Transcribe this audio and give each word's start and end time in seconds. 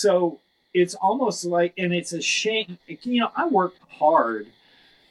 so 0.00 0.40
it's 0.72 0.94
almost 0.94 1.44
like, 1.44 1.74
and 1.76 1.92
it's 1.92 2.14
a 2.14 2.22
shame. 2.22 2.78
You 2.86 3.20
know, 3.20 3.30
I 3.36 3.46
worked 3.46 3.80
hard 3.98 4.46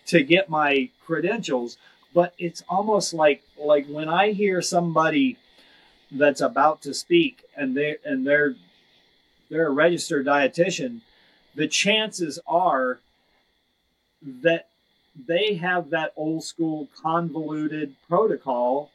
to 0.07 0.23
get 0.23 0.49
my 0.49 0.89
credentials, 1.05 1.77
but 2.11 2.33
it's 2.39 2.63
almost 2.67 3.13
like 3.13 3.43
like 3.55 3.85
when 3.85 4.09
I 4.09 4.31
hear 4.31 4.63
somebody 4.63 5.37
that's 6.11 6.41
about 6.41 6.81
to 6.81 6.95
speak 6.95 7.43
and 7.55 7.77
they 7.77 7.97
and 8.03 8.25
they're 8.25 8.55
they're 9.51 9.67
a 9.67 9.71
registered 9.71 10.25
dietitian, 10.25 11.01
the 11.53 11.67
chances 11.67 12.39
are 12.47 12.99
that 14.41 14.69
they 15.27 15.53
have 15.53 15.91
that 15.91 16.13
old 16.15 16.43
school 16.43 16.87
convoluted 16.99 17.93
protocol 18.07 18.89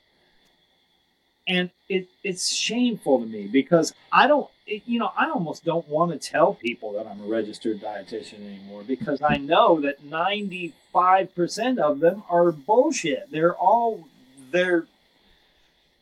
and 1.47 1.71
it 1.89 2.09
it's 2.25 2.53
shameful 2.53 3.21
to 3.21 3.27
me 3.27 3.47
because 3.47 3.95
I 4.11 4.27
don't 4.27 4.51
it, 4.67 4.83
you 4.87 4.99
know 4.99 5.13
I 5.17 5.31
almost 5.31 5.65
don't 5.65 5.87
want 5.89 6.13
to 6.13 6.19
tell 6.19 6.55
people 6.55 6.93
that 6.93 7.07
I'm 7.07 7.21
a 7.21 7.27
registered 7.27 7.81
dietitian 7.81 8.47
anymore 8.47 8.83
because 8.87 9.21
I 9.23 9.37
know 9.37 9.81
that 9.81 10.05
95% 10.09 11.79
of 11.79 12.01
them 12.01 12.23
are 12.29 12.53
bullshit. 12.53 13.31
They're 13.31 13.55
all 13.55 14.07
they're 14.51 14.87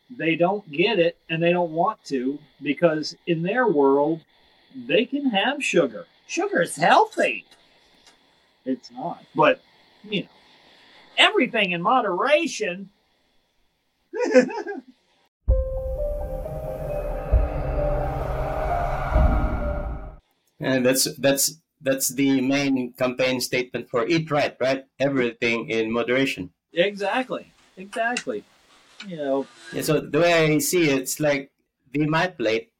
they 0.09 0.35
don't 0.35 0.69
get 0.71 0.99
it 0.99 1.17
and 1.29 1.41
they 1.41 1.51
don't 1.51 1.71
want 1.71 2.03
to 2.05 2.39
because 2.61 3.15
in 3.25 3.43
their 3.43 3.67
world 3.67 4.21
they 4.75 5.05
can 5.05 5.29
have 5.29 5.63
sugar. 5.63 6.05
Sugar 6.27 6.61
is 6.61 6.75
healthy. 6.75 7.45
It's 8.65 8.89
not, 8.91 9.23
but 9.35 9.61
you 10.03 10.23
know, 10.23 10.29
everything 11.17 11.71
in 11.71 11.81
moderation. 11.81 12.89
And 20.63 20.85
that's 20.85 21.05
that's 21.17 21.59
that's 21.81 22.09
the 22.09 22.41
main 22.41 22.93
campaign 22.93 23.41
statement 23.41 23.89
for 23.89 24.07
eat 24.07 24.31
right, 24.31 24.55
right? 24.59 24.85
Everything 24.99 25.69
in 25.69 25.91
moderation. 25.91 26.51
Exactly. 26.73 27.51
Exactly. 27.77 28.43
You 29.07 29.17
know. 29.17 29.47
Yeah, 29.73 29.81
so 29.81 29.99
the 29.99 30.19
way 30.19 30.33
I 30.33 30.57
see 30.59 30.89
it, 30.89 30.99
it's 30.99 31.19
like 31.19 31.51
the 31.91 32.05
my 32.07 32.27
plate 32.27 32.71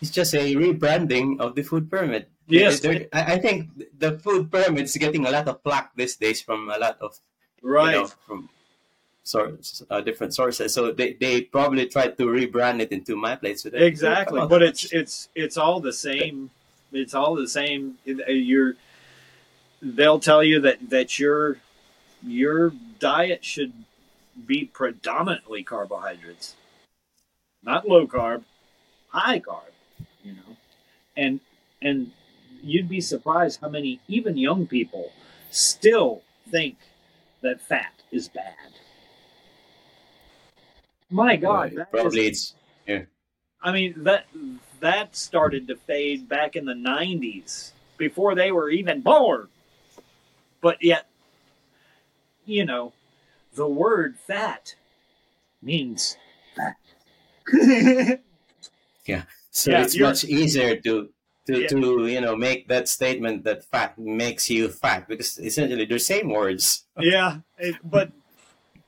is 0.00 0.10
just 0.10 0.34
a 0.34 0.54
rebranding 0.54 1.40
of 1.40 1.54
the 1.54 1.62
food 1.62 1.90
pyramid. 1.90 2.26
Yes. 2.46 2.84
I 2.84 3.08
I 3.12 3.38
think 3.38 3.70
the 3.98 4.18
food 4.18 4.50
pyramid 4.50 4.84
is 4.84 4.96
getting 4.96 5.26
a 5.26 5.30
lot 5.30 5.48
of 5.48 5.62
flack 5.62 5.92
these 5.96 6.16
days 6.16 6.40
from 6.42 6.70
a 6.70 6.78
lot 6.78 6.98
of 7.00 7.18
Right. 7.62 7.94
you 7.94 8.00
know, 8.00 8.06
from 8.06 8.48
source, 9.22 9.82
uh, 9.90 10.00
different 10.00 10.34
sources. 10.34 10.72
So 10.72 10.92
they, 10.92 11.12
they 11.12 11.42
probably 11.42 11.86
tried 11.86 12.16
to 12.18 12.24
rebrand 12.24 12.80
it 12.80 12.90
into 12.90 13.16
my 13.16 13.36
plate. 13.36 13.60
So 13.60 13.70
exactly 13.72 14.40
but 14.48 14.62
it's 14.62 14.90
it's 14.92 15.28
it's 15.34 15.56
all 15.56 15.80
the 15.80 15.92
same 15.92 16.50
it's 16.92 17.14
all 17.14 17.34
the 17.34 17.48
same 17.48 17.98
you're 18.04 18.74
they'll 19.82 20.20
tell 20.20 20.42
you 20.42 20.60
that 20.60 20.78
that 20.90 21.18
your 21.18 21.58
your 22.22 22.72
diet 22.98 23.44
should 23.44 23.72
be 24.46 24.64
predominantly 24.66 25.62
carbohydrates 25.62 26.56
not 27.62 27.88
low 27.88 28.06
carb 28.06 28.42
high 29.08 29.40
carb 29.40 29.72
you 30.22 30.32
know 30.32 30.56
and 31.16 31.40
and 31.82 32.10
you'd 32.62 32.88
be 32.88 33.00
surprised 33.00 33.60
how 33.60 33.68
many 33.68 34.00
even 34.08 34.36
young 34.36 34.66
people 34.66 35.12
still 35.50 36.22
think 36.50 36.76
that 37.42 37.60
fat 37.60 37.92
is 38.12 38.28
bad 38.28 38.54
my 41.10 41.36
god 41.36 41.50
Right. 41.62 41.74
that 41.76 41.82
is- 41.82 41.88
probably 41.90 42.26
it's 42.26 42.54
yeah. 42.86 43.02
I 43.62 43.72
mean 43.72 43.94
that 44.04 44.26
that 44.80 45.16
started 45.16 45.68
to 45.68 45.76
fade 45.76 46.28
back 46.28 46.56
in 46.56 46.64
the 46.64 46.74
'90s 46.74 47.72
before 47.96 48.34
they 48.34 48.50
were 48.50 48.70
even 48.70 49.00
born. 49.00 49.48
But 50.60 50.82
yet, 50.82 51.06
you 52.44 52.64
know, 52.64 52.92
the 53.54 53.68
word 53.68 54.18
"fat" 54.18 54.74
means 55.62 56.16
fat. 56.56 56.76
Yeah. 59.06 59.24
So 59.50 59.70
Yeah, 59.70 59.82
it's 59.82 59.98
much 59.98 60.24
easier 60.24 60.76
to 60.76 61.10
to, 61.46 61.52
Yeah. 61.62 61.68
to 61.68 62.06
you 62.06 62.20
know 62.20 62.36
make 62.36 62.68
that 62.68 62.86
statement 62.88 63.44
that 63.44 63.64
fat 63.64 63.98
makes 63.98 64.48
you 64.48 64.68
fat 64.68 65.08
because 65.08 65.38
essentially 65.38 65.84
they're 65.84 65.98
the 65.98 66.04
same 66.14 66.30
words. 66.30 66.86
yeah, 67.00 67.40
it, 67.58 67.76
but 67.82 68.12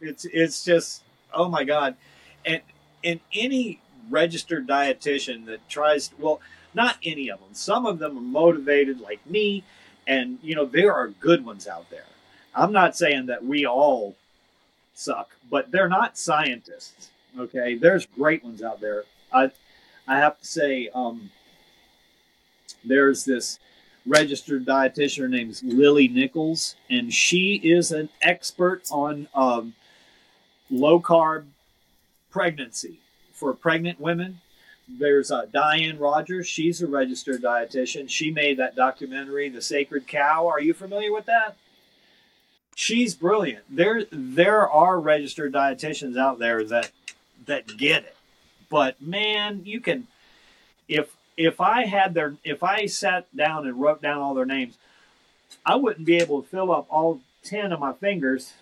it's 0.00 0.24
it's 0.26 0.64
just 0.64 1.02
oh 1.32 1.48
my 1.48 1.64
god, 1.64 1.96
and 2.44 2.60
and 3.02 3.18
any 3.32 3.80
registered 4.12 4.68
dietitian 4.68 5.46
that 5.46 5.68
tries 5.68 6.08
to, 6.08 6.14
well, 6.18 6.40
not 6.74 6.98
any 7.02 7.30
of 7.30 7.40
them. 7.40 7.50
Some 7.52 7.86
of 7.86 7.98
them 7.98 8.16
are 8.16 8.20
motivated 8.20 9.00
like 9.00 9.24
me, 9.26 9.64
and 10.06 10.38
you 10.42 10.54
know 10.54 10.64
there 10.64 10.92
are 10.94 11.08
good 11.08 11.44
ones 11.44 11.66
out 11.66 11.90
there. 11.90 12.04
I'm 12.54 12.72
not 12.72 12.96
saying 12.96 13.26
that 13.26 13.44
we 13.44 13.66
all 13.66 14.14
suck, 14.94 15.30
but 15.50 15.70
they're 15.70 15.88
not 15.88 16.18
scientists. 16.18 17.10
Okay, 17.38 17.74
there's 17.74 18.06
great 18.06 18.44
ones 18.44 18.62
out 18.62 18.80
there. 18.80 19.04
I 19.32 19.50
I 20.06 20.18
have 20.18 20.38
to 20.38 20.46
say, 20.46 20.88
um, 20.94 21.30
there's 22.84 23.24
this 23.24 23.58
registered 24.06 24.66
dietitian. 24.66 25.20
Her 25.20 25.28
name's 25.28 25.62
Lily 25.62 26.08
Nichols, 26.08 26.76
and 26.90 27.12
she 27.12 27.60
is 27.62 27.92
an 27.92 28.08
expert 28.20 28.82
on 28.90 29.28
um, 29.34 29.74
low 30.70 31.00
carb 31.00 31.44
pregnancy 32.30 32.98
for 33.42 33.52
pregnant 33.52 33.98
women. 34.00 34.40
There's 34.88 35.32
uh, 35.32 35.46
Diane 35.52 35.98
Rodgers. 35.98 36.46
She's 36.46 36.80
a 36.80 36.86
registered 36.86 37.42
dietitian. 37.42 38.08
She 38.08 38.30
made 38.30 38.56
that 38.58 38.76
documentary, 38.76 39.48
The 39.48 39.60
Sacred 39.60 40.06
Cow. 40.06 40.46
Are 40.46 40.60
you 40.60 40.72
familiar 40.72 41.12
with 41.12 41.26
that? 41.26 41.56
She's 42.76 43.16
brilliant. 43.16 43.64
There, 43.68 44.04
there 44.12 44.70
are 44.70 45.00
registered 45.00 45.52
dietitians 45.52 46.16
out 46.16 46.38
there 46.38 46.62
that 46.64 46.92
that 47.46 47.76
get 47.76 48.04
it. 48.04 48.16
But 48.70 49.02
man, 49.02 49.62
you 49.64 49.80
can 49.80 50.06
if 50.88 51.16
if 51.36 51.60
I 51.60 51.86
had 51.86 52.14
their 52.14 52.36
if 52.44 52.62
I 52.62 52.86
sat 52.86 53.26
down 53.36 53.66
and 53.66 53.80
wrote 53.80 54.00
down 54.00 54.18
all 54.18 54.34
their 54.34 54.46
names, 54.46 54.78
I 55.66 55.74
wouldn't 55.74 56.06
be 56.06 56.18
able 56.18 56.42
to 56.42 56.48
fill 56.48 56.70
up 56.70 56.86
all 56.88 57.20
ten 57.42 57.72
of 57.72 57.80
my 57.80 57.92
fingers. 57.92 58.52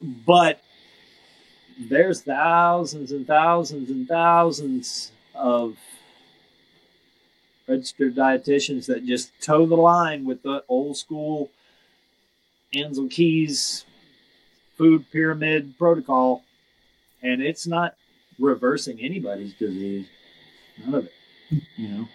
But 0.00 0.62
there's 1.78 2.22
thousands 2.22 3.12
and 3.12 3.26
thousands 3.26 3.90
and 3.90 4.08
thousands 4.08 5.12
of 5.34 5.76
registered 7.68 8.14
dietitians 8.14 8.86
that 8.86 9.04
just 9.04 9.30
toe 9.40 9.66
the 9.66 9.76
line 9.76 10.24
with 10.24 10.42
the 10.42 10.64
old 10.68 10.96
school 10.96 11.50
Ancel 12.74 13.10
Keys 13.10 13.84
food 14.76 15.06
pyramid 15.10 15.76
protocol, 15.78 16.44
and 17.22 17.42
it's 17.42 17.66
not 17.66 17.94
reversing 18.38 19.00
anybody's 19.00 19.54
disease. 19.54 20.06
None 20.84 20.94
of 20.94 21.04
it. 21.06 21.62
You 21.76 21.88
know. 21.88 22.08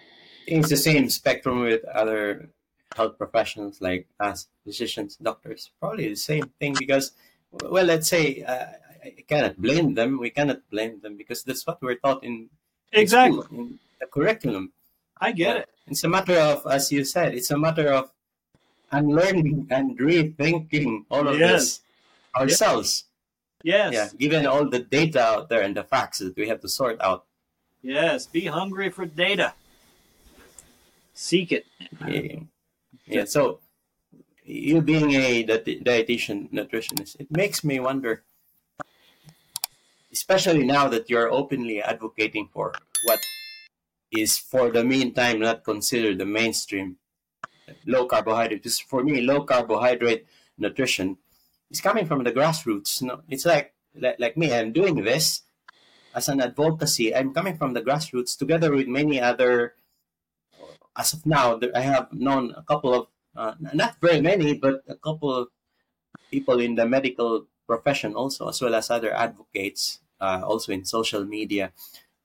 It's 0.47 0.69
the 0.69 0.77
same 0.77 1.09
spectrum 1.09 1.61
with 1.61 1.83
other 1.85 2.49
health 2.95 3.17
professionals 3.17 3.81
like 3.81 4.07
us, 4.19 4.47
physicians, 4.63 5.15
doctors. 5.15 5.71
Probably 5.79 6.09
the 6.09 6.15
same 6.15 6.51
thing 6.59 6.75
because, 6.77 7.13
well, 7.51 7.85
let's 7.85 8.07
say 8.07 8.43
uh, 8.43 8.65
I 9.03 9.23
cannot 9.27 9.57
blame 9.61 9.93
them. 9.95 10.19
We 10.19 10.29
cannot 10.29 10.61
blame 10.69 10.99
them 11.01 11.17
because 11.17 11.43
that's 11.43 11.65
what 11.65 11.81
we're 11.81 11.95
taught 11.95 12.23
in 12.23 12.49
in 12.91 12.99
Exactly. 13.01 13.41
school, 13.43 13.57
in 13.57 13.79
the 13.99 14.05
curriculum. 14.07 14.73
I 15.19 15.31
get 15.31 15.57
it. 15.57 15.69
It's 15.87 16.03
a 16.03 16.09
matter 16.09 16.37
of, 16.37 16.65
as 16.69 16.91
you 16.91 17.03
said, 17.05 17.33
it's 17.33 17.49
a 17.51 17.57
matter 17.57 17.87
of 17.93 18.11
unlearning 18.91 19.67
and 19.71 19.97
rethinking 19.97 21.05
all 21.09 21.27
of 21.27 21.39
Yes. 21.39 21.51
this 21.51 21.81
ourselves. 22.35 23.05
Yes. 23.63 23.93
Yeah, 23.93 24.09
given 24.17 24.45
all 24.45 24.67
the 24.69 24.79
data 24.79 25.21
out 25.21 25.49
there 25.49 25.61
and 25.61 25.75
the 25.75 25.83
facts 25.83 26.19
that 26.19 26.35
we 26.35 26.47
have 26.49 26.61
to 26.61 26.69
sort 26.69 26.99
out. 27.01 27.25
Yes. 27.81 28.25
Be 28.27 28.45
hungry 28.45 28.89
for 28.89 29.05
data. 29.05 29.53
Seek 31.13 31.51
it. 31.51 31.65
Yeah. 32.07 32.39
yeah. 33.05 33.25
So, 33.25 33.59
you 34.43 34.81
being 34.81 35.11
a 35.13 35.43
dietitian, 35.45 36.49
nutritionist, 36.51 37.17
it 37.19 37.29
makes 37.31 37.63
me 37.63 37.79
wonder, 37.79 38.23
especially 40.11 40.65
now 40.65 40.87
that 40.87 41.09
you're 41.09 41.31
openly 41.31 41.81
advocating 41.81 42.49
for 42.53 42.73
what 43.05 43.19
is, 44.11 44.37
for 44.37 44.69
the 44.69 44.83
meantime, 44.83 45.39
not 45.39 45.63
considered 45.63 46.17
the 46.17 46.25
mainstream 46.25 46.97
low 47.85 48.05
carbohydrate. 48.05 48.63
Because 48.63 48.79
for 48.79 49.03
me, 49.03 49.21
low 49.21 49.43
carbohydrate 49.43 50.25
nutrition 50.57 51.17
is 51.69 51.81
coming 51.81 52.05
from 52.05 52.23
the 52.23 52.31
grassroots. 52.31 53.01
No, 53.01 53.21
it's 53.29 53.45
like, 53.45 53.73
like 53.95 54.19
like 54.19 54.37
me. 54.37 54.53
I'm 54.53 54.73
doing 54.73 55.03
this 55.03 55.43
as 56.13 56.27
an 56.27 56.41
advocacy. 56.41 57.15
I'm 57.15 57.33
coming 57.33 57.57
from 57.57 57.73
the 57.73 57.81
grassroots 57.81 58.37
together 58.37 58.71
with 58.71 58.87
many 58.87 59.21
other 59.21 59.75
as 60.95 61.13
of 61.13 61.25
now, 61.25 61.59
I 61.73 61.81
have 61.81 62.11
known 62.11 62.53
a 62.55 62.63
couple 62.63 62.93
of, 62.93 63.07
uh, 63.35 63.55
not 63.73 63.95
very 64.01 64.19
many, 64.19 64.53
but 64.53 64.83
a 64.87 64.95
couple 64.95 65.33
of 65.33 65.47
people 66.29 66.59
in 66.59 66.75
the 66.75 66.85
medical 66.85 67.47
profession 67.65 68.15
also, 68.15 68.49
as 68.49 68.61
well 68.61 68.75
as 68.75 68.89
other 68.89 69.13
advocates, 69.13 69.99
uh, 70.21 70.41
also 70.45 70.71
in 70.71 70.85
social 70.85 71.25
media, 71.25 71.73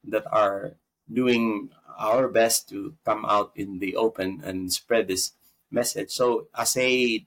that 0.05 0.25
are 0.31 0.77
doing 1.13 1.71
our 1.99 2.29
best 2.29 2.69
to 2.69 2.95
come 3.05 3.25
out 3.25 3.53
in 3.57 3.79
the 3.79 3.97
open 3.97 4.43
and 4.45 4.73
spread 4.73 5.09
this 5.09 5.33
message. 5.71 6.11
So, 6.11 6.49
as 6.55 6.77
a 6.77 7.25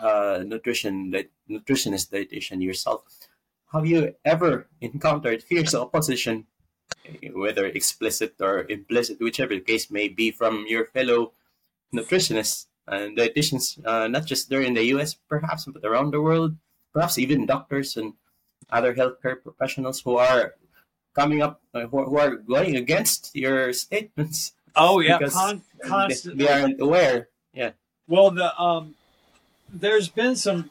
uh, 0.00 0.44
nutrition 0.46 1.12
nutritionist 1.50 2.10
dietitian 2.10 2.62
yourself, 2.62 3.02
have 3.72 3.86
you 3.86 4.14
ever 4.24 4.68
encountered 4.80 5.42
fierce 5.42 5.74
opposition, 5.74 6.46
whether 7.32 7.66
explicit 7.66 8.34
or 8.40 8.64
implicit, 8.68 9.20
whichever 9.20 9.54
the 9.54 9.60
case 9.60 9.90
may 9.90 10.08
be, 10.08 10.30
from 10.30 10.64
your 10.68 10.86
fellow 10.86 11.32
nutritionists 11.94 12.66
and 12.86 13.16
dietitians, 13.16 13.84
uh, 13.84 14.08
not 14.08 14.26
just 14.26 14.48
there 14.48 14.62
in 14.62 14.74
the 14.74 14.84
U.S. 14.94 15.16
perhaps, 15.28 15.64
but 15.66 15.84
around 15.84 16.12
the 16.12 16.20
world, 16.20 16.54
perhaps 16.92 17.18
even 17.18 17.46
doctors 17.46 17.96
and 17.96 18.14
other 18.70 18.94
healthcare 18.94 19.42
professionals 19.42 20.00
who 20.00 20.16
are 20.16 20.54
coming 21.14 21.42
up, 21.42 21.60
uh, 21.74 21.86
who, 21.86 22.04
who, 22.04 22.18
are 22.18 22.36
going 22.36 22.76
against 22.76 23.30
your 23.34 23.72
statements. 23.72 24.52
Oh 24.76 25.00
yeah, 25.00 25.18
Con- 25.18 25.62
constantly. 25.84 26.44
They 26.44 26.52
aren't 26.52 26.80
aware. 26.80 27.28
Yeah. 27.52 27.70
Well, 28.08 28.30
the 28.30 28.58
um, 28.60 28.94
there's 29.72 30.08
been 30.08 30.36
some 30.36 30.70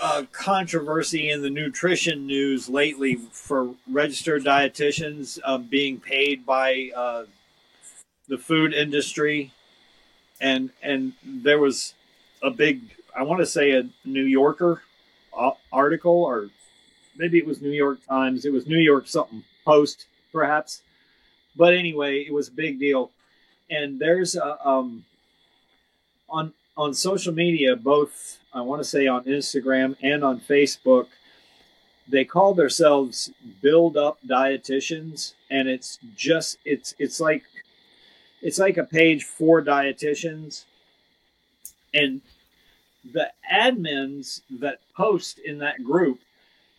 uh, 0.00 0.24
controversy 0.30 1.30
in 1.30 1.42
the 1.42 1.50
nutrition 1.50 2.26
news 2.26 2.68
lately 2.68 3.16
for 3.32 3.74
registered 3.90 4.44
dietitians 4.44 5.38
uh, 5.44 5.58
being 5.58 5.98
paid 5.98 6.46
by 6.46 6.90
uh, 6.94 7.24
the 8.28 8.38
food 8.38 8.72
industry, 8.74 9.52
and 10.40 10.70
and 10.82 11.14
there 11.24 11.58
was 11.58 11.94
a 12.42 12.50
big, 12.50 12.82
I 13.16 13.22
want 13.22 13.40
to 13.40 13.46
say 13.46 13.72
a 13.72 13.88
New 14.04 14.24
Yorker 14.24 14.82
uh, 15.36 15.50
article, 15.72 16.24
or 16.24 16.50
maybe 17.18 17.38
it 17.38 17.46
was 17.46 17.60
New 17.60 17.70
York 17.70 17.98
Times. 18.08 18.44
It 18.44 18.52
was 18.52 18.66
New 18.66 18.78
York 18.78 19.06
something 19.06 19.44
Post, 19.64 20.06
perhaps, 20.32 20.82
but 21.54 21.74
anyway, 21.74 22.20
it 22.20 22.32
was 22.32 22.48
a 22.48 22.52
big 22.52 22.78
deal. 22.78 23.10
And 23.68 24.00
there's 24.00 24.34
a, 24.34 24.66
um, 24.66 25.04
on 26.30 26.54
on 26.76 26.94
social 26.94 27.34
media, 27.34 27.76
both 27.76 28.38
I 28.54 28.62
want 28.62 28.80
to 28.80 28.88
say 28.88 29.06
on 29.06 29.24
Instagram 29.24 29.96
and 30.00 30.24
on 30.24 30.40
Facebook, 30.40 31.08
they 32.08 32.24
call 32.24 32.54
themselves 32.54 33.30
build 33.60 33.96
up 33.96 34.18
dietitians, 34.26 35.34
and 35.50 35.68
it's 35.68 35.98
just 36.16 36.56
it's 36.64 36.94
it's 36.98 37.20
like 37.20 37.42
it's 38.40 38.58
like 38.58 38.78
a 38.78 38.84
page 38.84 39.24
for 39.24 39.62
dietitians, 39.62 40.64
and 41.92 42.22
the 43.12 43.30
admins 43.52 44.42
that 44.60 44.78
post 44.96 45.38
in 45.38 45.58
that 45.58 45.82
group 45.84 46.20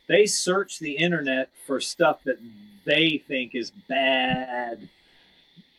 they 0.09 0.25
search 0.25 0.79
the 0.79 0.93
internet 0.97 1.49
for 1.65 1.79
stuff 1.79 2.23
that 2.25 2.39
they 2.83 3.23
think 3.27 3.53
is 3.53 3.71
bad. 3.87 4.89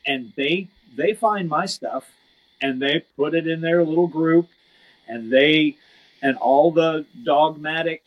And 0.06 0.32
they 0.36 0.68
they 0.96 1.12
find 1.12 1.48
my 1.48 1.66
stuff 1.66 2.04
and 2.62 2.80
they 2.80 3.04
put 3.16 3.34
it 3.34 3.46
in 3.46 3.60
their 3.60 3.84
little 3.84 4.06
group 4.06 4.48
and 5.06 5.32
they 5.32 5.76
and 6.22 6.36
all 6.38 6.70
the 6.70 7.04
dogmatic 7.24 8.02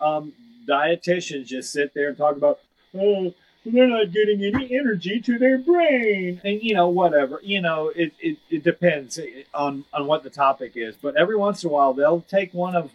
um, 0.00 0.32
dietitians 0.66 1.46
just 1.46 1.72
sit 1.72 1.92
there 1.92 2.08
and 2.08 2.16
talk 2.16 2.36
about 2.36 2.60
oh 2.96 3.34
they're 3.66 3.88
not 3.88 4.12
getting 4.12 4.44
any 4.44 4.76
energy 4.76 5.20
to 5.22 5.38
their 5.38 5.56
brain. 5.56 6.40
And 6.44 6.62
you 6.62 6.74
know 6.74 6.88
whatever 6.88 7.40
you 7.42 7.60
know 7.60 7.88
it, 7.88 8.12
it, 8.20 8.38
it 8.48 8.62
depends 8.62 9.18
on 9.52 9.84
on 9.92 10.06
what 10.06 10.22
the 10.22 10.30
topic 10.30 10.72
is. 10.76 10.94
But 10.96 11.16
every 11.16 11.36
once 11.36 11.64
in 11.64 11.70
a 11.70 11.72
while 11.72 11.94
they'll 11.94 12.20
take 12.22 12.54
one 12.54 12.76
of 12.76 12.92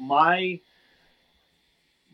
my 0.00 0.60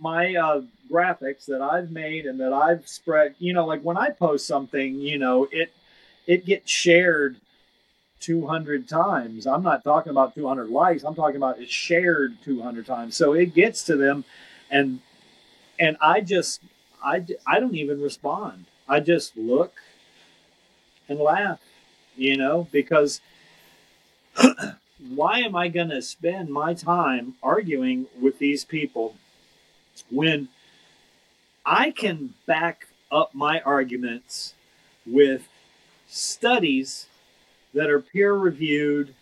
my 0.05 0.35
uh, 0.35 0.61
graphics 0.93 1.47
that 1.47 1.62
I've 1.62 1.91
made 1.91 2.27
and 2.27 2.39
that 2.39 2.53
I've 2.53 2.87
spread, 2.87 3.35
you 3.39 3.55
know, 3.55 3.65
like 3.65 3.81
when 3.81 3.97
I 3.97 4.11
post 4.11 4.47
something, 4.47 4.97
you 4.97 5.19
know, 5.19 5.49
it 5.51 5.73
it 6.27 6.45
gets 6.45 6.71
shared 6.71 7.37
200 8.21 8.87
times. 8.87 9.47
I'm 9.47 9.62
not 9.62 9.83
talking 9.83 10.11
about 10.11 10.35
200 10.35 10.69
likes. 10.69 11.05
I'm 11.05 11.15
talking 11.15 11.37
about 11.37 11.59
it's 11.59 11.73
shared 11.73 12.37
200 12.45 12.85
times. 12.85 13.17
So 13.17 13.33
it 13.33 13.55
gets 13.55 13.83
to 13.85 13.97
them 13.97 14.25
and 14.71 15.01
and 15.81 15.97
I 16.03 16.21
just 16.21 16.61
I 17.03 17.25
I 17.47 17.59
don't 17.59 17.75
even 17.75 18.01
respond. 18.03 18.67
I 18.87 19.01
just 19.01 19.39
look 19.39 19.73
and 21.09 21.19
laugh, 21.19 21.61
you 22.15 22.37
know, 22.37 22.69
because 22.71 23.23
why 25.15 25.39
am 25.39 25.56
I 25.56 25.69
going 25.69 25.89
to 25.89 26.03
spend 26.03 26.51
my 26.51 26.75
time 26.75 27.37
arguing 27.43 28.06
with 28.21 28.39
these 28.39 28.67
people 28.67 29.17
when 30.11 30.49
I 31.64 31.91
can 31.91 32.35
back 32.46 32.88
up 33.11 33.35
my 33.35 33.61
arguments 33.61 34.55
with 35.06 35.49
studies 36.08 37.06
that 37.73 37.91
are 37.91 38.00
peer 38.00 38.35
reviewed 38.35 39.14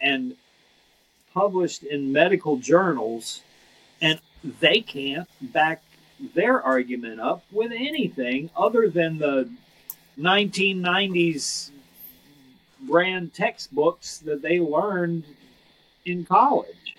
and 0.00 0.36
published 1.32 1.82
in 1.82 2.12
medical 2.12 2.56
journals, 2.56 3.42
and 4.00 4.20
they 4.60 4.80
can't 4.80 5.28
back 5.40 5.82
their 6.34 6.62
argument 6.62 7.20
up 7.20 7.44
with 7.50 7.72
anything 7.72 8.50
other 8.56 8.88
than 8.88 9.18
the 9.18 9.50
1990s 10.18 11.70
brand 12.80 13.32
textbooks 13.32 14.18
that 14.18 14.42
they 14.42 14.60
learned 14.60 15.24
in 16.04 16.24
college. 16.24 16.96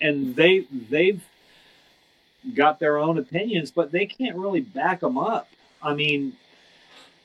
And 0.00 0.36
they 0.36 0.66
they've 0.70 1.24
got 2.54 2.78
their 2.78 2.98
own 2.98 3.18
opinions, 3.18 3.70
but 3.70 3.92
they 3.92 4.06
can't 4.06 4.36
really 4.36 4.60
back 4.60 5.00
them 5.00 5.18
up. 5.18 5.48
I 5.82 5.94
mean, 5.94 6.34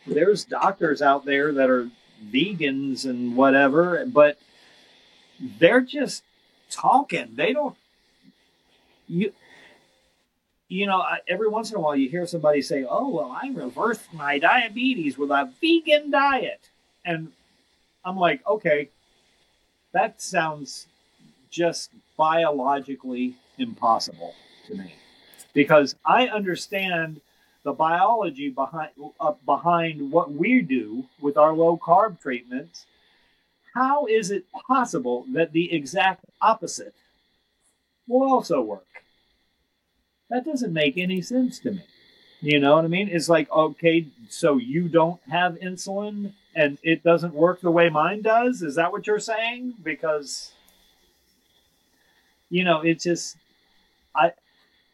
there's 0.05 0.43
doctors 0.43 1.01
out 1.01 1.25
there 1.25 1.53
that 1.53 1.69
are 1.69 1.89
vegans 2.31 3.05
and 3.05 3.35
whatever, 3.35 4.05
but 4.05 4.37
they're 5.59 5.81
just 5.81 6.23
talking. 6.69 7.35
They 7.35 7.53
don't 7.53 7.75
you 9.07 9.33
you 10.69 10.87
know, 10.87 11.05
every 11.27 11.47
once 11.47 11.69
in 11.69 11.77
a 11.77 11.79
while 11.79 11.95
you 11.95 12.09
hear 12.09 12.25
somebody 12.25 12.61
say, 12.61 12.83
"Oh, 12.83 13.09
well, 13.09 13.31
I 13.31 13.49
reversed 13.53 14.11
my 14.11 14.39
diabetes 14.39 15.17
with 15.19 15.29
a 15.29 15.51
vegan 15.61 16.09
diet." 16.09 16.69
And 17.05 17.31
I'm 18.03 18.17
like, 18.17 18.45
"Okay, 18.47 18.89
that 19.91 20.19
sounds 20.19 20.87
just 21.51 21.91
biologically 22.17 23.35
impossible 23.59 24.33
to 24.65 24.75
me." 24.75 24.95
Because 25.53 25.95
I 26.05 26.27
understand 26.27 27.21
the 27.63 27.73
biology 27.73 28.49
behind 28.49 28.89
uh, 29.19 29.33
behind 29.45 30.11
what 30.11 30.31
we 30.31 30.61
do 30.61 31.05
with 31.21 31.37
our 31.37 31.53
low 31.53 31.77
carb 31.77 32.21
treatments. 32.21 32.85
How 33.73 34.05
is 34.05 34.29
it 34.29 34.45
possible 34.67 35.25
that 35.33 35.51
the 35.51 35.73
exact 35.73 36.25
opposite 36.41 36.93
will 38.07 38.23
also 38.23 38.61
work? 38.61 38.85
That 40.29 40.45
doesn't 40.45 40.73
make 40.73 40.97
any 40.97 41.21
sense 41.21 41.59
to 41.59 41.71
me. 41.71 41.83
You 42.41 42.59
know 42.59 42.75
what 42.75 42.85
I 42.85 42.89
mean? 42.89 43.07
It's 43.07 43.29
like, 43.29 43.49
okay, 43.49 44.07
so 44.29 44.57
you 44.57 44.89
don't 44.89 45.21
have 45.29 45.53
insulin 45.55 46.33
and 46.55 46.77
it 46.83 47.01
doesn't 47.01 47.33
work 47.33 47.61
the 47.61 47.71
way 47.71 47.89
mine 47.89 48.21
does? 48.21 48.61
Is 48.61 48.75
that 48.75 48.91
what 48.91 49.07
you're 49.07 49.19
saying? 49.19 49.75
Because, 49.81 50.51
you 52.49 52.63
know, 52.63 52.81
it's 52.81 53.05
just, 53.05 53.37
I, 54.15 54.33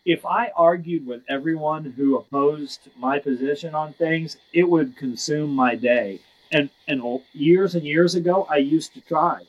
if 0.10 0.26
I 0.26 0.52
argued 0.56 1.06
with 1.06 1.22
everyone 1.30 1.86
who 1.86 2.18
opposed 2.18 2.90
my 2.98 3.20
position 3.20 3.76
on 3.76 3.94
things, 3.94 4.38
it 4.52 4.68
would 4.68 4.98
consume 4.98 5.52
my 5.52 5.76
day. 5.76 6.22
And 6.52 6.72
and 6.88 7.22
years 7.32 7.76
and 7.76 7.86
years 7.86 8.16
ago, 8.16 8.48
I 8.50 8.58
used 8.58 8.96
to 8.96 9.02
try 9.02 9.44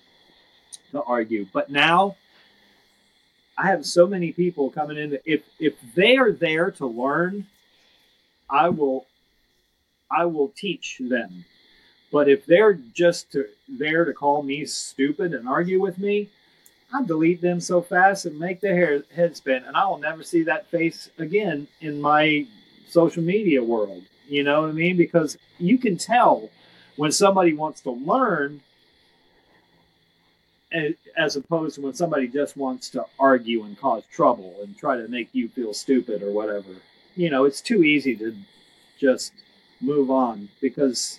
to 0.90 1.02
argue, 1.02 1.47
but 1.50 1.71
now 1.71 2.17
I 3.57 3.69
have 3.69 3.87
so 3.87 4.07
many 4.07 4.33
people 4.33 4.71
coming 4.71 4.99
in 4.99 5.11
that 5.11 5.23
if 5.25 5.40
if 5.59 5.76
they 5.95 6.19
are 6.19 6.31
there 6.31 6.71
to 6.73 6.87
learn, 6.87 7.47
I 8.50 8.69
will 8.69 9.07
I 10.11 10.26
will 10.26 10.49
teach 10.55 11.00
them. 11.00 11.47
But 12.12 12.29
if 12.29 12.45
they're 12.45 12.75
just 12.75 13.33
to, 13.33 13.47
there 13.67 14.05
to 14.05 14.12
call 14.12 14.43
me 14.43 14.67
stupid 14.67 15.33
and 15.33 15.49
argue 15.49 15.81
with 15.81 15.97
me, 15.97 16.29
I 16.93 17.05
delete 17.05 17.41
them 17.41 17.61
so 17.61 17.83
fast 17.83 18.27
and 18.27 18.39
make 18.39 18.61
their 18.61 18.75
hair, 18.75 19.03
head 19.15 19.37
spin, 19.37 19.63
and 19.65 19.77
I 19.77 19.87
will 19.87 19.99
never 19.99 20.23
see 20.23 20.43
that 20.45 20.71
face 20.71 21.11
again 21.19 21.69
in 21.81 22.01
my 22.01 22.47
social 22.89 23.23
media 23.23 23.63
world. 23.63 24.03
You 24.29 24.43
know 24.43 24.63
what 24.63 24.71
I 24.71 24.73
mean? 24.73 24.97
Because 24.97 25.39
you 25.59 25.79
can 25.79 25.97
tell 25.97 26.51
when 26.97 27.13
somebody 27.13 27.53
wants 27.53 27.81
to 27.83 27.91
learn 27.91 28.61
as 31.17 31.37
opposed 31.37 31.75
to 31.75 31.81
when 31.81 31.95
somebody 31.95 32.29
just 32.29 32.57
wants 32.57 32.91
to 32.91 33.05
argue 33.19 33.65
and 33.65 33.79
cause 33.79 34.05
trouble 34.13 34.55
and 34.63 34.77
try 34.77 34.97
to 34.97 35.09
make 35.09 35.29
you 35.33 35.49
feel 35.49 35.75
stupid 35.75 36.23
or 36.23 36.31
whatever. 36.31 36.77
You 37.17 37.31
know, 37.31 37.45
it's 37.45 37.61
too 37.61 37.83
easy 37.83 38.15
to 38.17 38.37
just 38.99 39.33
move 39.81 40.11
on 40.11 40.49
because, 40.61 41.19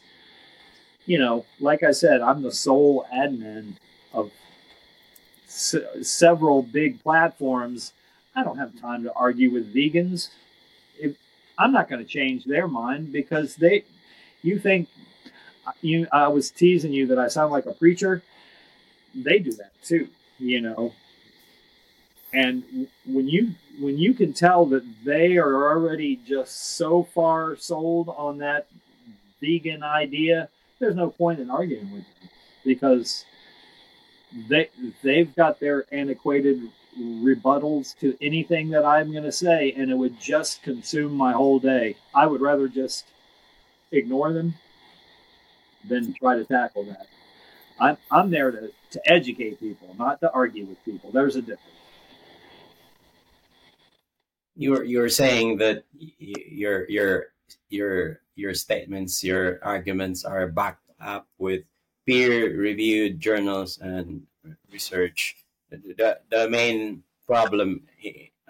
you 1.06 1.20
know, 1.20 1.46
like 1.60 1.84
I 1.84 1.92
said, 1.92 2.22
I'm 2.22 2.44
the 2.44 2.52
sole 2.52 3.06
admin 3.14 3.74
of 4.14 4.32
several 5.52 6.62
big 6.62 7.02
platforms. 7.02 7.94
I 8.36 8.44
don't 8.44 8.58
have 8.58 8.80
time 8.80 9.04
to 9.04 9.14
argue 9.14 9.52
with 9.52 9.74
vegans. 9.74 10.30
If, 11.00 11.18
I'm 11.58 11.72
not 11.72 11.90
going 11.90 12.04
to 12.04 12.08
change 12.08 12.46
their 12.46 12.68
mind 12.68 13.12
because 13.12 13.56
they, 13.56 13.84
you 14.42 14.60
think, 14.60 14.88
you, 15.82 16.08
I 16.12 16.28
was 16.30 16.50
teasing 16.50 16.94
you 16.94 17.08
that 17.08 17.20
I 17.20 17.28
sound 17.28 17.52
like 17.52 17.66
a 17.66 17.74
preacher. 17.74 18.24
They 19.14 19.40
do 19.40 19.52
that 19.54 19.72
too, 19.84 20.08
you 20.40 20.62
know. 20.62 20.94
And 22.34 22.88
when 23.06 23.28
you 23.28 23.56
when 23.80 23.98
you 23.98 24.14
can 24.14 24.32
tell 24.32 24.66
that 24.68 24.84
they 25.04 25.38
are 25.38 25.70
already 25.72 26.16
just 26.16 26.78
so 26.78 27.04
far 27.04 27.58
sold 27.58 28.08
on 28.08 28.38
that 28.38 28.68
vegan 29.42 29.84
idea, 29.84 30.48
there's 30.80 30.96
no 30.96 31.10
point 31.10 31.40
in 31.40 31.50
arguing 31.50 31.92
with 31.92 32.04
them 32.04 32.30
because 32.64 33.26
they 34.48 34.70
they've 35.04 35.34
got 35.36 35.60
their 35.60 35.86
antiquated 35.92 36.62
rebuttals 37.00 37.98
to 38.00 38.18
anything 38.22 38.70
that 38.70 38.86
I'm 38.86 39.12
going 39.12 39.24
to 39.24 39.32
say, 39.32 39.74
and 39.76 39.90
it 39.90 39.96
would 39.96 40.20
just 40.20 40.62
consume 40.64 41.14
my 41.14 41.32
whole 41.32 41.60
day. 41.60 41.96
I 42.14 42.26
would 42.26 42.42
rather 42.42 42.68
just 42.68 43.06
ignore 43.92 44.34
them 44.34 44.56
than 45.88 46.14
try 46.14 46.36
to 46.36 46.46
tackle 46.46 46.84
that. 46.86 47.08
I'm 47.80 47.98
I'm 48.10 48.30
there 48.30 48.52
to 48.52 48.72
to 48.92 49.12
educate 49.12 49.60
people, 49.60 49.96
not 49.98 50.20
to 50.22 50.32
argue 50.32 50.66
with 50.66 50.84
people. 50.86 51.12
There's 51.12 51.36
a 51.36 51.42
difference. 51.42 51.62
You're 54.56 54.84
you're 54.84 55.10
saying 55.10 55.58
that 55.58 55.86
your 55.98 56.90
your 56.90 57.26
your 57.70 58.20
your 58.36 58.54
statements, 58.54 59.24
your 59.24 59.60
arguments 59.64 60.26
are 60.26 60.48
backed 60.48 60.90
up 61.00 61.28
with 61.38 61.64
peer-reviewed 62.06 63.20
journals 63.20 63.78
and 63.80 64.24
research. 64.72 65.36
The, 65.70 66.20
the 66.30 66.50
main 66.50 67.04
problem, 67.26 67.88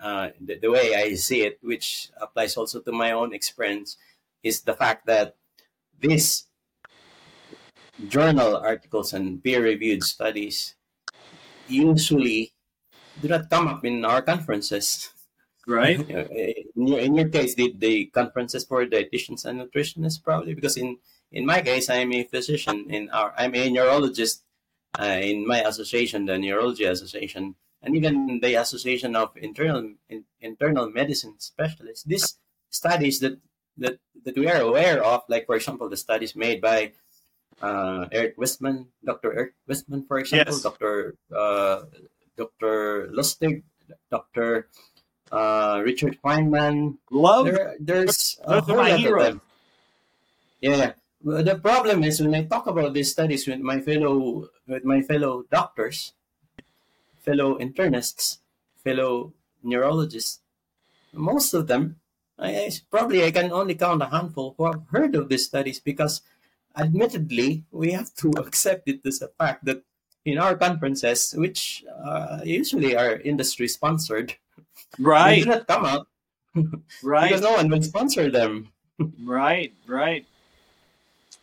uh, 0.01 0.29
the, 0.39 0.57
the, 0.57 0.71
way 0.71 0.95
I 0.95 1.13
see 1.15 1.43
it, 1.43 1.59
which 1.61 2.09
applies 2.19 2.57
also 2.57 2.79
to 2.81 2.91
my 2.91 3.11
own 3.11 3.33
experience, 3.33 3.97
is 4.41 4.61
the 4.61 4.73
fact 4.73 5.05
that 5.05 5.35
these 5.99 6.47
journal 8.07 8.57
articles 8.57 9.13
and 9.13 9.43
peer-reviewed 9.43 10.03
studies 10.03 10.75
usually 11.67 12.53
do 13.21 13.27
not 13.27 13.49
come 13.49 13.67
up 13.67 13.85
in 13.85 14.03
our 14.05 14.21
conferences. 14.21 15.13
Right. 15.67 15.99
in, 16.09 16.87
your, 16.87 16.99
in 16.99 17.15
your 17.15 17.29
case, 17.29 17.53
the, 17.53 17.73
the 17.77 18.05
conferences 18.07 18.65
for 18.65 18.85
dietitians 18.85 19.45
and 19.45 19.61
nutritionists 19.61 20.23
probably 20.23 20.55
because 20.55 20.77
in 20.77 20.97
in 21.31 21.45
my 21.45 21.61
case, 21.61 21.89
I'm 21.89 22.11
a 22.13 22.23
physician. 22.23 22.85
In 22.89 23.09
our, 23.09 23.33
I'm 23.37 23.55
a 23.55 23.69
neurologist 23.69 24.43
uh, 24.99 25.19
in 25.21 25.47
my 25.47 25.61
association, 25.63 26.25
the 26.25 26.37
Neurology 26.37 26.83
Association, 26.83 27.55
and 27.81 27.95
even 27.95 28.39
the 28.41 28.55
Association 28.55 29.15
of 29.15 29.31
Internal 29.37 29.93
in, 30.09 30.25
Internal 30.41 30.89
Medicine 30.89 31.35
Specialists. 31.39 32.03
These 32.03 32.37
studies 32.69 33.19
that 33.19 33.39
that 33.77 33.99
that 34.23 34.35
we 34.35 34.47
are 34.47 34.61
aware 34.61 35.03
of, 35.03 35.23
like 35.29 35.45
for 35.45 35.55
example, 35.55 35.87
the 35.87 35.97
studies 35.97 36.35
made 36.35 36.59
by 36.59 36.91
uh, 37.61 38.05
Eric 38.11 38.35
Westman, 38.37 38.87
Dr. 39.05 39.33
Eric 39.33 39.53
Westman, 39.67 40.03
for 40.05 40.19
example, 40.19 40.53
yes. 40.53 40.63
Dr. 40.63 41.15
Uh, 41.33 41.83
Dr. 42.35 43.09
Lustig, 43.13 43.63
Dr. 44.09 44.67
Uh, 45.31 45.81
Richard 45.85 46.17
Feinman. 46.23 46.97
Love. 47.09 47.45
There, 47.45 47.75
there's 47.79 48.39
a 48.43 48.59
whole 48.59 48.75
lot 48.75 48.91
of 48.91 49.01
them. 49.01 49.41
Yeah, 50.59 50.93
the 51.23 51.59
problem 51.61 52.03
is 52.03 52.21
when 52.21 52.35
I 52.35 52.43
talk 52.45 52.67
about 52.67 52.93
these 52.93 53.11
studies 53.11 53.47
with 53.47 53.59
my 53.59 53.79
fellow 53.79 54.49
with 54.67 54.83
my 54.83 55.01
fellow 55.01 55.43
doctors, 55.51 56.13
fellow 57.21 57.57
internists, 57.57 58.39
fellow 58.83 59.33
neurologists, 59.63 60.39
most 61.13 61.53
of 61.53 61.67
them, 61.67 61.97
I, 62.39 62.71
probably 62.89 63.23
I 63.23 63.31
can 63.31 63.51
only 63.51 63.75
count 63.75 64.01
a 64.01 64.07
handful 64.07 64.55
who 64.57 64.65
have 64.65 64.81
heard 64.89 65.15
of 65.15 65.29
these 65.29 65.45
studies 65.45 65.79
because, 65.79 66.21
admittedly, 66.75 67.65
we 67.71 67.91
have 67.91 68.13
to 68.15 68.31
accept 68.37 68.87
it 68.87 69.05
as 69.05 69.21
a 69.21 69.27
fact 69.27 69.65
that 69.65 69.83
in 70.25 70.37
our 70.37 70.55
conferences, 70.55 71.33
which 71.37 71.83
uh, 72.03 72.41
usually 72.43 72.95
are 72.95 73.19
industry 73.21 73.67
sponsored, 73.67 74.35
right, 74.99 75.35
they 75.35 75.41
do 75.41 75.49
not 75.49 75.67
come 75.67 75.85
out, 75.85 76.07
right, 77.03 77.29
because 77.29 77.41
no 77.41 77.53
one 77.53 77.69
will 77.69 77.81
sponsor 77.81 78.29
them. 78.29 78.69
right, 79.23 79.73
right. 79.87 80.25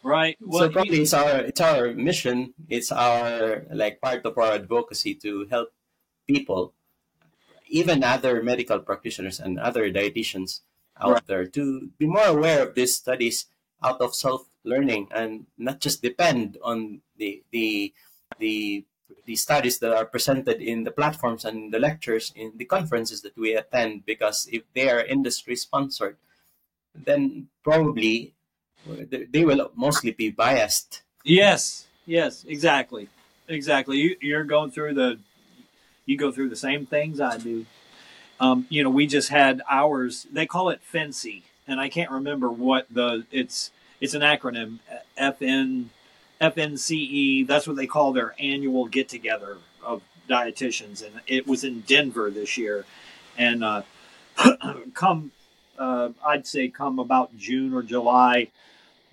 Right. 0.02 0.36
Well, 0.40 0.68
so 0.68 0.70
probably 0.70 1.02
it's 1.02 1.14
our 1.14 1.40
it's 1.40 1.60
our 1.60 1.92
mission. 1.92 2.54
It's 2.68 2.92
our 2.92 3.66
like 3.72 4.00
part 4.00 4.24
of 4.24 4.38
our 4.38 4.52
advocacy 4.52 5.14
to 5.26 5.46
help 5.50 5.74
people, 6.26 6.74
even 7.66 8.04
other 8.04 8.42
medical 8.42 8.78
practitioners 8.78 9.40
and 9.40 9.58
other 9.58 9.90
dietitians 9.90 10.60
out 11.00 11.12
right. 11.12 11.26
there, 11.26 11.46
to 11.46 11.90
be 11.98 12.06
more 12.06 12.26
aware 12.26 12.62
of 12.62 12.74
these 12.74 12.94
studies 12.94 13.46
out 13.82 14.00
of 14.00 14.14
self 14.14 14.48
learning 14.64 15.08
and 15.10 15.46
not 15.56 15.80
just 15.80 16.02
depend 16.02 16.58
on 16.62 17.00
the 17.16 17.42
the 17.50 17.92
the 18.38 18.84
the 19.24 19.36
studies 19.36 19.78
that 19.78 19.92
are 19.92 20.04
presented 20.04 20.60
in 20.60 20.84
the 20.84 20.90
platforms 20.90 21.44
and 21.44 21.72
the 21.72 21.78
lectures 21.78 22.32
in 22.36 22.52
the 22.56 22.64
conferences 22.64 23.22
that 23.22 23.36
we 23.36 23.54
attend 23.54 24.04
because 24.04 24.48
if 24.52 24.62
they 24.74 24.88
are 24.90 25.00
industry 25.00 25.56
sponsored 25.56 26.16
then 26.94 27.48
probably 27.62 28.34
they 28.86 29.44
will 29.44 29.70
mostly 29.74 30.12
be 30.12 30.30
biased. 30.30 31.02
Yes, 31.24 31.86
yes, 32.06 32.44
exactly, 32.48 33.08
exactly. 33.48 33.98
You, 33.98 34.16
you're 34.20 34.44
going 34.44 34.70
through 34.70 34.94
the, 34.94 35.18
you 36.06 36.16
go 36.16 36.32
through 36.32 36.48
the 36.48 36.56
same 36.56 36.86
things 36.86 37.20
I 37.20 37.38
do. 37.38 37.66
Um, 38.40 38.66
you 38.68 38.82
know, 38.84 38.90
we 38.90 39.06
just 39.06 39.30
had 39.30 39.62
ours. 39.68 40.26
They 40.32 40.46
call 40.46 40.70
it 40.70 40.80
FNCE, 40.92 41.42
and 41.66 41.80
I 41.80 41.88
can't 41.88 42.10
remember 42.10 42.48
what 42.50 42.86
the 42.90 43.26
it's. 43.30 43.70
It's 44.00 44.14
an 44.14 44.22
acronym, 44.22 44.78
FN, 45.18 45.86
FNCE. 46.40 47.48
That's 47.48 47.66
what 47.66 47.74
they 47.74 47.88
call 47.88 48.12
their 48.12 48.36
annual 48.38 48.86
get 48.86 49.08
together 49.08 49.58
of 49.82 50.02
dietitians, 50.28 51.04
and 51.04 51.20
it 51.26 51.48
was 51.48 51.64
in 51.64 51.80
Denver 51.80 52.30
this 52.30 52.56
year. 52.56 52.84
And 53.36 53.64
uh, 53.64 53.82
come, 54.94 55.32
uh, 55.78 56.10
I'd 56.26 56.46
say 56.46 56.68
come 56.68 56.98
about 56.98 57.36
June 57.36 57.72
or 57.74 57.82
July, 57.82 58.48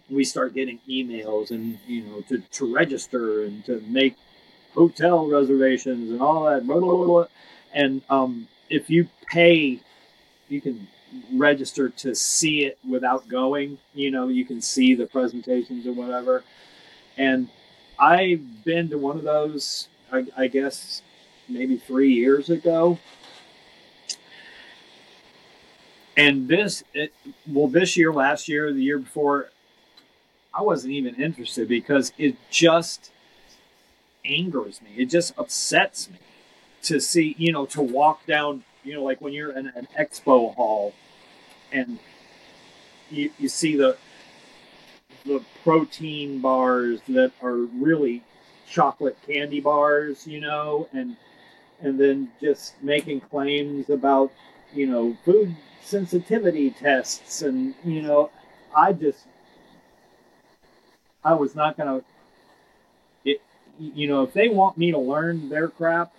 we 0.09 0.23
start 0.23 0.53
getting 0.53 0.79
emails 0.89 1.51
and 1.51 1.79
you 1.87 2.03
know 2.03 2.21
to, 2.29 2.39
to 2.39 2.73
register 2.73 3.43
and 3.43 3.63
to 3.65 3.81
make 3.87 4.15
hotel 4.73 5.27
reservations 5.27 6.11
and 6.11 6.21
all 6.21 6.45
that 6.45 6.65
blah, 6.65 6.79
blah, 6.79 7.05
blah, 7.05 7.25
and 7.73 8.01
um, 8.09 8.47
if 8.69 8.89
you 8.89 9.07
pay 9.31 9.79
you 10.49 10.61
can 10.61 10.87
register 11.33 11.89
to 11.89 12.13
see 12.13 12.65
it 12.65 12.77
without 12.87 13.27
going 13.27 13.77
you 13.93 14.11
know 14.11 14.27
you 14.27 14.45
can 14.45 14.61
see 14.61 14.93
the 14.95 15.05
presentations 15.05 15.87
or 15.87 15.93
whatever. 15.93 16.43
And 17.17 17.49
i've 17.97 18.65
been 18.65 18.89
to 18.89 18.97
one 18.97 19.17
of 19.17 19.23
those 19.23 19.87
i, 20.11 20.25
I 20.35 20.47
guess 20.47 21.01
maybe 21.47 21.77
three 21.77 22.11
years 22.11 22.49
ago 22.49 22.99
and 26.17 26.47
this 26.47 26.83
it, 26.93 27.13
well 27.47 27.67
this 27.67 27.97
year 27.97 28.13
last 28.13 28.47
year 28.47 28.71
the 28.71 28.81
year 28.81 28.99
before 28.99 29.49
I 30.53 30.61
wasn't 30.61 30.93
even 30.93 31.15
interested 31.15 31.67
because 31.67 32.13
it 32.17 32.37
just 32.49 33.11
angers 34.23 34.81
me. 34.81 34.91
It 34.95 35.07
just 35.07 35.37
upsets 35.37 36.09
me 36.09 36.17
to 36.83 36.99
see, 37.01 37.35
you 37.37 37.51
know, 37.51 37.65
to 37.67 37.81
walk 37.81 38.25
down, 38.25 38.63
you 38.83 38.93
know, 38.93 39.03
like 39.03 39.19
when 39.19 39.33
you're 39.33 39.51
in 39.51 39.67
an 39.67 39.87
expo 39.99 40.55
hall 40.55 40.93
and 41.71 41.99
you, 43.09 43.31
you 43.37 43.49
see 43.49 43.75
the 43.75 43.97
the 45.25 45.43
protein 45.63 46.39
bars 46.39 47.01
that 47.09 47.31
are 47.41 47.55
really 47.55 48.23
chocolate 48.69 49.17
candy 49.27 49.59
bars, 49.59 50.25
you 50.25 50.39
know, 50.39 50.87
and 50.93 51.17
and 51.81 51.99
then 51.99 52.31
just 52.39 52.81
making 52.81 53.19
claims 53.19 53.89
about, 53.89 54.31
you 54.73 54.87
know, 54.87 55.17
food 55.25 55.53
sensitivity 55.85 56.71
tests 56.71 57.41
and 57.41 57.75
you 57.83 58.01
know, 58.01 58.31
I 58.75 58.93
just 58.93 59.25
I 61.23 61.33
was 61.33 61.55
not 61.55 61.77
to. 61.77 62.03
It, 63.23 63.41
you 63.79 64.07
know, 64.07 64.23
if 64.23 64.33
they 64.33 64.47
want 64.47 64.77
me 64.77 64.91
to 64.91 64.97
learn 64.97 65.49
their 65.49 65.67
crap, 65.67 66.13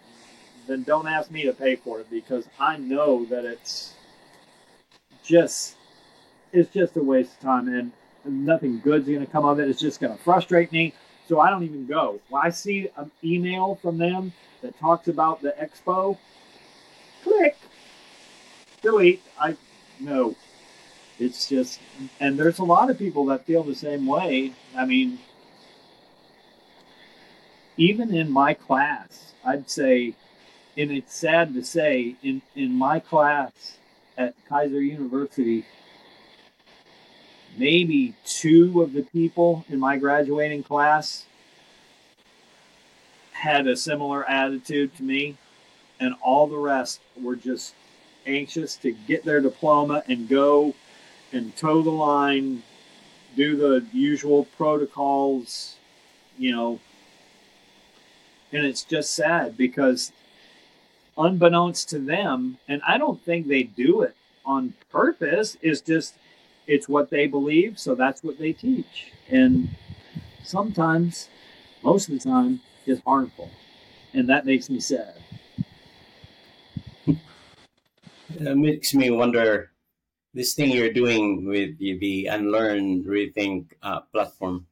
then 0.66 0.82
don't 0.82 1.06
ask 1.06 1.30
me 1.30 1.44
to 1.44 1.52
pay 1.52 1.76
for 1.76 2.00
it 2.00 2.10
because 2.10 2.48
I 2.58 2.76
know 2.76 3.24
that 3.26 3.44
it's 3.44 3.94
just 5.22 5.76
it's 6.52 6.72
just 6.72 6.96
a 6.96 7.02
waste 7.02 7.34
of 7.34 7.40
time 7.40 7.68
and 7.68 7.92
nothing 8.24 8.80
good's 8.80 9.06
to 9.06 9.26
come 9.26 9.44
of 9.44 9.60
it. 9.60 9.68
It's 9.68 9.80
just 9.80 10.00
to 10.16 10.22
frustrate 10.22 10.72
me. 10.72 10.94
So 11.28 11.40
I 11.40 11.50
don't 11.50 11.64
even 11.64 11.86
go. 11.86 12.20
When 12.28 12.42
I 12.44 12.50
see 12.50 12.88
an 12.96 13.10
email 13.22 13.76
from 13.76 13.98
them 13.98 14.32
that 14.62 14.78
talks 14.78 15.08
about 15.08 15.42
the 15.42 15.54
expo, 15.60 16.18
click, 17.22 17.56
delete. 18.86 19.22
I 19.38 19.56
no. 19.98 20.36
It's 21.18 21.48
just, 21.48 21.80
and 22.20 22.38
there's 22.38 22.58
a 22.58 22.64
lot 22.64 22.90
of 22.90 22.98
people 22.98 23.24
that 23.26 23.46
feel 23.46 23.62
the 23.62 23.74
same 23.74 24.06
way. 24.06 24.52
I 24.76 24.84
mean, 24.84 25.18
even 27.78 28.14
in 28.14 28.30
my 28.30 28.52
class, 28.52 29.32
I'd 29.44 29.70
say, 29.70 30.14
and 30.76 30.90
it's 30.90 31.14
sad 31.14 31.54
to 31.54 31.64
say, 31.64 32.16
in, 32.22 32.42
in 32.54 32.74
my 32.74 33.00
class 33.00 33.78
at 34.18 34.34
Keiser 34.50 34.86
University, 34.86 35.64
maybe 37.56 38.14
two 38.26 38.82
of 38.82 38.92
the 38.92 39.02
people 39.02 39.64
in 39.70 39.80
my 39.80 39.96
graduating 39.96 40.62
class 40.62 41.24
had 43.32 43.66
a 43.66 43.76
similar 43.76 44.28
attitude 44.28 44.94
to 44.96 45.02
me, 45.02 45.38
and 45.98 46.14
all 46.22 46.46
the 46.46 46.58
rest 46.58 47.00
were 47.18 47.36
just 47.36 47.74
anxious 48.26 48.76
to 48.76 48.92
get 48.92 49.24
their 49.24 49.40
diploma 49.40 50.02
and 50.08 50.28
go 50.28 50.74
and 51.32 51.54
toe 51.56 51.82
the 51.82 51.90
line, 51.90 52.62
do 53.36 53.56
the 53.56 53.86
usual 53.92 54.46
protocols, 54.56 55.76
you 56.38 56.52
know. 56.52 56.80
And 58.52 58.64
it's 58.64 58.84
just 58.84 59.14
sad 59.14 59.56
because, 59.56 60.12
unbeknownst 61.18 61.88
to 61.90 61.98
them, 61.98 62.58
and 62.68 62.80
I 62.86 62.98
don't 62.98 63.20
think 63.22 63.48
they 63.48 63.64
do 63.64 64.02
it 64.02 64.14
on 64.44 64.74
purpose, 64.90 65.56
is 65.60 65.80
just 65.80 66.14
it's 66.66 66.88
what 66.88 67.10
they 67.10 67.26
believe, 67.26 67.78
so 67.78 67.94
that's 67.94 68.22
what 68.22 68.38
they 68.38 68.52
teach. 68.52 69.12
And 69.28 69.68
sometimes, 70.42 71.28
most 71.82 72.08
of 72.08 72.14
the 72.14 72.20
time, 72.28 72.60
is 72.86 73.00
harmful. 73.06 73.50
And 74.14 74.28
that 74.28 74.46
makes 74.46 74.70
me 74.70 74.80
sad. 74.80 75.14
It 78.30 78.56
makes 78.56 78.94
me 78.94 79.10
wonder 79.10 79.70
this 80.34 80.54
thing 80.54 80.70
you're 80.70 80.92
doing 80.92 81.46
with 81.46 81.78
the, 81.78 82.26
Unlearn 82.26 83.04
Rethink 83.04 83.72
uh, 83.82 84.00
platform, 84.12 84.66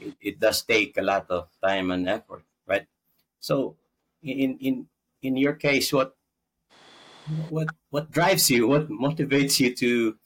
it, 0.00 0.14
it 0.20 0.40
does 0.40 0.62
take 0.62 0.98
a 0.98 1.02
lot 1.02 1.26
of 1.30 1.48
time 1.64 1.90
and 1.90 2.08
effort, 2.08 2.44
right? 2.66 2.86
So, 3.40 3.76
in 4.22 4.58
in 4.60 4.86
in 5.22 5.36
your 5.36 5.54
case, 5.54 5.92
what 5.92 6.16
what 7.48 7.68
what 7.90 8.10
drives 8.10 8.50
you? 8.50 8.68
What 8.68 8.88
motivates 8.90 9.60
you 9.60 9.74
to 9.76 10.16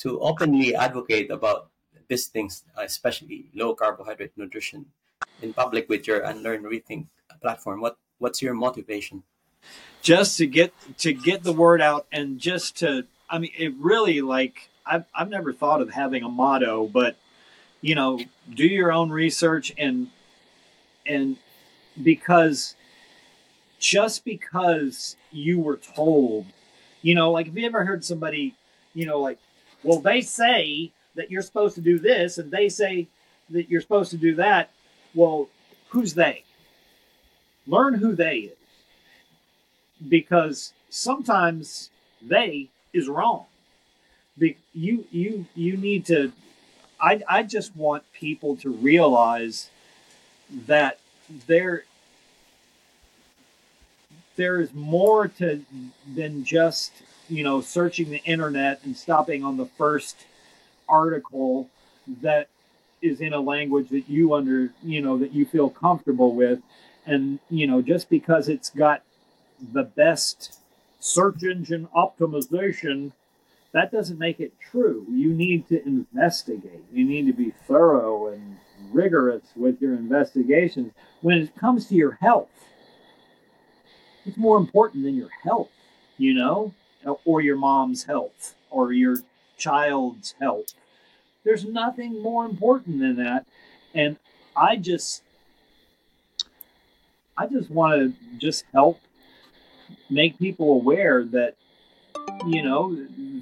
to 0.00 0.20
openly 0.20 0.74
advocate 0.74 1.30
about 1.30 1.70
these 2.08 2.26
things, 2.26 2.64
especially 2.76 3.50
low 3.54 3.74
carbohydrate 3.74 4.32
nutrition, 4.36 4.86
in 5.42 5.52
public 5.52 5.88
with 5.88 6.06
your 6.06 6.20
Unlearn 6.26 6.64
Rethink 6.64 7.06
platform? 7.40 7.80
What 7.80 7.98
what's 8.18 8.42
your 8.42 8.54
motivation? 8.54 9.22
Just 10.02 10.36
to 10.38 10.46
get 10.46 10.72
to 10.98 11.12
get 11.12 11.42
the 11.42 11.52
word 11.52 11.80
out 11.80 12.06
and 12.12 12.38
just 12.38 12.76
to 12.78 13.06
I 13.28 13.38
mean 13.38 13.52
it 13.56 13.72
really 13.78 14.20
like 14.20 14.68
I've 14.86 15.04
I've 15.14 15.30
never 15.30 15.52
thought 15.52 15.80
of 15.80 15.90
having 15.90 16.22
a 16.22 16.28
motto, 16.28 16.86
but 16.86 17.16
you 17.80 17.94
know, 17.94 18.18
do 18.52 18.66
your 18.66 18.92
own 18.92 19.10
research 19.10 19.72
and 19.78 20.08
and 21.06 21.36
because 22.02 22.74
just 23.78 24.24
because 24.24 25.16
you 25.30 25.60
were 25.60 25.76
told, 25.76 26.46
you 27.02 27.14
know, 27.14 27.30
like 27.30 27.46
have 27.46 27.56
you 27.56 27.66
ever 27.66 27.84
heard 27.84 28.04
somebody, 28.04 28.54
you 28.94 29.06
know, 29.06 29.20
like, 29.20 29.38
well, 29.82 30.00
they 30.00 30.20
say 30.20 30.92
that 31.14 31.30
you're 31.30 31.42
supposed 31.42 31.74
to 31.74 31.80
do 31.80 31.98
this 31.98 32.38
and 32.38 32.50
they 32.50 32.68
say 32.68 33.08
that 33.50 33.68
you're 33.68 33.80
supposed 33.80 34.10
to 34.10 34.16
do 34.16 34.34
that. 34.36 34.70
Well, 35.14 35.48
who's 35.90 36.14
they? 36.14 36.44
Learn 37.66 37.94
who 37.94 38.14
they 38.14 38.38
is. 38.38 38.56
Because 40.08 40.72
sometimes 40.90 41.90
they 42.22 42.68
is 42.92 43.08
wrong. 43.08 43.46
Be, 44.38 44.56
you 44.72 45.06
you 45.10 45.46
you 45.54 45.76
need 45.76 46.06
to 46.06 46.32
I 47.00 47.22
I 47.28 47.42
just 47.42 47.76
want 47.76 48.04
people 48.12 48.56
to 48.56 48.70
realize 48.70 49.70
that 50.66 50.98
there 51.46 51.84
there 54.36 54.60
is 54.60 54.72
more 54.74 55.28
to 55.28 55.64
than 56.14 56.44
just 56.44 56.92
you 57.28 57.44
know 57.44 57.60
searching 57.60 58.10
the 58.10 58.22
internet 58.24 58.80
and 58.84 58.96
stopping 58.96 59.44
on 59.44 59.56
the 59.56 59.66
first 59.66 60.26
article 60.88 61.68
that 62.22 62.48
is 63.00 63.20
in 63.20 63.32
a 63.32 63.40
language 63.40 63.88
that 63.90 64.08
you 64.08 64.34
under 64.34 64.70
you 64.82 65.00
know 65.00 65.18
that 65.18 65.32
you 65.32 65.44
feel 65.46 65.70
comfortable 65.70 66.34
with 66.34 66.60
and 67.06 67.38
you 67.50 67.66
know 67.66 67.80
just 67.80 68.08
because 68.10 68.48
it's 68.48 68.70
got 68.70 69.02
the 69.72 69.82
best 69.82 70.58
search 71.00 71.42
engine 71.42 71.88
optimization 71.96 73.12
that 73.72 73.90
doesn't 73.90 74.18
make 74.20 74.38
it 74.38 74.52
true. 74.60 75.04
You 75.10 75.34
need 75.34 75.66
to 75.68 75.84
investigate. 75.84 76.84
You 76.92 77.04
need 77.04 77.26
to 77.26 77.32
be 77.32 77.52
thorough 77.66 78.28
and 78.28 78.56
rigorous 78.92 79.42
with 79.56 79.80
your 79.82 79.94
investigations. 79.94 80.92
When 81.22 81.38
it 81.38 81.56
comes 81.56 81.86
to 81.88 81.94
your 81.94 82.12
health 82.20 82.48
it's 84.24 84.36
more 84.36 84.56
important 84.56 85.04
than 85.04 85.14
your 85.14 85.30
health 85.42 85.70
you 86.16 86.34
know 86.34 86.72
or 87.24 87.40
your 87.40 87.56
mom's 87.56 88.04
health 88.04 88.54
or 88.70 88.92
your 88.92 89.18
child's 89.58 90.34
health. 90.40 90.72
There's 91.44 91.64
nothing 91.64 92.22
more 92.22 92.46
important 92.46 93.00
than 93.00 93.16
that. 93.16 93.46
And 93.94 94.16
I 94.56 94.76
just 94.76 95.22
I 97.36 97.46
just 97.46 97.70
want 97.70 98.00
to 98.00 98.38
just 98.38 98.64
help 98.72 99.00
make 100.10 100.38
people 100.38 100.72
aware 100.72 101.24
that 101.24 101.56
you 102.46 102.62
know 102.62 102.94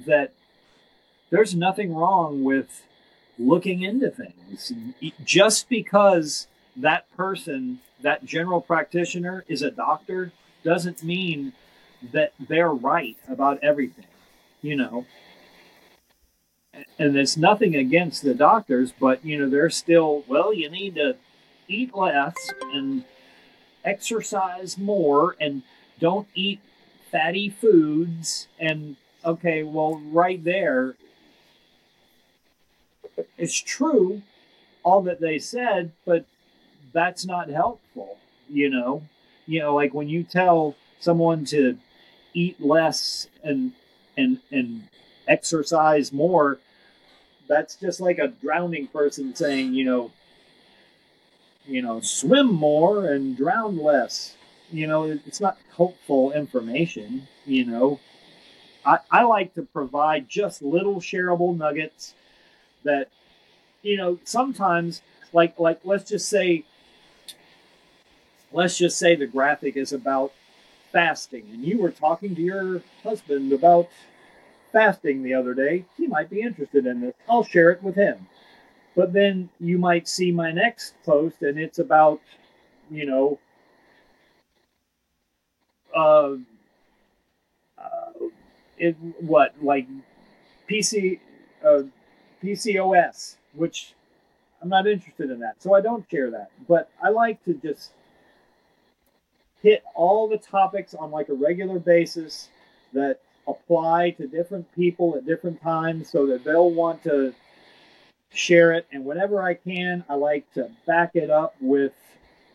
that 0.05 0.33
there's 1.29 1.55
nothing 1.55 1.93
wrong 1.93 2.43
with 2.43 2.83
looking 3.37 3.81
into 3.81 4.09
things 4.09 4.71
just 5.23 5.67
because 5.69 6.47
that 6.75 7.09
person 7.15 7.79
that 8.01 8.23
general 8.23 8.61
practitioner 8.61 9.43
is 9.47 9.61
a 9.61 9.71
doctor 9.71 10.31
doesn't 10.63 11.03
mean 11.03 11.53
that 12.11 12.33
they're 12.39 12.73
right 12.73 13.17
about 13.27 13.59
everything 13.63 14.05
you 14.61 14.75
know 14.75 15.05
and 16.97 17.15
it's 17.15 17.37
nothing 17.37 17.75
against 17.75 18.23
the 18.23 18.33
doctors, 18.33 18.93
but 18.99 19.23
you 19.23 19.37
know 19.37 19.49
they're 19.49 19.69
still 19.69 20.23
well. 20.27 20.53
You 20.53 20.69
need 20.69 20.95
to 20.95 21.15
eat 21.67 21.95
less 21.95 22.35
and 22.73 23.03
exercise 23.83 24.77
more, 24.77 25.35
and 25.39 25.63
don't 26.03 26.27
eat 26.35 26.59
fatty 27.09 27.49
foods. 27.49 28.49
And 28.59 28.97
okay, 29.23 29.63
well, 29.63 30.01
right 30.11 30.43
there, 30.43 30.95
it's 33.37 33.57
true 33.57 34.21
all 34.83 35.01
that 35.03 35.21
they 35.21 35.39
said, 35.39 35.93
but 36.05 36.25
that's 36.91 37.25
not 37.25 37.49
helpful. 37.49 38.17
You 38.49 38.69
know, 38.69 39.03
you 39.45 39.61
know, 39.61 39.73
like 39.73 39.93
when 39.93 40.09
you 40.09 40.23
tell 40.23 40.75
someone 40.99 41.45
to 41.45 41.77
eat 42.33 42.59
less 42.59 43.27
and 43.41 43.71
and 44.17 44.39
and 44.51 44.89
exercise 45.25 46.11
more 46.11 46.59
that's 47.47 47.75
just 47.75 48.01
like 48.01 48.19
a 48.19 48.27
drowning 48.27 48.87
person 48.87 49.33
saying, 49.35 49.73
you 49.73 49.85
know, 49.85 50.11
you 51.65 51.81
know, 51.81 52.01
swim 52.01 52.53
more 52.53 53.05
and 53.05 53.37
drown 53.37 53.77
less. 53.77 54.35
You 54.73 54.87
know, 54.87 55.03
it's 55.05 55.41
not 55.41 55.57
helpful 55.77 56.33
information. 56.33 57.27
You 57.45 57.65
know, 57.65 58.01
I, 58.85 58.99
I 59.11 59.23
like 59.23 59.55
to 59.55 59.63
provide 59.63 60.29
just 60.29 60.61
little 60.61 60.97
shareable 60.97 61.57
nuggets 61.57 62.15
that, 62.83 63.09
you 63.83 63.97
know, 63.97 64.19
sometimes 64.25 65.01
like 65.33 65.59
like 65.59 65.81
let's 65.85 66.09
just 66.09 66.29
say 66.29 66.65
let's 68.51 68.77
just 68.77 68.97
say 68.97 69.15
the 69.15 69.27
graphic 69.27 69.75
is 69.75 69.93
about 69.93 70.31
fasting 70.91 71.45
and 71.53 71.63
you 71.65 71.79
were 71.79 71.91
talking 71.91 72.35
to 72.35 72.41
your 72.41 72.81
husband 73.03 73.51
about 73.53 73.89
fasting 74.71 75.23
the 75.23 75.33
other 75.33 75.53
day. 75.53 75.85
He 75.97 76.07
might 76.07 76.29
be 76.29 76.41
interested 76.41 76.85
in 76.87 77.01
this. 77.01 77.15
I'll 77.29 77.43
share 77.45 77.71
it 77.71 77.83
with 77.83 77.95
him. 77.95 78.27
But 78.95 79.13
then 79.13 79.49
you 79.59 79.77
might 79.77 80.07
see 80.07 80.31
my 80.31 80.51
next 80.51 80.95
post 81.05 81.41
and 81.43 81.59
it's 81.59 81.79
about, 81.79 82.21
you 82.91 83.05
know, 83.05 83.39
uh, 85.95 86.35
it, 88.77 88.95
what, 89.19 89.53
like 89.61 89.87
PC, 90.69 91.19
uh, 91.65 91.83
PCOS, 92.43 93.37
which 93.53 93.93
I'm 94.61 94.69
not 94.69 94.87
interested 94.87 95.29
in 95.31 95.39
that. 95.39 95.61
So 95.61 95.73
I 95.73 95.81
don't 95.81 96.05
share 96.09 96.31
that. 96.31 96.51
But 96.67 96.89
I 97.01 97.09
like 97.09 97.43
to 97.45 97.53
just 97.53 97.91
hit 99.61 99.83
all 99.95 100.27
the 100.27 100.37
topics 100.37 100.93
on 100.93 101.11
like 101.11 101.29
a 101.29 101.33
regular 101.33 101.79
basis 101.79 102.49
that 102.93 103.19
apply 103.47 104.11
to 104.11 104.27
different 104.27 104.73
people 104.75 105.15
at 105.17 105.25
different 105.25 105.61
times 105.61 106.09
so 106.09 106.27
that 106.27 106.43
they'll 106.43 106.71
want 106.71 107.03
to 107.03 107.33
share 108.29 108.73
it 108.73 108.87
and 108.91 109.05
whenever 109.05 109.43
I 109.43 109.53
can 109.53 110.03
I 110.09 110.15
like 110.15 110.51
to 110.53 110.71
back 110.87 111.11
it 111.13 111.29
up 111.29 111.55
with 111.61 111.93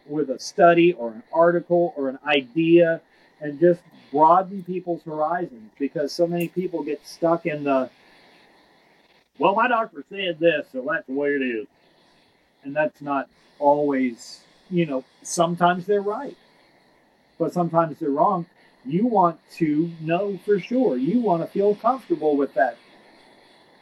with 0.07 0.31
a 0.31 0.39
study 0.39 0.93
or 0.95 1.11
an 1.11 1.23
article 1.33 1.95
or 1.97 2.09
an 2.09 2.19
idea 2.27 3.01
and 3.41 3.61
just 3.61 3.81
broaden 4.11 4.63
people's 4.65 5.03
horizons 5.03 5.71
because 5.79 6.13
so 6.13 6.27
many 6.27 6.49
people 6.49 6.83
get 6.83 7.07
stuck 7.07 7.47
in 7.47 7.65
the 7.65 7.91
well 9.39 9.55
my 9.55 9.69
doctor 9.69 10.05
said 10.09 10.39
this 10.39 10.67
so 10.73 10.87
that's 10.89 11.07
the 11.07 11.13
way 11.13 11.31
it 11.31 11.43
is 11.43 11.67
and 12.65 12.75
that's 12.75 13.01
not 13.01 13.29
always 13.59 14.41
you 14.71 14.87
know 14.87 15.05
sometimes 15.23 15.87
they're 15.87 16.01
right 16.01 16.37
but 17.39 17.53
sometimes 17.53 17.99
they're 17.99 18.11
wrong 18.11 18.47
you 18.89 19.07
want 19.07 19.39
to 19.57 19.91
know 20.01 20.39
for 20.45 20.59
sure. 20.59 20.97
You 20.97 21.21
want 21.21 21.43
to 21.43 21.49
feel 21.49 21.75
comfortable 21.75 22.37
with 22.37 22.55
that 22.55 22.79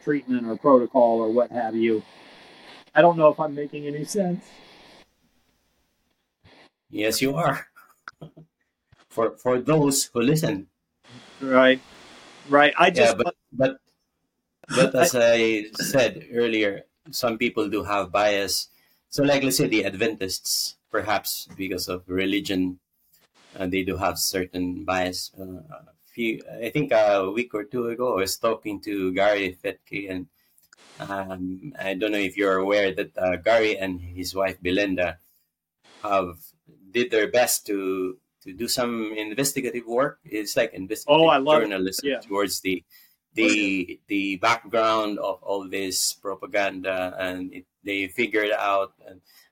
treatment 0.03 0.47
or 0.47 0.57
protocol 0.57 1.21
or 1.21 1.29
what 1.29 1.51
have 1.51 1.75
you. 1.75 2.03
I 2.93 3.01
don't 3.01 3.17
know 3.17 3.29
if 3.29 3.39
I'm 3.39 3.55
making 3.55 3.85
any 3.87 4.03
sense. 4.03 4.45
Yes, 6.89 7.21
you 7.21 7.35
are. 7.35 7.67
for 9.17 9.33
for 9.33 9.57
those 9.57 10.13
who 10.13 10.21
listen. 10.21 10.69
Right. 11.41 11.81
Right. 12.45 12.73
I 12.77 12.93
just 12.93 13.17
yeah, 13.17 13.23
but 13.25 13.33
but 13.51 13.71
but 14.69 14.93
as 14.93 15.17
I 15.17 15.65
said 15.81 16.29
earlier, 16.29 16.85
some 17.09 17.41
people 17.41 17.65
do 17.65 17.81
have 17.81 18.13
bias. 18.13 18.69
So, 19.09 19.25
like 19.25 19.41
let's 19.41 19.57
say 19.57 19.65
the 19.65 19.89
Adventists, 19.89 20.77
perhaps 20.93 21.49
because 21.57 21.89
of 21.89 22.05
religion, 22.05 22.77
uh, 23.57 23.65
they 23.65 23.81
do 23.81 23.97
have 23.97 24.21
certain 24.21 24.85
bias. 24.85 25.33
Uh, 25.33 25.65
a 25.65 25.97
few, 26.05 26.43
I 26.61 26.69
think 26.69 26.93
a 26.93 27.25
week 27.33 27.57
or 27.57 27.65
two 27.65 27.89
ago, 27.89 28.21
I 28.21 28.27
was 28.27 28.37
talking 28.37 28.77
to 28.85 29.13
Gary 29.17 29.57
Fettke, 29.57 30.11
and 30.11 30.27
um, 31.01 31.73
I 31.79 31.95
don't 31.95 32.11
know 32.11 32.21
if 32.21 32.37
you're 32.37 32.61
aware 32.61 32.93
that 32.93 33.17
uh, 33.17 33.37
Gary 33.37 33.79
and 33.79 33.97
his 33.99 34.35
wife 34.35 34.61
Belinda 34.61 35.17
have 36.03 36.37
did 36.91 37.09
their 37.09 37.31
best 37.31 37.65
to 37.67 38.19
to 38.47 38.53
do 38.53 38.67
some 38.67 39.13
investigative 39.13 39.85
work. 39.85 40.19
It's 40.23 40.55
like 40.55 40.73
investigative 40.73 41.21
oh, 41.21 41.27
I 41.27 41.37
love 41.37 41.61
journalism 41.61 42.07
yeah. 42.07 42.19
towards 42.19 42.61
the 42.61 42.83
the 43.35 43.99
the 44.07 44.37
background 44.37 45.19
of 45.19 45.43
all 45.43 45.67
this 45.67 46.13
propaganda, 46.13 47.13
and 47.19 47.53
it, 47.53 47.65
they 47.83 48.07
figured 48.07 48.51
out 48.51 48.93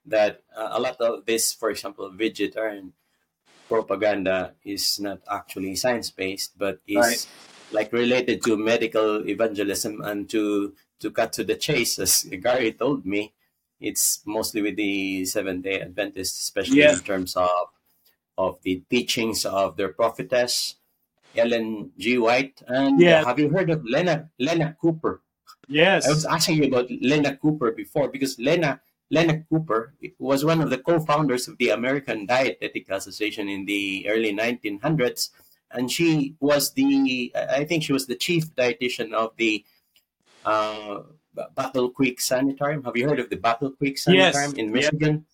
that 0.05 0.41
uh, 0.55 0.69
a 0.71 0.79
lot 0.79 0.97
of 1.01 1.25
this, 1.25 1.53
for 1.53 1.69
example, 1.69 2.09
vegetarian 2.09 2.93
propaganda 3.67 4.53
is 4.63 4.99
not 4.99 5.19
actually 5.29 5.75
science 5.75 6.09
based, 6.09 6.57
but 6.57 6.79
is 6.87 6.97
right. 6.97 7.27
like 7.71 7.93
related 7.93 8.41
to 8.43 8.57
medical 8.57 9.27
evangelism 9.27 10.01
and 10.01 10.29
to 10.29 10.73
to 10.99 11.11
cut 11.11 11.33
to 11.33 11.43
the 11.43 11.55
chase, 11.55 11.99
as 11.99 12.23
Gary 12.23 12.71
told 12.71 13.05
me, 13.05 13.33
it's 13.79 14.21
mostly 14.25 14.61
with 14.61 14.77
the 14.77 15.25
Seventh 15.25 15.63
Day 15.63 15.81
Adventists, 15.81 16.39
especially 16.41 16.79
yeah. 16.79 16.93
in 16.93 16.99
terms 16.99 17.35
of 17.35 17.74
of 18.37 18.61
the 18.63 18.83
teachings 18.89 19.45
of 19.45 19.77
their 19.77 19.89
prophetess 19.89 20.75
Ellen 21.37 21.91
G. 21.97 22.17
White. 22.17 22.61
And 22.67 22.99
yeah. 22.99 23.23
have 23.23 23.39
you 23.39 23.49
heard 23.49 23.69
of 23.69 23.83
Lena 23.85 24.29
Lena 24.39 24.75
Cooper? 24.79 25.21
Yes, 25.67 26.07
I 26.07 26.09
was 26.09 26.25
asking 26.25 26.57
you 26.57 26.65
about 26.65 26.89
Lena 26.89 27.37
Cooper 27.37 27.71
before 27.71 28.09
because 28.09 28.37
Lena 28.39 28.81
Lena 29.09 29.43
Cooper 29.49 29.93
was 30.19 30.45
one 30.45 30.61
of 30.61 30.69
the 30.69 30.77
co-founders 30.77 31.47
of 31.47 31.57
the 31.57 31.69
American 31.69 32.25
Dietetic 32.25 32.89
Association 32.89 33.49
in 33.49 33.65
the 33.65 34.07
early 34.09 34.33
1900s, 34.33 35.29
and 35.71 35.91
she 35.91 36.35
was 36.39 36.73
the 36.73 37.33
I 37.35 37.65
think 37.65 37.83
she 37.83 37.93
was 37.93 38.07
the 38.07 38.15
chief 38.15 38.53
dietitian 38.55 39.13
of 39.13 39.35
the 39.37 39.65
uh, 40.45 41.01
Battle 41.55 41.89
Creek 41.89 42.21
Sanitarium. 42.21 42.83
Have 42.83 42.95
you 42.95 43.09
heard 43.09 43.19
of 43.19 43.29
the 43.29 43.37
Battle 43.37 43.71
Creek 43.71 43.97
Sanitarium 43.97 44.51
yes. 44.51 44.59
in 44.59 44.71
Michigan? 44.71 45.25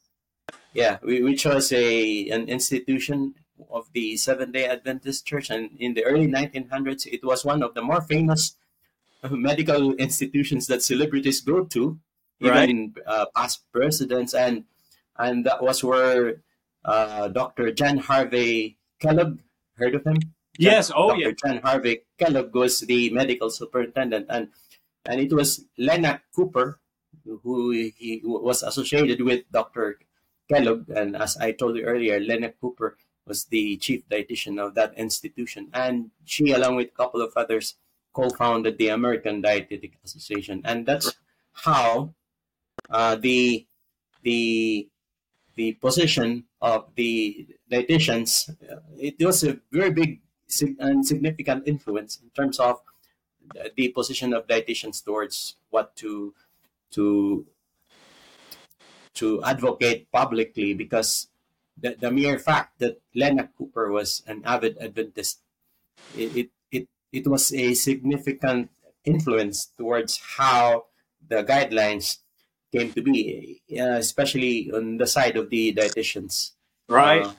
Yeah, 0.74 0.98
which 1.04 1.46
was 1.46 1.72
a 1.72 2.30
an 2.30 2.48
institution 2.48 3.36
of 3.70 3.90
the 3.94 4.18
Seventh 4.18 4.54
Day 4.54 4.68
Adventist 4.68 5.26
Church, 5.26 5.50
and 5.50 5.72
in 5.78 5.94
the 5.94 6.04
early 6.04 6.28
1900s, 6.28 7.06
it 7.06 7.24
was 7.24 7.44
one 7.46 7.62
of 7.62 7.74
the 7.74 7.82
more 7.82 8.02
famous 8.02 8.56
medical 9.30 9.94
institutions 9.96 10.68
that 10.68 10.82
celebrities 10.82 11.42
go 11.42 11.66
to, 11.66 12.00
even 12.40 12.56
right. 12.56 12.70
in 12.70 12.96
uh, 13.06 13.26
past 13.36 13.64
presidents, 13.72 14.34
and 14.34 14.64
and 15.20 15.46
that 15.46 15.62
was 15.62 15.84
where 15.84 16.42
uh, 16.86 17.28
Dr. 17.28 17.72
John 17.72 17.98
Harvey 17.98 18.78
Kellogg 19.00 19.40
heard 19.76 19.96
of 19.96 20.06
him. 20.06 20.18
Yes, 20.58 20.88
John, 20.88 20.98
oh 20.98 21.10
Dr. 21.10 21.20
yeah. 21.20 21.32
John 21.36 21.58
Harvey 21.64 22.02
Kellogg 22.18 22.56
was 22.56 22.80
the 22.80 23.10
medical 23.12 23.50
superintendent, 23.50 24.28
and 24.30 24.50
and 25.06 25.20
it 25.20 25.34
was 25.34 25.66
Lena 25.78 26.22
Cooper 26.34 26.80
who 27.44 27.72
he 27.72 28.22
was 28.24 28.64
associated 28.64 29.22
with 29.22 29.44
Dr. 29.52 30.00
Kellogg, 30.52 30.90
and 30.90 31.16
as 31.16 31.38
I 31.38 31.52
told 31.52 31.78
you 31.78 31.84
earlier, 31.84 32.20
Lena 32.20 32.52
Cooper 32.52 32.98
was 33.26 33.46
the 33.46 33.78
chief 33.78 34.08
dietitian 34.10 34.60
of 34.60 34.76
that 34.76 34.98
institution, 34.98 35.70
and 35.74 36.12
she, 36.26 36.52
along 36.52 36.76
with 36.76 36.90
a 36.90 36.98
couple 36.98 37.22
of 37.22 37.34
others, 37.36 37.76
co-founded 38.14 38.78
the 38.78 38.90
American 38.90 39.42
Dietetic 39.42 39.94
Association, 40.04 40.62
and 40.66 40.86
that's 40.86 41.16
how 41.54 42.14
uh, 42.90 43.16
the 43.16 43.66
the 44.24 44.90
the 45.56 45.74
position 45.74 46.46
of 46.62 46.90
the 46.96 47.48
dietitians 47.72 48.50
uh, 48.72 48.82
it 48.98 49.16
was 49.20 49.44
a 49.44 49.60
very 49.72 49.92
big 49.92 50.22
and 50.80 51.06
significant 51.08 51.68
influence 51.68 52.20
in 52.22 52.30
terms 52.32 52.60
of 52.60 52.82
the 53.76 53.90
position 53.90 54.34
of 54.34 54.48
dietitians 54.48 55.04
towards 55.04 55.56
what 55.70 55.96
to 55.96 56.34
to 56.92 57.46
to 59.22 59.44
advocate 59.46 60.10
publicly 60.12 60.74
because 60.74 61.30
the, 61.78 61.96
the 62.00 62.12
mere 62.12 62.40
fact 62.40 62.80
that 62.80 63.00
Lena 63.14 63.50
Cooper 63.58 63.92
was 63.92 64.24
an 64.26 64.42
avid 64.46 64.78
Adventist, 64.82 65.42
it, 66.18 66.36
it, 66.36 66.50
it, 66.72 66.88
it 67.14 67.28
was 67.28 67.54
a 67.54 67.74
significant 67.74 68.70
influence 69.06 69.72
towards 69.78 70.20
how 70.38 70.86
the 71.30 71.44
guidelines 71.44 72.18
came 72.72 72.92
to 72.94 73.02
be, 73.02 73.62
uh, 73.78 74.02
especially 74.02 74.72
on 74.74 74.98
the 74.98 75.08
side 75.08 75.38
of 75.38 75.50
the 75.50 75.74
dietitians. 75.74 76.52
Right. 76.90 77.26
Uh, 77.26 77.34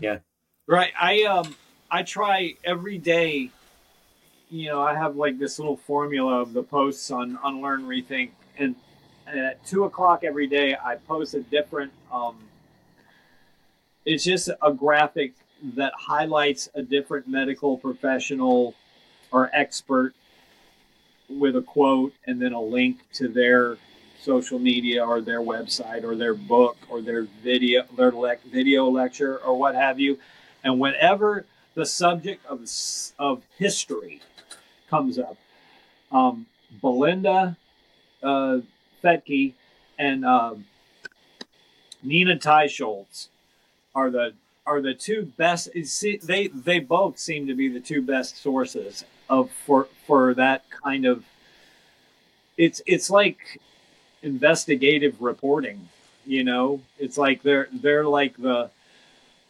yeah. 0.00 0.18
Right. 0.66 0.92
I 1.00 1.22
um 1.24 1.54
I 1.90 2.02
try 2.02 2.54
every 2.64 2.98
day. 2.98 3.50
You 4.50 4.68
know, 4.68 4.82
I 4.82 4.94
have 4.94 5.16
like 5.16 5.38
this 5.38 5.58
little 5.58 5.76
formula 5.76 6.40
of 6.40 6.52
the 6.52 6.62
posts 6.62 7.10
on 7.10 7.38
Unlearn 7.44 7.84
Rethink, 7.84 8.30
and, 8.58 8.76
and 9.30 9.40
at 9.40 9.66
two 9.66 9.84
o'clock 9.84 10.24
every 10.24 10.46
day, 10.46 10.76
I 10.82 10.96
post 10.96 11.34
a 11.34 11.40
different 11.40 11.92
um, 12.12 12.36
it's 14.04 14.24
just 14.24 14.48
a 14.62 14.72
graphic 14.72 15.34
that 15.74 15.92
highlights 15.94 16.68
a 16.74 16.82
different 16.82 17.28
medical 17.28 17.76
professional 17.76 18.74
or 19.30 19.50
expert 19.52 20.14
with 21.28 21.56
a 21.56 21.62
quote 21.62 22.14
and 22.26 22.40
then 22.40 22.52
a 22.52 22.60
link 22.60 23.00
to 23.12 23.28
their 23.28 23.76
social 24.20 24.58
media 24.58 25.04
or 25.04 25.20
their 25.20 25.40
website 25.40 26.04
or 26.04 26.16
their 26.16 26.34
book 26.34 26.76
or 26.88 27.02
their 27.02 27.22
video 27.42 27.84
their 27.96 28.12
le- 28.12 28.36
video 28.50 28.88
lecture 28.88 29.38
or 29.38 29.58
what 29.58 29.74
have 29.74 30.00
you. 30.00 30.18
And 30.64 30.80
whenever 30.80 31.44
the 31.74 31.84
subject 31.84 32.44
of, 32.46 32.66
of 33.18 33.42
history 33.58 34.20
comes 34.88 35.18
up 35.18 35.36
um, 36.10 36.46
belinda 36.80 37.56
uh, 38.22 38.58
Fettke 39.02 39.54
and 39.98 40.24
uh, 40.24 40.54
nina 42.02 42.36
teicholz 42.36 43.28
are 43.94 44.10
the 44.10 44.34
are 44.66 44.80
the 44.80 44.94
two 44.94 45.32
best. 45.36 45.70
See, 45.84 46.18
they 46.22 46.48
they 46.48 46.78
both 46.78 47.18
seem 47.18 47.46
to 47.46 47.54
be 47.54 47.68
the 47.68 47.80
two 47.80 48.02
best 48.02 48.40
sources 48.42 49.04
of 49.28 49.50
for 49.50 49.88
for 50.06 50.34
that 50.34 50.64
kind 50.70 51.04
of. 51.04 51.24
It's 52.56 52.82
it's 52.86 53.08
like 53.10 53.60
investigative 54.22 55.20
reporting. 55.20 55.88
You 56.26 56.44
know, 56.44 56.80
it's 56.98 57.16
like 57.16 57.42
they're 57.42 57.68
they're 57.72 58.04
like 58.06 58.36
the 58.36 58.70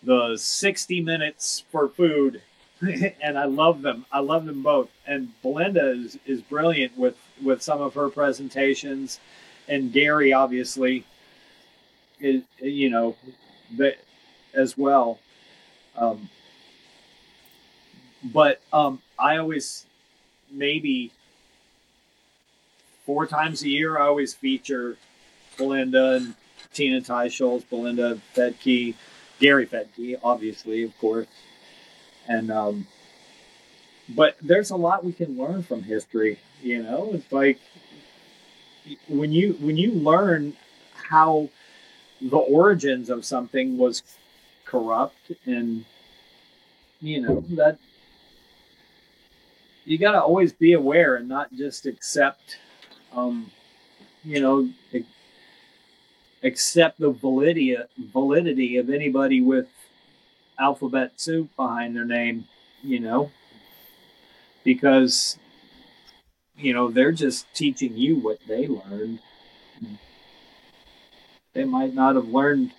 the 0.02 0.36
60 0.36 1.00
minutes 1.00 1.64
for 1.72 1.88
food 1.88 2.40
and 3.20 3.38
I 3.38 3.44
love 3.44 3.82
them. 3.82 4.06
I 4.12 4.20
love 4.20 4.44
them 4.46 4.62
both. 4.62 4.90
And 5.06 5.30
Belinda 5.42 5.90
is, 5.90 6.18
is 6.26 6.40
brilliant 6.42 6.96
with, 6.96 7.16
with 7.42 7.62
some 7.62 7.80
of 7.80 7.94
her 7.94 8.08
presentations, 8.08 9.20
and 9.68 9.92
Gary 9.92 10.32
obviously 10.32 11.04
is 12.20 12.42
you 12.60 12.90
know 12.90 13.16
that 13.76 13.98
as 14.54 14.76
well. 14.76 15.18
Um, 15.96 16.28
but 18.22 18.60
um, 18.72 19.00
I 19.18 19.36
always 19.36 19.86
maybe 20.50 21.12
four 23.04 23.26
times 23.26 23.62
a 23.62 23.68
year 23.68 23.98
I 23.98 24.06
always 24.06 24.34
feature 24.34 24.96
Belinda 25.56 26.14
and 26.16 26.34
Nina 26.76 27.00
Teicholz, 27.00 27.68
Belinda 27.68 28.20
Fettke, 28.34 28.94
Gary 29.40 29.66
Fettke, 29.66 30.18
obviously, 30.22 30.82
of 30.82 30.96
course, 30.98 31.26
and 32.28 32.50
um, 32.50 32.86
but 34.08 34.36
there's 34.42 34.70
a 34.70 34.76
lot 34.76 35.04
we 35.04 35.12
can 35.12 35.36
learn 35.38 35.62
from 35.62 35.82
history. 35.82 36.38
You 36.62 36.82
know, 36.82 37.10
it's 37.12 37.32
like 37.32 37.58
when 39.08 39.32
you 39.32 39.54
when 39.60 39.76
you 39.76 39.92
learn 39.92 40.54
how 40.94 41.48
the 42.20 42.36
origins 42.36 43.10
of 43.10 43.24
something 43.24 43.78
was 43.78 44.02
corrupt 44.64 45.32
and 45.46 45.84
you 47.00 47.20
know 47.20 47.40
that 47.50 47.78
you 49.84 49.98
got 49.98 50.12
to 50.12 50.22
always 50.22 50.52
be 50.52 50.72
aware 50.72 51.16
and 51.16 51.28
not 51.28 51.52
just 51.54 51.86
accept 51.86 52.58
um, 53.12 53.50
you 54.24 54.40
know 54.40 54.68
accept 56.42 56.98
the 57.00 57.10
validity 57.10 57.76
validity 58.12 58.76
of 58.76 58.90
anybody 58.90 59.40
with 59.40 59.66
alphabet 60.58 61.12
soup 61.16 61.48
behind 61.56 61.96
their 61.96 62.04
name 62.04 62.46
you 62.82 63.00
know 63.00 63.30
because 64.68 65.38
you 66.58 66.74
know, 66.74 66.90
they're 66.90 67.12
just 67.12 67.46
teaching 67.54 67.96
you 67.96 68.16
what 68.16 68.38
they 68.46 68.66
learned. 68.66 69.20
They 71.54 71.64
might 71.64 71.94
not 71.94 72.16
have 72.16 72.28
learned. 72.28 72.72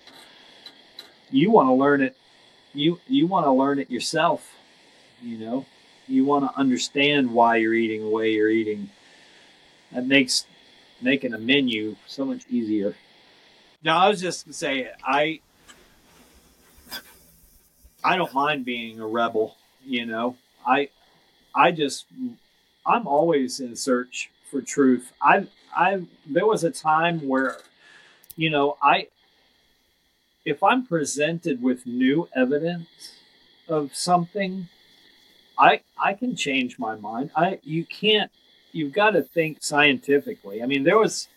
You 1.32 1.50
want 1.50 1.70
to 1.70 1.74
learn 1.74 2.04
it. 2.04 2.16
You 2.74 3.00
you 3.08 3.26
want 3.26 3.48
to 3.48 3.52
learn 3.52 3.80
it 3.80 3.90
yourself. 3.90 4.54
You 5.24 5.40
know, 5.40 5.66
you 6.08 6.26
want 6.26 6.46
to 6.46 6.60
understand 6.60 7.34
why 7.34 7.56
you're 7.56 7.74
eating 7.74 8.02
the 8.02 8.10
way 8.10 8.34
you're 8.34 8.52
eating. 8.52 8.92
That 9.92 10.06
makes 10.06 10.46
making 11.02 11.34
a 11.34 11.40
menu 11.40 11.96
so 12.06 12.24
much 12.24 12.44
easier. 12.50 12.94
Now, 13.84 13.98
I 13.98 14.10
was 14.10 14.22
just 14.22 14.46
to 14.46 14.54
say, 14.54 14.92
I 15.04 15.40
I 18.04 18.16
don't 18.16 18.34
mind 18.36 18.64
being 18.64 19.00
a 19.00 19.08
rebel. 19.08 19.56
You 19.84 20.06
know, 20.06 20.38
I 20.68 20.90
I 21.56 21.72
just 21.72 22.06
I'm 22.86 23.08
always 23.08 23.60
in 23.60 23.76
search 23.76 24.30
for 24.50 24.62
truth. 24.62 25.12
I 25.22 25.48
I 25.76 26.04
there 26.28 26.46
was 26.46 26.64
a 26.64 26.72
time 26.72 27.28
where, 27.28 27.58
you 28.36 28.50
know, 28.50 28.78
I 28.82 29.08
if 30.46 30.64
I'm 30.64 30.86
presented 30.86 31.62
with 31.62 31.86
new 31.86 32.28
evidence 32.36 33.14
of 33.68 33.96
something, 33.96 34.70
I 35.58 35.82
I 36.02 36.14
can 36.14 36.36
change 36.36 36.80
my 36.80 36.96
mind. 36.96 37.32
I 37.36 37.60
you 37.64 37.86
can't 37.86 38.32
you've 38.72 38.94
got 38.94 39.12
to 39.12 39.22
think 39.22 39.58
scientifically. 39.62 40.64
I 40.64 40.66
mean, 40.66 40.84
there 40.84 40.98
was 40.98 41.28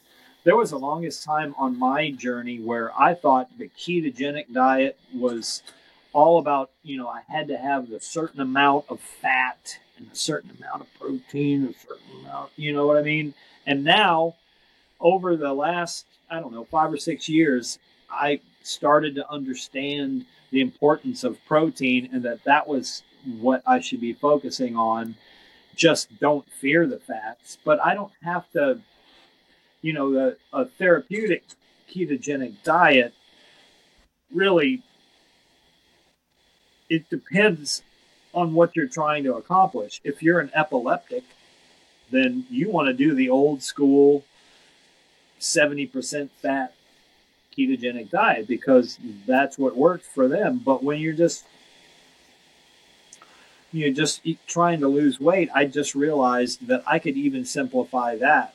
there 0.44 0.56
was 0.56 0.70
the 0.70 0.78
longest 0.78 1.24
time 1.24 1.54
on 1.56 1.78
my 1.78 2.10
journey 2.10 2.58
where 2.58 2.90
I 2.98 3.14
thought 3.14 3.56
the 3.58 3.68
ketogenic 3.68 4.52
diet 4.52 4.98
was 5.14 5.62
all 6.12 6.38
about, 6.38 6.70
you 6.82 6.96
know, 6.96 7.08
I 7.08 7.22
had 7.28 7.48
to 7.48 7.56
have 7.56 7.90
a 7.92 8.00
certain 8.00 8.40
amount 8.40 8.86
of 8.88 9.00
fat 9.00 9.78
and 10.02 10.12
a 10.12 10.16
certain 10.16 10.50
amount 10.58 10.82
of 10.82 10.88
protein, 11.00 11.64
a 11.74 11.86
certain 11.86 12.20
amount, 12.20 12.50
you 12.56 12.72
know 12.72 12.86
what 12.86 12.96
I 12.96 13.02
mean? 13.02 13.34
And 13.66 13.84
now, 13.84 14.36
over 15.00 15.36
the 15.36 15.52
last, 15.52 16.06
I 16.30 16.40
don't 16.40 16.52
know, 16.52 16.64
five 16.64 16.92
or 16.92 16.98
six 16.98 17.28
years, 17.28 17.78
I 18.10 18.40
started 18.62 19.14
to 19.16 19.30
understand 19.30 20.26
the 20.50 20.60
importance 20.60 21.24
of 21.24 21.38
protein 21.46 22.08
and 22.12 22.22
that 22.24 22.44
that 22.44 22.66
was 22.68 23.02
what 23.40 23.62
I 23.66 23.80
should 23.80 24.00
be 24.00 24.12
focusing 24.12 24.76
on. 24.76 25.16
Just 25.74 26.18
don't 26.20 26.46
fear 26.60 26.86
the 26.86 26.98
fats, 26.98 27.58
but 27.64 27.80
I 27.80 27.94
don't 27.94 28.12
have 28.22 28.50
to 28.52 28.80
you 29.82 29.92
know, 29.92 30.34
a 30.52 30.64
therapeutic 30.64 31.44
ketogenic 31.92 32.54
diet 32.62 33.12
really 34.32 34.82
it 36.88 37.08
depends 37.10 37.82
on 38.34 38.54
what 38.54 38.74
you're 38.74 38.86
trying 38.86 39.24
to 39.24 39.34
accomplish. 39.34 40.00
If 40.04 40.22
you're 40.22 40.40
an 40.40 40.50
epileptic, 40.54 41.24
then 42.10 42.46
you 42.50 42.70
want 42.70 42.88
to 42.88 42.92
do 42.92 43.14
the 43.14 43.30
old 43.30 43.62
school 43.62 44.24
70% 45.40 46.30
fat 46.30 46.74
ketogenic 47.56 48.10
diet 48.10 48.46
because 48.48 48.98
that's 49.26 49.58
what 49.58 49.76
works 49.76 50.06
for 50.06 50.28
them. 50.28 50.60
But 50.64 50.82
when 50.82 50.98
you're 50.98 51.12
just 51.12 51.44
you're 53.74 53.92
just 53.92 54.20
trying 54.46 54.80
to 54.80 54.88
lose 54.88 55.18
weight, 55.18 55.48
I 55.54 55.64
just 55.64 55.94
realized 55.94 56.66
that 56.66 56.82
I 56.86 56.98
could 56.98 57.16
even 57.16 57.46
simplify 57.46 58.16
that 58.18 58.54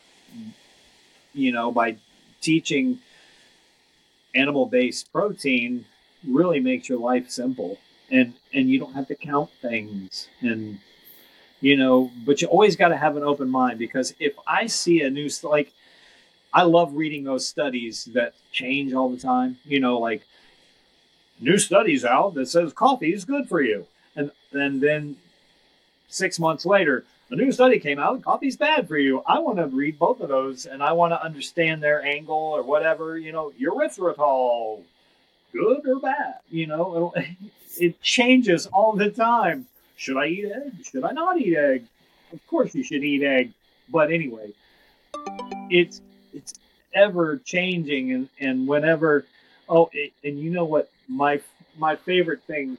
you 1.37 1.51
know, 1.51 1.71
by 1.71 1.97
teaching 2.41 2.99
animal 4.35 4.65
based 4.65 5.11
protein 5.11 5.85
really 6.27 6.59
makes 6.59 6.89
your 6.89 6.99
life 6.99 7.29
simple 7.29 7.77
and 8.09 8.33
and 8.53 8.69
you 8.69 8.79
don't 8.79 8.93
have 8.93 9.07
to 9.07 9.15
count 9.15 9.49
things. 9.61 10.27
And 10.41 10.79
you 11.59 11.75
know 11.75 12.11
but 12.25 12.41
you 12.41 12.47
always 12.47 12.75
got 12.75 12.89
to 12.89 12.97
have 12.97 13.17
an 13.17 13.23
open 13.23 13.49
mind 13.49 13.79
because 13.79 14.13
if 14.19 14.33
i 14.45 14.67
see 14.67 15.01
a 15.01 15.09
new 15.09 15.27
like 15.43 15.73
i 16.53 16.61
love 16.61 16.93
reading 16.93 17.23
those 17.23 17.47
studies 17.47 18.05
that 18.13 18.33
change 18.51 18.93
all 18.93 19.09
the 19.09 19.17
time 19.17 19.57
you 19.65 19.79
know 19.79 19.97
like 19.97 20.21
new 21.39 21.57
studies 21.57 22.05
out 22.05 22.33
that 22.33 22.47
says 22.47 22.73
coffee 22.73 23.13
is 23.13 23.25
good 23.25 23.47
for 23.47 23.61
you. 23.61 23.85
And, 24.15 24.31
and 24.51 24.81
then 24.81 25.17
six 26.07 26.39
months 26.39 26.65
later 26.65 27.05
a 27.29 27.35
new 27.35 27.51
study 27.51 27.79
came 27.79 27.99
out 27.99 28.23
coffee's 28.23 28.55
bad 28.55 28.87
for 28.87 28.97
you. 28.97 29.21
I 29.27 29.39
want 29.39 29.57
to 29.57 29.67
read 29.67 29.99
both 29.99 30.21
of 30.21 30.29
those 30.29 30.65
and 30.65 30.81
i 30.81 30.93
want 30.93 31.11
to 31.11 31.21
understand 31.21 31.83
their 31.83 32.03
angle 32.03 32.35
or 32.35 32.63
whatever 32.63 33.17
you 33.17 33.31
know 33.31 33.51
erythritol 33.61 34.83
good 35.51 35.87
or 35.87 35.99
bad 35.99 36.35
you 36.49 36.67
know? 36.67 37.13
It 37.79 38.01
changes 38.01 38.65
all 38.65 38.93
the 38.93 39.11
time. 39.11 39.67
Should 39.97 40.17
i 40.17 40.25
eat 40.25 40.45
egg? 40.45 40.83
Should 40.83 41.03
i 41.03 41.11
not 41.11 41.39
eat 41.39 41.55
egg? 41.55 41.85
Of 42.33 42.39
course 42.47 42.73
you 42.73 42.83
should 42.83 43.03
eat 43.03 43.21
egg. 43.21 43.53
But 43.87 44.11
anyway 44.11 44.53
it's 45.69 46.01
it's 46.33 46.53
ever 46.93 47.37
changing 47.37 48.11
and 48.13 48.29
and 48.39 48.67
whenever 48.67 49.25
oh 49.69 49.89
it, 49.93 50.13
and 50.23 50.39
you 50.39 50.49
know 50.49 50.65
what 50.65 50.89
my 51.07 51.39
my 51.77 51.95
favorite 51.95 52.43
thing 52.43 52.77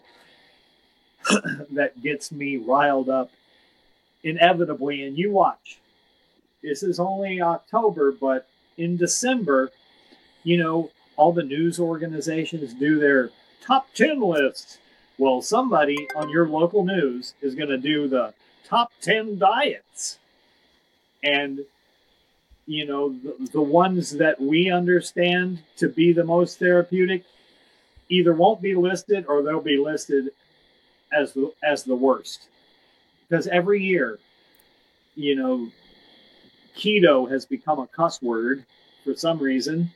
that 1.72 2.00
gets 2.02 2.32
me 2.32 2.56
riled 2.56 3.08
up 3.08 3.30
inevitably, 4.22 5.04
and 5.04 5.16
you 5.18 5.30
watch. 5.30 5.78
This 6.62 6.82
is 6.82 6.98
only 6.98 7.40
October, 7.40 8.10
but 8.10 8.48
in 8.76 8.96
December, 8.96 9.70
you 10.42 10.56
know, 10.56 10.90
all 11.18 11.32
the 11.32 11.42
news 11.42 11.78
organizations 11.78 12.72
do 12.72 12.98
their 12.98 13.30
top 13.60 13.88
10 13.94 14.20
lists. 14.20 14.78
Well, 15.18 15.42
somebody 15.42 16.08
on 16.16 16.30
your 16.30 16.48
local 16.48 16.84
news 16.84 17.34
is 17.42 17.54
going 17.54 17.68
to 17.68 17.78
do 17.78 18.08
the 18.08 18.32
top 18.64 18.92
10 19.02 19.38
diets. 19.38 20.18
And, 21.22 21.60
you 22.66 22.86
know, 22.86 23.10
the, 23.10 23.50
the 23.52 23.62
ones 23.62 24.12
that 24.12 24.40
we 24.40 24.70
understand 24.70 25.58
to 25.76 25.88
be 25.88 26.12
the 26.12 26.24
most 26.24 26.58
therapeutic 26.58 27.24
either 28.08 28.32
won't 28.32 28.62
be 28.62 28.74
listed 28.74 29.26
or 29.28 29.42
they'll 29.42 29.60
be 29.60 29.76
listed 29.76 30.30
as 31.12 31.34
the, 31.34 31.52
as 31.62 31.84
the 31.84 31.96
worst 31.96 32.48
because 33.28 33.46
every 33.46 33.82
year, 33.82 34.18
you 35.14 35.34
know, 35.34 35.70
keto 36.76 37.30
has 37.30 37.44
become 37.44 37.78
a 37.78 37.86
cuss 37.86 38.22
word 38.22 38.64
for 39.04 39.14
some 39.14 39.38
reason, 39.38 39.92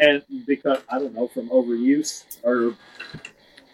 and 0.00 0.22
because 0.46 0.78
I 0.88 0.98
don't 0.98 1.14
know 1.14 1.28
from 1.28 1.50
overuse 1.50 2.24
or 2.42 2.74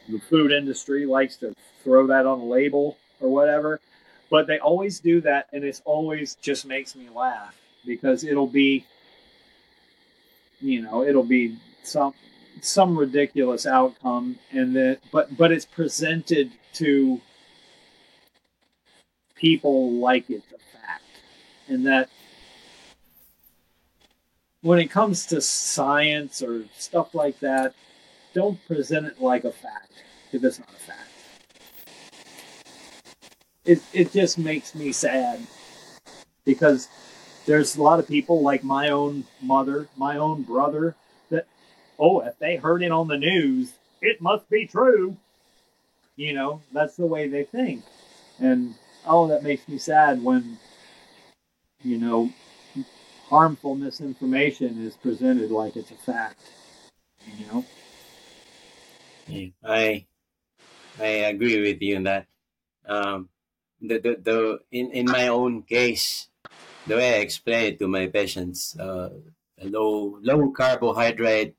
the 0.08 0.18
food 0.18 0.52
industry 0.52 1.06
likes 1.06 1.36
to 1.36 1.54
throw 1.82 2.06
that 2.08 2.26
on 2.26 2.40
a 2.40 2.44
label 2.44 2.98
or 3.20 3.30
whatever. 3.30 3.80
But 4.28 4.48
they 4.48 4.58
always 4.58 4.98
do 4.98 5.20
that, 5.20 5.46
and 5.52 5.62
it 5.62 5.80
always 5.84 6.34
just 6.36 6.66
makes 6.66 6.96
me 6.96 7.08
laugh 7.08 7.56
because 7.86 8.24
it'll 8.24 8.48
be, 8.48 8.84
you 10.60 10.82
know, 10.82 11.04
it'll 11.04 11.22
be 11.22 11.56
some 11.84 12.12
some 12.60 12.98
ridiculous 12.98 13.66
outcome, 13.66 14.36
and 14.50 14.74
that 14.74 14.98
but 15.12 15.36
but 15.36 15.52
it's 15.52 15.64
presented 15.64 16.50
to 16.74 17.20
people 19.36 19.92
like 19.92 20.28
it's 20.28 20.46
a 20.52 20.76
fact. 20.76 21.04
And 21.68 21.86
that 21.86 22.08
when 24.66 24.80
it 24.80 24.90
comes 24.90 25.26
to 25.26 25.40
science 25.40 26.42
or 26.42 26.64
stuff 26.76 27.14
like 27.14 27.38
that, 27.38 27.72
don't 28.34 28.58
present 28.66 29.06
it 29.06 29.22
like 29.22 29.44
a 29.44 29.52
fact 29.52 29.92
if 30.32 30.42
it's 30.42 30.58
not 30.58 30.68
a 30.68 30.72
fact. 30.72 31.10
It, 33.64 33.80
it 33.92 34.12
just 34.12 34.38
makes 34.38 34.74
me 34.74 34.90
sad 34.90 35.38
because 36.44 36.88
there's 37.46 37.76
a 37.76 37.82
lot 37.82 38.00
of 38.00 38.08
people 38.08 38.42
like 38.42 38.64
my 38.64 38.88
own 38.88 39.22
mother, 39.40 39.86
my 39.96 40.16
own 40.16 40.42
brother, 40.42 40.96
that, 41.30 41.46
oh, 41.96 42.18
if 42.22 42.36
they 42.40 42.56
heard 42.56 42.82
it 42.82 42.90
on 42.90 43.06
the 43.06 43.16
news, 43.16 43.72
it 44.02 44.20
must 44.20 44.50
be 44.50 44.66
true. 44.66 45.16
You 46.16 46.32
know, 46.32 46.60
that's 46.72 46.96
the 46.96 47.06
way 47.06 47.28
they 47.28 47.44
think. 47.44 47.84
And 48.40 48.74
oh, 49.06 49.28
that 49.28 49.44
makes 49.44 49.68
me 49.68 49.78
sad 49.78 50.24
when, 50.24 50.58
you 51.84 51.98
know, 51.98 52.32
harmful 53.28 53.74
misinformation 53.74 54.84
is 54.84 54.96
presented 54.96 55.50
like 55.50 55.76
it's 55.76 55.90
a 55.90 55.94
fact. 55.94 56.40
You 57.38 57.46
know. 57.46 57.64
Yeah, 59.26 59.48
I 59.64 60.06
I 61.00 61.06
agree 61.32 61.60
with 61.60 61.82
you 61.82 61.96
on 61.96 62.04
that. 62.04 62.26
Um, 62.86 63.28
the, 63.80 63.98
the 63.98 64.16
the 64.22 64.58
in 64.70 64.92
in 64.92 65.06
my 65.06 65.28
own 65.28 65.62
case, 65.62 66.28
the 66.86 66.96
way 66.96 67.16
I 67.16 67.18
explain 67.18 67.72
it 67.72 67.78
to 67.80 67.88
my 67.88 68.06
patients, 68.06 68.78
uh, 68.78 69.10
low 69.62 70.18
low 70.22 70.50
carbohydrate 70.50 71.56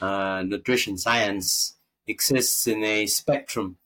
uh, 0.00 0.42
nutrition 0.46 0.96
science 0.96 1.76
exists 2.06 2.66
in 2.66 2.82
a 2.82 3.06
spectrum. 3.06 3.76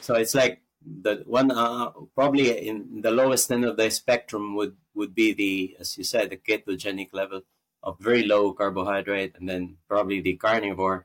So 0.00 0.14
it's 0.14 0.34
like 0.34 0.60
the 1.02 1.22
one 1.26 1.50
uh, 1.50 1.90
probably 2.14 2.68
in 2.68 3.00
the 3.00 3.10
lowest 3.10 3.50
end 3.50 3.64
of 3.64 3.76
the 3.76 3.90
spectrum 3.90 4.54
would 4.54 4.76
would 4.94 5.14
be 5.14 5.32
the 5.32 5.76
as 5.80 5.98
you 5.98 6.04
said 6.04 6.30
the 6.30 6.36
ketogenic 6.36 7.08
level 7.12 7.42
of 7.82 7.98
very 7.98 8.24
low 8.24 8.52
carbohydrate 8.52 9.34
and 9.38 9.48
then 9.48 9.76
probably 9.88 10.20
the 10.20 10.34
carnivore 10.34 11.04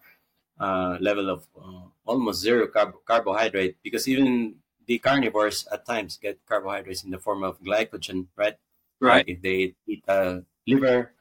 uh, 0.60 0.98
level 1.00 1.30
of 1.30 1.48
uh, 1.60 1.86
almost 2.06 2.42
zero 2.42 2.68
carb- 2.68 2.94
carbohydrate 3.06 3.78
because 3.84 4.08
even 4.08 4.56
the 4.86 5.00
carnivores 5.00 5.68
at 5.72 5.86
times 5.86 6.18
get 6.18 6.38
carbohydrates 6.46 7.04
in 7.04 7.12
the 7.12 7.18
form 7.18 7.44
of 7.44 7.62
glycogen, 7.62 8.28
right? 8.36 8.58
Right. 9.00 9.26
Like 9.26 9.30
if 9.30 9.42
they 9.42 9.74
eat 9.88 10.04
uh, 10.08 10.42
liver 10.68 11.14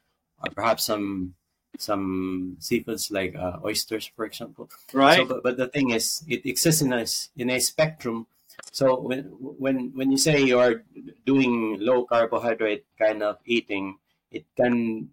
or 0.43 0.51
perhaps 0.55 0.85
some 0.85 1.35
some 1.79 2.57
seafoods 2.61 3.11
like 3.11 3.35
uh, 3.35 3.59
oysters, 3.65 4.11
for 4.15 4.25
example. 4.27 4.69
Right. 4.93 5.17
So, 5.17 5.25
but, 5.25 5.43
but 5.43 5.57
the 5.57 5.69
thing 5.69 5.91
is, 5.91 6.23
it 6.29 6.45
exists 6.45 6.83
in 6.83 6.93
a 6.93 7.07
in 7.37 7.51
a 7.51 7.59
spectrum. 7.61 8.27
So 8.73 9.01
when 9.01 9.25
when 9.41 9.93
when 9.95 10.11
you 10.11 10.19
say 10.19 10.41
you 10.41 10.59
are 10.59 10.85
doing 11.27 11.79
low 11.81 12.05
carbohydrate 12.05 12.85
kind 12.99 13.23
of 13.23 13.39
eating, 13.45 13.99
it 14.31 14.45
can 14.57 15.11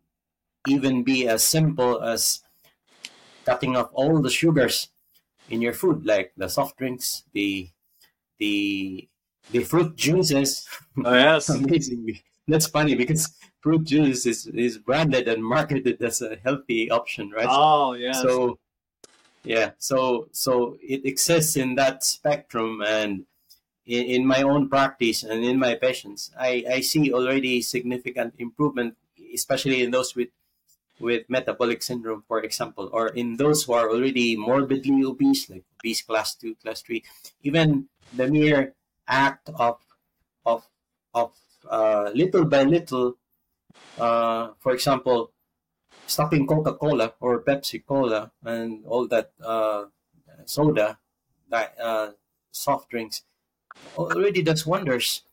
even 0.67 1.03
be 1.03 1.27
as 1.27 1.43
simple 1.43 2.01
as 2.01 2.41
cutting 3.45 3.75
off 3.75 3.89
all 3.93 4.21
the 4.21 4.29
sugars 4.29 4.89
in 5.49 5.62
your 5.62 5.73
food, 5.73 6.05
like 6.05 6.33
the 6.38 6.49
soft 6.49 6.77
drinks, 6.77 7.23
the 7.33 7.69
the 8.38 9.07
the 9.51 9.63
fruit 9.63 9.95
juices. 9.95 10.67
oh, 11.05 11.13
yes. 11.13 11.49
Amazingly, 11.63 12.23
that's 12.47 12.67
funny 12.67 12.95
because 12.95 13.33
fruit 13.62 13.83
juice 13.86 14.25
is 14.25 14.47
is 14.47 14.77
branded 14.77 15.27
and 15.27 15.43
marketed 15.43 16.01
as 16.01 16.21
a 16.21 16.38
healthy 16.43 16.91
option, 16.91 17.31
right? 17.31 17.47
Oh, 17.49 17.93
yes. 17.93 18.21
So 18.21 18.60
yeah, 19.43 19.71
so 19.77 20.27
so 20.31 20.77
it 20.81 21.05
exists 21.05 21.55
in 21.55 21.75
that 21.75 22.03
spectrum, 22.03 22.83
and 22.86 23.25
in, 23.88 24.04
in 24.06 24.28
my 24.28 24.43
own 24.43 24.69
practice 24.69 25.23
and 25.23 25.43
in 25.43 25.58
my 25.58 25.76
patients, 25.76 26.32
I 26.38 26.63
I 26.69 26.80
see 26.82 27.12
already 27.12 27.62
significant 27.63 28.36
improvement, 28.38 28.97
especially 29.34 29.82
in 29.82 29.91
those 29.91 30.15
with 30.15 30.30
with 31.00 31.30
metabolic 31.30 31.82
syndrome, 31.82 32.23
for 32.28 32.41
example, 32.41 32.89
or 32.91 33.10
in 33.10 33.38
those 33.38 33.63
who 33.63 33.73
are 33.73 33.89
already 33.89 34.36
morbidly 34.36 35.04
obese, 35.06 35.50
like 35.50 35.63
obese 35.80 36.02
class 36.02 36.36
two, 36.36 36.56
class 36.56 36.82
three, 36.82 37.04
even 37.41 37.88
the 38.13 38.28
mere 38.28 38.73
act 39.08 39.50
of 39.56 39.80
of 40.45 40.67
of 41.13 41.32
uh, 41.69 42.12
little 42.13 42.45
by 42.45 42.63
little, 42.63 43.17
uh, 43.97 44.50
for 44.60 44.73
example, 44.73 45.32
stopping 46.06 46.47
Coca 46.47 46.73
Cola 46.73 47.13
or 47.19 47.43
Pepsi 47.43 47.86
Cola 47.86 48.32
and 48.43 48.86
all 48.86 49.08
that 49.08 49.32
uh, 49.43 49.86
soda, 50.45 50.97
that 51.50 51.76
uh, 51.80 52.12
soft 52.52 52.89
drinks, 52.89 53.23
already 53.97 54.41
does 54.41 54.65
wonders. 54.65 55.23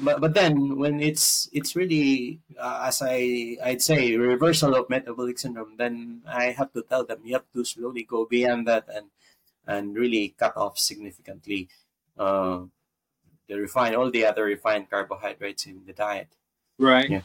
But, 0.00 0.20
but 0.20 0.32
then 0.34 0.78
when 0.78 1.00
it's 1.00 1.50
it's 1.52 1.76
really 1.76 2.40
uh, 2.58 2.84
as 2.86 3.02
I 3.04 3.58
I'd 3.62 3.82
say 3.82 4.16
reversal 4.16 4.74
of 4.74 4.88
metabolic 4.88 5.38
syndrome, 5.38 5.76
then 5.76 6.22
I 6.26 6.56
have 6.56 6.72
to 6.72 6.82
tell 6.82 7.04
them 7.04 7.20
you 7.24 7.34
have 7.34 7.50
to 7.54 7.64
slowly 7.64 8.04
go 8.04 8.24
beyond 8.24 8.66
that 8.68 8.88
and 8.88 9.06
and 9.66 9.94
really 9.94 10.34
cut 10.38 10.56
off 10.56 10.78
significantly 10.78 11.68
uh, 12.18 12.60
the 13.48 13.56
refined 13.60 13.96
all 13.96 14.10
the 14.10 14.24
other 14.24 14.44
refined 14.44 14.88
carbohydrates 14.88 15.66
in 15.66 15.82
the 15.86 15.92
diet. 15.92 16.28
Right. 16.78 17.10
Yeah. 17.10 17.20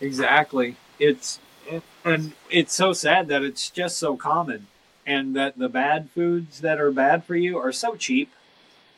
Exactly. 0.00 0.76
It's 0.98 1.40
and 2.04 2.32
it's 2.50 2.74
so 2.74 2.92
sad 2.92 3.28
that 3.28 3.42
it's 3.42 3.70
just 3.70 3.98
so 3.98 4.16
common 4.16 4.66
and 5.06 5.36
that 5.36 5.58
the 5.58 5.68
bad 5.68 6.10
foods 6.10 6.60
that 6.60 6.80
are 6.80 6.90
bad 6.90 7.24
for 7.24 7.36
you 7.36 7.58
are 7.58 7.72
so 7.72 7.94
cheap, 7.94 8.32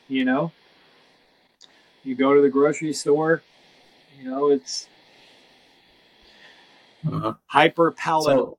you 0.09 0.25
know? 0.25 0.53
You 2.05 2.15
go 2.15 2.35
to 2.35 2.41
the 2.41 2.49
grocery 2.49 2.93
store, 2.93 3.43
you 4.19 4.29
know, 4.31 4.49
it's 4.51 4.89
Uh-huh. 7.07 7.35
hyper 7.47 7.91
palatable, 7.93 8.59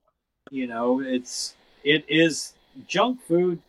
you 0.50 0.66
know, 0.66 1.00
it's 1.00 1.54
it 1.84 2.04
is 2.08 2.54
junk 2.86 3.20
food 3.22 3.60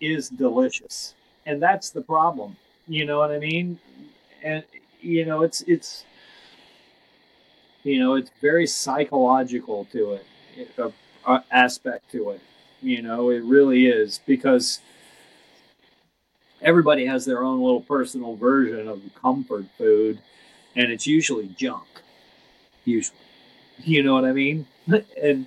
is 0.00 0.28
delicious. 0.28 1.14
And 1.46 1.62
that's 1.62 1.90
the 1.90 2.02
problem. 2.02 2.56
You 2.86 3.04
know 3.04 3.18
what 3.18 3.30
I 3.30 3.38
mean? 3.38 3.78
And 4.42 4.64
you 5.00 5.24
know, 5.26 5.42
it's 5.42 5.62
it's 5.62 6.04
you 7.82 7.98
know 7.98 8.14
it's 8.14 8.30
very 8.40 8.66
psychological 8.66 9.86
to 9.92 10.12
it 10.56 10.70
a, 10.78 10.92
a 11.26 11.44
aspect 11.50 12.10
to 12.10 12.30
it 12.30 12.40
you 12.82 13.02
know 13.02 13.30
it 13.30 13.42
really 13.44 13.86
is 13.86 14.20
because 14.26 14.80
everybody 16.62 17.06
has 17.06 17.24
their 17.24 17.42
own 17.42 17.60
little 17.60 17.80
personal 17.80 18.36
version 18.36 18.88
of 18.88 19.00
comfort 19.20 19.64
food 19.78 20.20
and 20.76 20.90
it's 20.90 21.06
usually 21.06 21.48
junk 21.56 21.86
usually 22.84 23.18
you 23.78 24.02
know 24.02 24.14
what 24.14 24.24
i 24.24 24.32
mean 24.32 24.66
and 25.22 25.46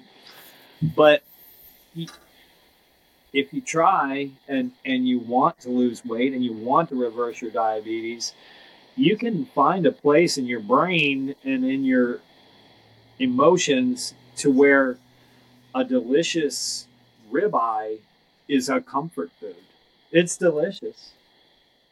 but 0.95 1.23
if 3.33 3.53
you 3.53 3.61
try 3.61 4.29
and 4.47 4.71
and 4.85 5.07
you 5.07 5.19
want 5.19 5.59
to 5.59 5.69
lose 5.69 6.03
weight 6.05 6.33
and 6.33 6.43
you 6.43 6.53
want 6.53 6.89
to 6.89 6.95
reverse 6.95 7.41
your 7.41 7.51
diabetes 7.51 8.33
you 8.95 9.17
can 9.17 9.45
find 9.45 9.85
a 9.85 9.91
place 9.91 10.37
in 10.37 10.45
your 10.45 10.59
brain 10.59 11.33
and 11.43 11.65
in 11.65 11.83
your 11.83 12.19
emotions 13.19 14.13
to 14.35 14.51
where 14.51 14.97
a 15.73 15.83
delicious 15.83 16.87
ribeye 17.31 17.97
is 18.47 18.69
a 18.69 18.81
comfort 18.81 19.31
food. 19.39 19.55
It's 20.13 20.37
delicious. 20.37 21.11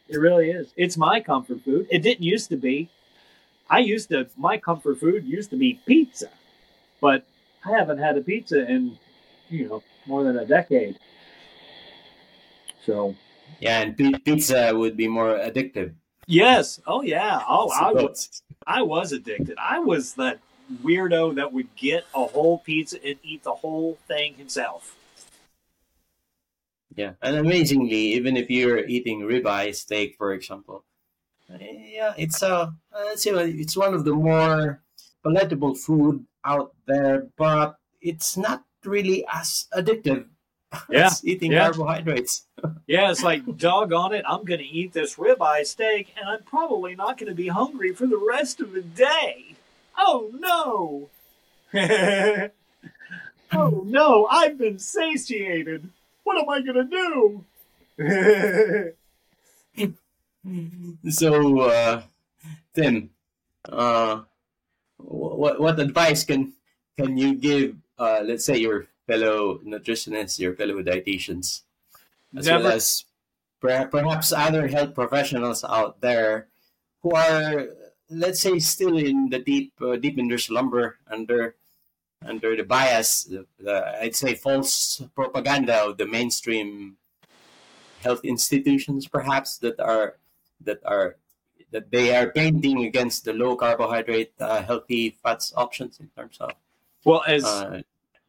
It 0.08 0.18
really 0.18 0.52
is. 0.52 0.74
It's 0.78 0.96
my 0.96 1.20
comfort 1.20 1.62
food. 1.66 1.88
It 1.90 2.04
didn't 2.04 2.24
used 2.24 2.50
to 2.50 2.56
be. 2.56 2.90
I 3.70 3.80
used 3.80 4.10
to, 4.10 4.28
my 4.38 4.58
comfort 4.58 5.00
food 5.00 5.26
used 5.26 5.50
to 5.50 5.58
be 5.58 5.80
pizza, 5.88 6.30
but 7.02 7.26
I 7.66 7.72
haven't 7.72 7.98
had 7.98 8.18
a 8.18 8.22
pizza 8.22 8.70
in, 8.70 8.98
you 9.50 9.68
know, 9.68 9.84
more 10.06 10.24
than 10.24 10.38
a 10.38 10.46
decade. 10.46 11.00
So, 12.86 13.16
yeah, 13.60 13.82
and 13.82 13.98
pizza 14.24 14.72
would 14.76 14.96
be 14.96 15.08
more 15.08 15.38
addictive. 15.38 15.94
yes. 16.28 16.80
Oh, 16.86 17.02
yeah. 17.02 17.42
Oh, 17.48 17.72
I 17.72 17.92
was. 17.92 18.44
I 18.68 18.82
was 18.84 19.12
addicted. 19.12 19.58
I 19.58 19.80
was 19.80 20.14
that 20.16 20.40
weirdo 20.84 21.36
that 21.36 21.52
would 21.52 21.76
get 21.76 22.06
a 22.14 22.26
whole 22.26 22.60
pizza 22.60 23.04
and 23.04 23.18
eat 23.24 23.44
the 23.44 23.54
whole 23.54 23.98
thing 24.08 24.36
himself. 24.36 24.96
Yeah, 26.96 27.14
and 27.22 27.38
amazingly, 27.38 28.14
even 28.14 28.36
if 28.36 28.50
you're 28.50 28.86
eating 28.86 29.22
ribeye 29.22 29.74
steak, 29.76 30.16
for 30.18 30.34
example, 30.34 30.84
yeah, 31.60 32.14
it's 32.18 32.42
a 32.42 32.54
uh, 32.56 32.72
let's 33.06 33.24
say 33.24 33.32
it's 33.32 33.78
one 33.78 33.94
of 33.94 34.04
the 34.04 34.14
more 34.14 34.82
palatable 35.24 35.76
food 35.76 36.26
out 36.44 36.74
there, 36.86 37.28
but 37.38 37.78
it's 38.02 38.38
not 38.38 38.64
really 38.84 39.26
as 39.32 39.68
addictive 39.74 40.26
Yeah, 40.90 41.08
as 41.08 41.26
eating 41.26 41.52
yeah. 41.52 41.66
carbohydrates. 41.66 42.48
Yeah, 42.86 43.10
it's 43.10 43.24
like, 43.24 43.58
doggone 43.58 44.14
it, 44.14 44.24
I'm 44.28 44.44
going 44.44 44.60
to 44.60 44.66
eat 44.66 44.94
this 44.94 45.16
ribeye 45.16 45.66
steak 45.66 46.14
and 46.16 46.30
I'm 46.30 46.44
probably 46.44 46.96
not 46.96 47.18
going 47.18 47.30
to 47.30 47.36
be 47.36 47.48
hungry 47.48 47.94
for 47.94 48.06
the 48.06 48.22
rest 48.24 48.60
of 48.62 48.74
the 48.74 48.82
day. 48.82 49.56
Oh 49.98 50.30
no! 50.38 51.10
oh 53.52 53.84
no, 53.86 54.28
I've 54.28 54.60
been 54.60 54.78
satiated. 54.78 55.90
What 56.24 56.38
am 56.38 56.50
I 56.50 56.62
going 56.62 56.90
to 56.90 57.44
do? 57.98 57.98
So, 61.10 61.60
uh, 61.62 62.02
Tim, 62.74 63.12
uh, 63.70 64.22
what 64.98 65.60
what 65.62 65.80
advice 65.80 66.24
can 66.26 66.54
can 66.98 67.18
you 67.18 67.36
give? 67.36 67.76
Uh, 68.00 68.22
let's 68.26 68.46
say 68.46 68.58
your 68.58 68.88
fellow 69.06 69.60
nutritionists, 69.62 70.40
your 70.40 70.56
fellow 70.58 70.82
dietitians, 70.82 71.62
as 72.36 72.48
Never- 72.50 72.64
well 72.64 72.74
as 72.74 73.06
perhaps 73.62 74.34
other 74.34 74.68
health 74.68 74.96
professionals 74.96 75.64
out 75.64 76.02
there 76.02 76.48
who 77.04 77.14
are, 77.14 77.68
let's 78.10 78.42
say, 78.42 78.58
still 78.58 78.98
in 78.98 79.30
the 79.30 79.38
deep 79.38 79.74
uh, 79.80 79.96
deep 79.96 80.18
in 80.18 80.28
their 80.28 80.42
slumber 80.42 80.98
under 81.06 81.54
under 82.26 82.56
the 82.56 82.64
bias, 82.64 83.24
the, 83.24 83.46
the, 83.60 84.02
I'd 84.02 84.16
say, 84.16 84.36
false 84.36 85.02
propaganda 85.16 85.86
of 85.86 85.98
the 85.98 86.06
mainstream 86.06 86.98
health 88.02 88.22
institutions, 88.24 89.08
perhaps 89.08 89.58
that 89.60 89.80
are 89.80 90.18
that 90.64 90.80
are 90.86 91.18
that 91.72 91.90
they 91.90 92.16
are 92.16 92.32
painting 92.32 92.86
against 92.86 93.24
the 93.26 93.34
low 93.34 93.56
carbohydrate, 93.56 94.34
uh, 94.40 94.62
healthy 94.62 95.18
fats 95.24 95.54
options 95.56 96.00
in 96.00 96.10
terms 96.18 96.38
of 96.40 96.52
well, 97.06 97.24
as 97.28 97.44
uh, 97.44 97.82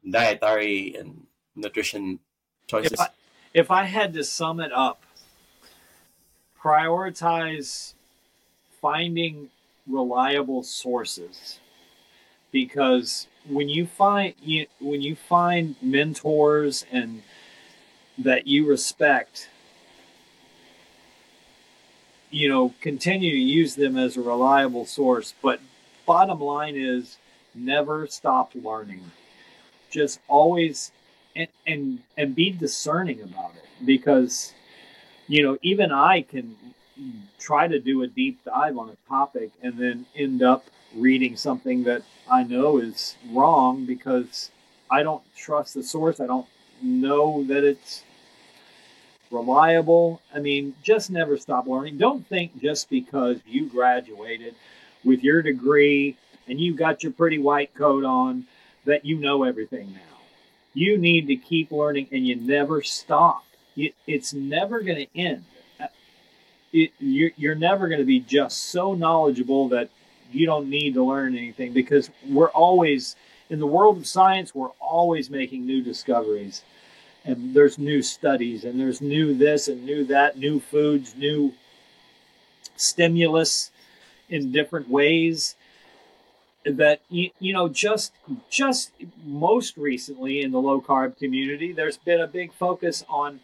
dietary 0.08 0.94
and 0.98 1.26
nutrition 1.56 2.20
choices. 2.66 2.92
if 2.92 3.00
I, 3.00 3.08
if 3.52 3.70
I 3.70 3.84
had 3.84 4.14
to 4.14 4.24
sum 4.24 4.60
it 4.60 4.72
up, 4.72 5.02
prioritize 6.62 7.94
finding 8.80 9.50
reliable 9.86 10.62
sources 10.62 11.58
because 12.52 13.26
when 13.48 13.68
you 13.68 13.86
find 13.86 14.34
you, 14.42 14.66
when 14.80 15.02
you 15.02 15.16
find 15.16 15.76
mentors 15.82 16.84
and 16.92 17.22
that 18.18 18.46
you 18.46 18.66
respect 18.66 19.48
you 22.32 22.48
know 22.48 22.74
continue 22.80 23.30
to 23.30 23.38
use 23.38 23.76
them 23.76 23.96
as 23.96 24.16
a 24.16 24.20
reliable 24.20 24.86
source. 24.86 25.34
But 25.40 25.60
bottom 26.06 26.40
line 26.40 26.74
is 26.76 27.18
never 27.54 28.06
stop 28.08 28.52
learning. 28.54 29.12
Just 29.90 30.18
always 30.26 30.90
and 31.36 31.48
and 31.66 32.00
and 32.16 32.34
be 32.34 32.50
discerning 32.50 33.20
about 33.22 33.52
it. 33.56 33.86
Because 33.86 34.54
you 35.28 35.42
know 35.42 35.56
even 35.62 35.92
i 35.92 36.20
can 36.20 36.56
try 37.38 37.68
to 37.68 37.78
do 37.78 38.02
a 38.02 38.06
deep 38.06 38.44
dive 38.44 38.76
on 38.76 38.90
a 38.90 39.08
topic 39.08 39.50
and 39.62 39.78
then 39.78 40.04
end 40.16 40.42
up 40.42 40.64
reading 40.96 41.36
something 41.36 41.84
that 41.84 42.02
I 42.30 42.42
know 42.42 42.78
is 42.78 43.16
wrong 43.30 43.84
because 43.86 44.50
I 44.90 45.02
don't 45.02 45.22
trust 45.36 45.74
the 45.74 45.82
source. 45.82 46.20
I 46.20 46.26
don't 46.26 46.46
know 46.82 47.44
that 47.44 47.64
it's 47.64 48.02
reliable. 49.30 50.20
I 50.34 50.40
mean, 50.40 50.74
just 50.82 51.10
never 51.10 51.36
stop 51.36 51.66
learning. 51.66 51.98
Don't 51.98 52.26
think 52.26 52.60
just 52.60 52.90
because 52.90 53.38
you 53.46 53.68
graduated 53.68 54.54
with 55.04 55.22
your 55.24 55.42
degree 55.42 56.16
and 56.46 56.60
you 56.60 56.74
got 56.74 57.02
your 57.02 57.12
pretty 57.12 57.38
white 57.38 57.74
coat 57.74 58.04
on 58.04 58.46
that 58.84 59.04
you 59.04 59.18
know 59.18 59.44
everything 59.44 59.92
now. 59.92 60.00
You 60.74 60.98
need 60.98 61.26
to 61.28 61.36
keep 61.36 61.70
learning 61.70 62.08
and 62.12 62.26
you 62.26 62.36
never 62.36 62.82
stop. 62.82 63.44
it's 64.06 64.34
never 64.34 64.82
going 64.82 65.06
to 65.06 65.18
end. 65.18 65.44
Uh, 65.80 65.86
it, 66.72 66.90
you're, 66.98 67.30
you're 67.36 67.54
never 67.54 67.88
going 67.88 68.00
to 68.00 68.06
be 68.06 68.20
just 68.20 68.70
so 68.70 68.94
knowledgeable 68.94 69.68
that 69.70 69.88
you 70.34 70.46
don't 70.46 70.68
need 70.68 70.94
to 70.94 71.04
learn 71.04 71.36
anything 71.36 71.72
because 71.72 72.10
we're 72.28 72.50
always, 72.50 73.16
in 73.50 73.58
the 73.58 73.66
world 73.66 73.98
of 73.98 74.06
science, 74.06 74.54
we're 74.54 74.68
always 74.80 75.30
making 75.30 75.66
new 75.66 75.82
discoveries. 75.82 76.62
And 77.24 77.54
there's 77.54 77.78
new 77.78 78.02
studies 78.02 78.64
and 78.64 78.80
there's 78.80 79.00
new 79.00 79.34
this 79.34 79.68
and 79.68 79.84
new 79.84 80.04
that, 80.06 80.38
new 80.38 80.58
foods, 80.58 81.14
new 81.14 81.54
stimulus 82.76 83.70
in 84.28 84.50
different 84.52 84.88
ways. 84.88 85.54
That 86.64 87.00
you, 87.10 87.30
you 87.40 87.52
know 87.52 87.68
just 87.68 88.12
just 88.48 88.92
most 89.24 89.76
recently 89.76 90.42
in 90.42 90.52
the 90.52 90.60
low 90.60 90.80
carb 90.80 91.18
community 91.18 91.72
there's 91.72 91.96
been 91.96 92.20
a 92.20 92.28
big 92.28 92.52
focus 92.52 93.04
on 93.08 93.40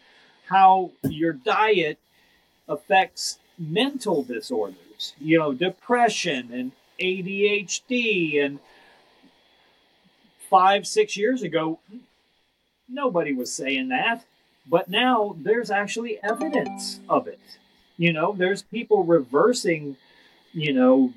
how 0.47 0.91
your 1.03 1.33
diet 1.33 1.99
affects 2.65 3.39
mental 3.57 4.23
disorders 4.23 5.15
you 5.19 5.37
know 5.37 5.51
depression 5.51 6.49
and 6.53 6.71
ADHD 6.99 8.43
and 8.43 8.59
5 10.49 10.87
6 10.87 11.17
years 11.17 11.43
ago 11.43 11.79
Nobody 12.89 13.33
was 13.33 13.53
saying 13.53 13.89
that. 13.89 14.25
But 14.67 14.89
now 14.89 15.35
there's 15.39 15.71
actually 15.71 16.19
evidence 16.23 16.99
of 17.07 17.27
it. 17.27 17.39
You 17.97 18.13
know, 18.13 18.33
there's 18.37 18.63
people 18.63 19.03
reversing, 19.03 19.97
you 20.53 20.73
know, 20.73 21.13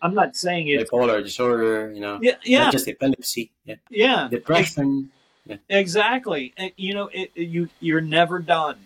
I'm 0.00 0.14
not 0.14 0.36
saying 0.36 0.68
it. 0.68 0.88
Bipolar 0.88 1.22
disorder, 1.22 1.92
you 1.92 2.00
know. 2.00 2.18
Yeah, 2.20 2.36
yeah. 2.44 2.64
Not 2.64 2.72
just 2.72 2.88
epilepsy. 2.88 3.50
Yeah. 3.64 3.76
Yeah. 3.88 4.28
Depression. 4.28 5.10
Yeah. 5.46 5.56
Exactly. 5.68 6.52
And, 6.56 6.72
you 6.76 6.94
know, 6.94 7.08
it, 7.12 7.30
you 7.36 7.68
you're 7.80 8.00
never 8.00 8.38
done. 8.38 8.78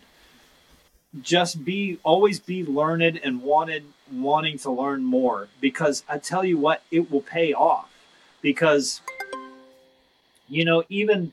Just 1.23 1.65
be 1.65 1.99
always 2.03 2.41
be 2.41 2.65
learned 2.65 3.21
and 3.23 3.43
wanted 3.43 3.85
wanting 4.13 4.59
to 4.59 4.71
learn 4.71 5.03
more 5.03 5.49
because 5.61 6.05
I 6.09 6.19
tell 6.19 6.45
you 6.45 6.59
what, 6.59 6.83
it 6.91 7.11
will 7.11 7.23
pay 7.23 7.53
off. 7.53 7.91
Because 8.43 9.01
you 10.49 10.65
know, 10.65 10.85
even 10.89 11.33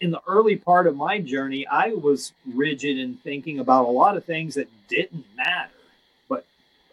in 0.00 0.10
the 0.10 0.22
early 0.26 0.56
part 0.56 0.86
of 0.86 0.96
my 0.96 1.18
journey, 1.18 1.66
I 1.66 1.88
was 1.88 2.32
rigid 2.46 2.98
in 2.98 3.16
thinking 3.16 3.58
about 3.58 3.86
a 3.86 3.90
lot 3.90 4.16
of 4.16 4.24
things 4.24 4.54
that 4.54 4.68
didn't 4.88 5.26
matter. 5.36 5.70
But 6.28 6.46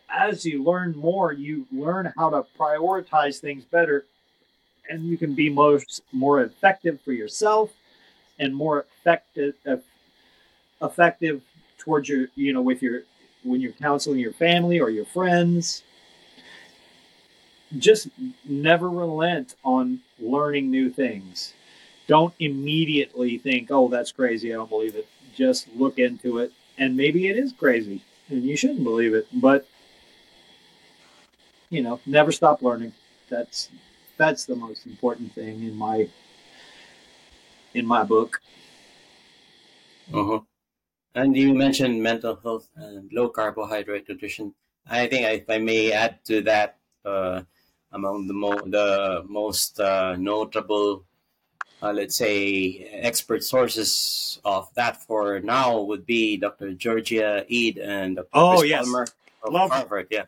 as 0.09 0.45
you 0.45 0.63
learn 0.63 0.95
more, 0.95 1.31
you 1.31 1.65
learn 1.71 2.11
how 2.17 2.29
to 2.29 2.45
prioritize 2.59 3.39
things 3.39 3.63
better, 3.63 4.05
and 4.89 5.05
you 5.05 5.17
can 5.17 5.33
be 5.35 5.49
most 5.49 6.01
more 6.11 6.41
effective 6.41 6.99
for 7.01 7.13
yourself 7.13 7.71
and 8.39 8.55
more 8.55 8.85
effective 8.99 9.55
effective 10.81 11.41
towards 11.87 12.09
your 12.09 12.27
you 12.35 12.53
know 12.53 12.61
with 12.61 12.81
your 12.81 13.01
when 13.43 13.61
you're 13.61 13.71
counseling 13.73 14.19
your 14.19 14.33
family 14.33 14.79
or 14.79 14.89
your 14.89 15.05
friends 15.05 15.83
just 17.77 18.09
never 18.45 18.89
relent 18.89 19.55
on 19.63 19.99
learning 20.19 20.69
new 20.69 20.89
things 20.89 21.53
don't 22.07 22.33
immediately 22.39 23.37
think, 23.37 23.69
oh, 23.69 23.89
that's 23.89 24.11
crazy. 24.11 24.51
I 24.51 24.55
don't 24.55 24.69
believe 24.69 24.95
it. 24.95 25.07
Just 25.35 25.67
look 25.75 25.99
into 25.99 26.39
it. 26.39 26.53
And 26.77 26.95
maybe 26.95 27.27
it 27.27 27.37
is 27.37 27.51
crazy 27.51 28.01
and 28.29 28.43
you 28.43 28.55
shouldn't 28.55 28.83
believe 28.83 29.13
it. 29.13 29.27
But, 29.33 29.67
you 31.69 31.83
know, 31.83 31.99
never 32.05 32.31
stop 32.31 32.61
learning. 32.61 32.93
That's 33.29 33.69
that's 34.17 34.45
the 34.45 34.55
most 34.55 34.87
important 34.87 35.33
thing 35.33 35.63
in 35.63 35.75
my 35.75 36.07
in 37.73 37.85
my 37.85 38.03
book. 38.03 38.41
Uh-huh. 40.13 40.39
And 41.17 41.35
you 41.35 41.53
mentioned 41.53 42.01
mental 42.01 42.35
health 42.43 42.69
and 42.75 43.11
low 43.11 43.29
carbohydrate 43.29 44.07
nutrition. 44.07 44.53
I 44.87 45.07
think 45.07 45.25
if 45.25 45.49
I 45.49 45.57
may 45.57 45.91
add 45.91 46.23
to 46.25 46.41
that, 46.43 46.77
uh, 47.03 47.41
among 47.91 48.27
the, 48.27 48.33
mo- 48.33 48.65
the 48.65 49.23
most 49.27 49.79
uh, 49.79 50.15
notable 50.17 51.07
uh, 51.81 51.91
let's 51.91 52.15
say, 52.15 52.89
expert 52.91 53.43
sources 53.43 54.39
of 54.43 54.73
that 54.75 55.01
for 55.03 55.39
now 55.39 55.79
would 55.81 56.05
be 56.05 56.37
Dr. 56.37 56.73
Georgia 56.73 57.45
Ede 57.47 57.77
and 57.77 58.15
Dr. 58.15 58.27
Oh, 58.33 58.57
Chris 58.57 58.69
yes. 58.69 58.85
Palmer 58.85 59.07
of 59.43 59.53
Love 59.53 59.71
Harvard. 59.71 60.07
Yeah. 60.09 60.25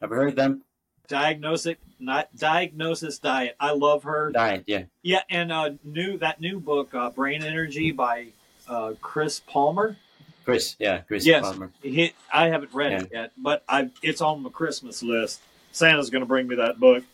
Have 0.00 0.10
you 0.10 0.16
heard 0.16 0.36
them? 0.36 0.62
Diagnosis, 1.08 1.76
not 1.98 2.34
diagnosis 2.36 3.18
diet. 3.18 3.56
I 3.58 3.72
love 3.72 4.04
her. 4.04 4.30
Diet, 4.30 4.64
yeah. 4.66 4.84
Yeah, 5.02 5.22
and 5.28 5.52
uh, 5.52 5.70
new 5.84 6.16
that 6.18 6.40
new 6.40 6.60
book, 6.60 6.94
uh, 6.94 7.10
Brain 7.10 7.42
Energy 7.42 7.90
by 7.90 8.28
uh, 8.68 8.94
Chris 9.00 9.40
Palmer. 9.40 9.96
Chris, 10.44 10.76
yeah, 10.78 10.98
Chris 11.02 11.24
yes, 11.24 11.42
Palmer. 11.42 11.70
He, 11.82 12.12
I 12.32 12.48
haven't 12.48 12.74
read 12.74 12.92
it 12.92 13.08
yet, 13.12 13.32
but 13.36 13.62
I 13.68 13.90
it's 14.02 14.20
on 14.20 14.42
my 14.42 14.50
Christmas 14.50 15.02
list. 15.02 15.40
Santa's 15.70 16.10
going 16.10 16.22
to 16.22 16.26
bring 16.26 16.48
me 16.48 16.56
that 16.56 16.78
book. 16.78 17.04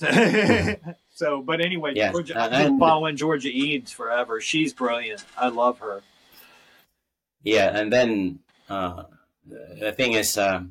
So, 1.14 1.42
but 1.42 1.60
anyway, 1.60 1.92
yeah. 1.94 2.10
Georgia, 2.10 2.34
uh, 2.34 2.50
I've 2.50 2.50
been 2.50 2.78
following 2.80 3.16
Georgia 3.16 3.48
Eads 3.48 3.92
forever. 3.92 4.40
She's 4.40 4.74
brilliant. 4.74 5.24
I 5.38 5.46
love 5.46 5.78
her. 5.78 6.02
Yeah, 7.44 7.70
and 7.70 7.92
then 7.92 8.40
uh, 8.68 9.04
the 9.46 9.92
thing 9.92 10.14
is, 10.14 10.36
uh, 10.36 10.64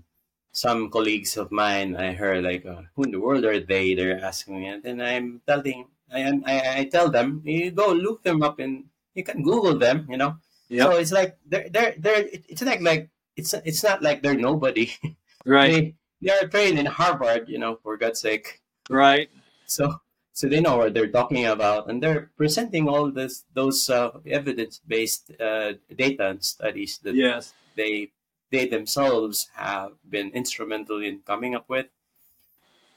some 0.52 0.92
colleagues 0.92 1.38
of 1.38 1.50
mine, 1.50 1.96
I 1.96 2.12
heard 2.12 2.44
like, 2.44 2.66
uh, 2.66 2.84
"Who 2.96 3.04
in 3.04 3.12
the 3.12 3.22
world 3.24 3.46
are 3.46 3.58
they?" 3.58 3.96
They're 3.96 4.20
asking 4.20 4.60
me, 4.60 4.68
and 4.68 4.84
then 4.84 5.00
I'm 5.00 5.40
telling, 5.48 5.88
I, 6.12 6.28
I, 6.44 6.56
I 6.80 6.86
tell 6.92 7.10
them, 7.10 7.42
you 7.46 7.72
go 7.72 7.94
look 7.94 8.22
them 8.24 8.44
up, 8.44 8.60
and 8.60 8.92
you 9.16 9.24
can 9.24 9.44
Google 9.44 9.80
them. 9.80 10.08
You 10.12 10.18
know. 10.18 10.43
Yep. 10.70 10.84
So 10.86 10.98
it's 10.98 11.12
like 11.12 11.38
they're 11.46 11.70
they're 11.70 11.96
they're. 11.98 12.26
It's 12.32 12.62
like 12.62 12.82
like 12.82 13.10
it's 13.36 13.54
it's 13.66 13.84
not 13.84 14.02
like 14.02 14.22
they're 14.22 14.38
nobody. 14.38 14.92
Right. 15.46 15.72
they, 15.74 15.96
they 16.22 16.32
are 16.32 16.48
trained 16.48 16.80
in 16.80 16.86
Harvard. 16.86 17.50
You 17.50 17.60
know, 17.60 17.76
for 17.84 17.98
God's 17.98 18.22
sake. 18.22 18.62
Right. 18.90 19.30
So 19.66 20.00
so 20.34 20.50
they 20.50 20.60
know 20.60 20.78
what 20.78 20.94
they're 20.94 21.08
talking 21.14 21.46
about 21.46 21.90
and 21.90 22.02
they're 22.02 22.32
presenting 22.36 22.90
all 22.90 23.10
this 23.12 23.46
those 23.54 23.90
uh, 23.90 24.10
evidence-based 24.26 25.32
uh, 25.40 25.74
data 25.96 26.30
and 26.30 26.44
studies 26.44 26.98
that 27.04 27.16
yes. 27.16 27.54
they 27.76 28.12
they 28.52 28.68
themselves 28.68 29.50
have 29.54 29.94
been 30.10 30.30
instrumental 30.32 31.02
in 31.02 31.20
coming 31.20 31.56
up 31.56 31.70
with 31.70 31.86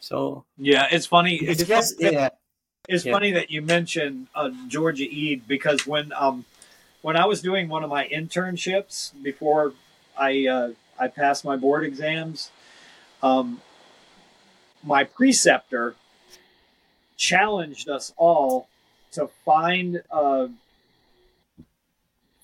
so 0.01 0.45
yeah 0.57 0.89
it's 0.91 1.07
funny 1.07 1.37
it's, 1.37 1.61
it's, 1.61 1.69
just, 1.69 2.01
funny, 2.01 2.15
yeah. 2.15 2.29
it's 2.89 3.05
yeah. 3.05 3.13
funny 3.13 3.31
that 3.33 3.51
you 3.51 3.61
mentioned 3.61 4.27
uh, 4.35 4.51
georgia 4.67 5.05
ede 5.05 5.47
because 5.47 5.87
when 5.87 6.13
um 6.17 6.45
when 7.07 7.17
i 7.17 7.25
was 7.25 7.41
doing 7.41 7.69
one 7.69 7.85
of 7.85 7.91
my 7.91 8.09
internships 8.09 9.13
before 9.23 9.73
i 10.19 10.47
uh, 10.47 10.71
i 10.99 11.07
passed 11.07 11.45
my 11.45 11.57
board 11.57 11.85
exams 11.85 12.51
um 13.23 13.61
my 14.83 15.05
preceptor 15.05 15.95
challenged 17.17 17.89
us 17.89 18.13
all 18.17 18.69
to 19.13 19.29
find 19.45 20.03
a, 20.11 20.49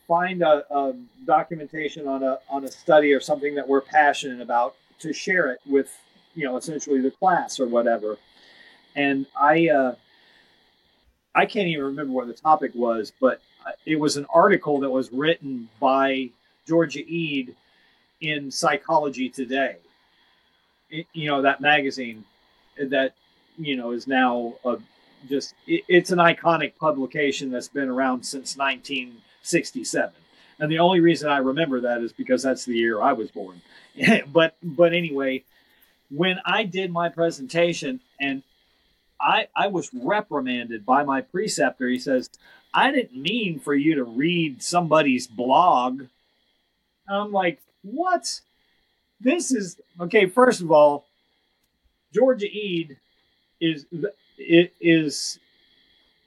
find 0.08 0.42
a, 0.42 0.64
a, 0.74 0.94
documentation 1.26 2.06
on 2.06 2.22
a 2.22 2.38
on 2.48 2.64
a 2.64 2.70
study 2.70 3.12
or 3.12 3.20
something 3.20 3.54
that 3.54 3.68
we're 3.68 3.80
passionate 3.80 4.40
about 4.40 4.74
to 4.98 5.12
share 5.12 5.50
it 5.50 5.60
with 5.66 5.90
you 6.34 6.44
know 6.44 6.56
essentially 6.56 7.00
the 7.00 7.10
class 7.10 7.60
or 7.60 7.66
whatever. 7.66 8.16
And 8.94 9.26
I 9.38 9.68
uh, 9.68 9.94
I 11.34 11.46
can't 11.46 11.68
even 11.68 11.84
remember 11.84 12.12
what 12.12 12.26
the 12.26 12.34
topic 12.34 12.72
was, 12.74 13.12
but 13.20 13.40
it 13.86 13.96
was 13.98 14.16
an 14.16 14.26
article 14.32 14.80
that 14.80 14.90
was 14.90 15.12
written 15.12 15.68
by 15.80 16.30
Georgia 16.66 17.04
Ede 17.06 17.54
in 18.20 18.50
Psychology 18.50 19.28
Today. 19.28 19.76
It, 20.90 21.06
you 21.12 21.28
know 21.28 21.42
that 21.42 21.60
magazine 21.60 22.24
that 22.78 23.14
you 23.58 23.76
know 23.76 23.92
is 23.92 24.06
now 24.06 24.54
a, 24.64 24.76
just 25.28 25.54
it, 25.66 25.84
it's 25.88 26.10
an 26.10 26.18
iconic 26.18 26.76
publication 26.76 27.50
that's 27.50 27.68
been 27.68 27.88
around 27.88 28.24
since 28.24 28.56
1967 28.56 30.12
and 30.58 30.70
the 30.70 30.78
only 30.78 31.00
reason 31.00 31.28
i 31.30 31.38
remember 31.38 31.80
that 31.80 32.02
is 32.02 32.12
because 32.12 32.42
that's 32.42 32.64
the 32.64 32.76
year 32.76 33.00
i 33.00 33.12
was 33.12 33.30
born 33.30 33.60
but 34.32 34.56
but 34.62 34.92
anyway 34.92 35.42
when 36.10 36.38
i 36.44 36.64
did 36.64 36.92
my 36.92 37.08
presentation 37.08 38.00
and 38.20 38.42
i 39.20 39.46
i 39.56 39.66
was 39.66 39.90
reprimanded 39.94 40.84
by 40.84 41.02
my 41.02 41.20
preceptor 41.20 41.88
he 41.88 41.98
says 41.98 42.28
i 42.74 42.90
didn't 42.90 43.20
mean 43.20 43.58
for 43.58 43.74
you 43.74 43.94
to 43.94 44.04
read 44.04 44.62
somebody's 44.62 45.26
blog 45.26 46.06
i'm 47.08 47.32
like 47.32 47.60
what 47.82 48.40
this 49.22 49.52
is 49.52 49.80
okay. 50.00 50.26
First 50.26 50.60
of 50.60 50.70
all, 50.72 51.06
Georgia 52.12 52.46
Ede 52.46 52.96
is 53.60 53.86
it 54.36 54.72
is 54.80 55.38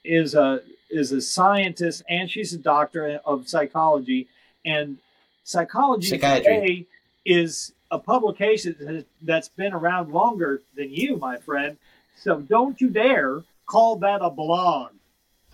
is 0.03 0.33
a 0.33 0.61
is 0.89 1.11
a 1.11 1.21
scientist 1.21 2.03
and 2.07 2.29
she's 2.29 2.53
a 2.53 2.57
doctor 2.57 3.19
of 3.25 3.49
psychology 3.49 4.27
and 4.63 4.97
psychology 5.43 6.09
Psychiatry. 6.09 6.43
today 6.43 6.85
is 7.25 7.73
a 7.91 7.99
publication 7.99 9.05
that's 9.21 9.49
been 9.49 9.73
around 9.73 10.11
longer 10.11 10.61
than 10.75 10.91
you, 10.91 11.17
my 11.17 11.37
friend. 11.37 11.77
So 12.15 12.39
don't 12.39 12.79
you 12.79 12.89
dare 12.89 13.43
call 13.65 13.97
that 13.97 14.21
a 14.21 14.29
blog. 14.29 14.91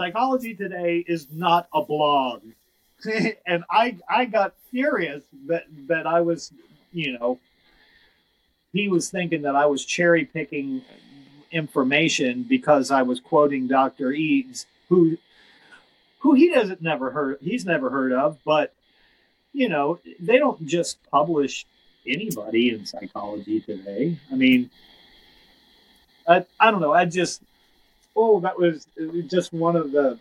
Psychology 0.01 0.55
Today 0.55 1.05
is 1.07 1.27
not 1.31 1.67
a 1.75 1.83
blog. 1.83 2.41
and 3.45 3.63
I 3.69 3.97
I 4.09 4.25
got 4.25 4.55
furious 4.71 5.23
that 5.45 5.65
that 5.89 6.07
I 6.07 6.21
was, 6.21 6.51
you 6.91 7.19
know, 7.19 7.39
he 8.73 8.87
was 8.87 9.11
thinking 9.11 9.43
that 9.43 9.55
I 9.55 9.67
was 9.67 9.85
cherry 9.85 10.25
picking 10.25 10.81
information 11.51 12.47
because 12.49 12.89
I 12.89 13.03
was 13.03 13.19
quoting 13.19 13.67
Dr. 13.67 14.11
Eads, 14.11 14.65
who 14.89 15.19
who 16.21 16.33
he 16.33 16.49
doesn't 16.49 16.81
never 16.81 17.11
heard 17.11 17.37
he's 17.39 17.67
never 17.67 17.91
heard 17.91 18.11
of, 18.11 18.39
but 18.43 18.73
you 19.53 19.69
know, 19.69 19.99
they 20.19 20.39
don't 20.39 20.65
just 20.65 20.97
publish 21.11 21.67
anybody 22.07 22.71
in 22.71 22.87
psychology 22.87 23.61
today. 23.61 24.17
I 24.31 24.35
mean, 24.35 24.71
I, 26.27 26.43
I 26.59 26.71
don't 26.71 26.81
know. 26.81 26.91
I 26.91 27.05
just 27.05 27.43
oh, 28.15 28.39
that 28.41 28.57
was 28.57 28.87
just 29.27 29.53
one 29.53 29.75
of 29.75 29.91
the 29.91 30.19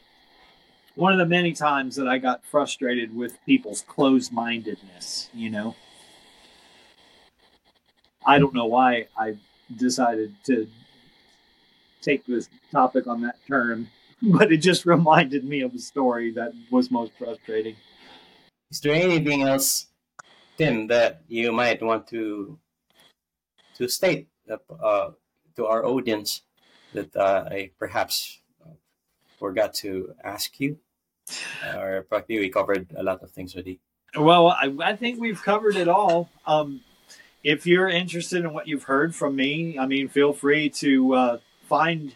one 0.95 1.13
of 1.13 1.19
the 1.19 1.27
many 1.27 1.53
times 1.53 1.97
that 1.97 2.09
I 2.09 2.19
got 2.19 2.45
frustrated 2.45 3.15
with 3.15 3.39
people's 3.47 3.83
closed 3.83 4.33
mindedness. 4.33 5.31
You 5.33 5.51
know, 5.51 5.77
I 8.25 8.39
don't 8.39 8.55
know 8.55 8.67
why 8.67 9.07
I 9.17 9.37
decided 9.77 10.35
to 10.45 10.69
take 12.03 12.27
this 12.27 12.49
topic 12.73 13.07
on 13.07 13.21
that 13.23 13.37
term, 13.47 13.89
but 14.23 14.53
it 14.53 14.59
just 14.59 14.87
reminded 14.87 15.45
me 15.45 15.61
of 15.63 15.75
a 15.75 15.79
story 15.79 16.33
that 16.33 16.53
was 16.71 16.91
most 16.91 17.13
frustrating. 17.19 17.77
Is 18.71 18.81
there 18.81 18.95
anything 18.95 19.43
else, 19.43 19.87
Tim, 20.57 20.87
that 20.89 21.23
you 21.29 21.53
might 21.53 21.83
want 21.83 22.07
to 22.09 22.59
to 23.75 23.89
state 23.89 24.29
uh, 24.51 25.11
to 25.57 25.67
our 25.67 25.87
audience 25.87 26.43
that 26.93 27.15
uh, 27.17 27.49
I 27.51 27.71
perhaps 27.79 28.41
forgot 29.39 29.75
to 29.75 30.15
ask 30.23 30.61
you? 30.61 30.79
Or 31.75 32.05
probably 32.09 32.39
we 32.39 32.51
covered 32.51 32.89
a 32.97 33.03
lot 33.03 33.23
of 33.23 33.31
things 33.31 33.55
already. 33.55 33.81
Well, 34.17 34.49
I, 34.49 34.75
I 34.83 34.97
think 34.97 35.21
we've 35.21 35.41
covered 35.41 35.77
it 35.77 35.89
all. 35.89 36.29
Um, 36.47 36.81
if 37.45 37.67
you're 37.67 37.89
interested 37.89 38.45
in 38.45 38.53
what 38.53 38.67
you've 38.69 38.85
heard 38.85 39.15
from 39.15 39.37
me, 39.37 39.79
I 39.79 39.87
mean, 39.87 40.09
feel 40.09 40.33
free 40.33 40.69
to 40.71 41.15
uh, 41.15 41.39
find 41.69 42.15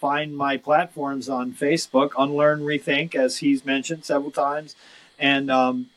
find 0.00 0.36
my 0.36 0.56
platforms 0.56 1.28
on 1.28 1.52
Facebook, 1.52 2.10
Unlearn 2.18 2.60
Rethink, 2.60 3.14
as 3.14 3.38
he's 3.38 3.64
mentioned 3.64 4.04
several 4.04 4.30
times, 4.30 4.74
and 5.18 5.50
um, 5.50 5.90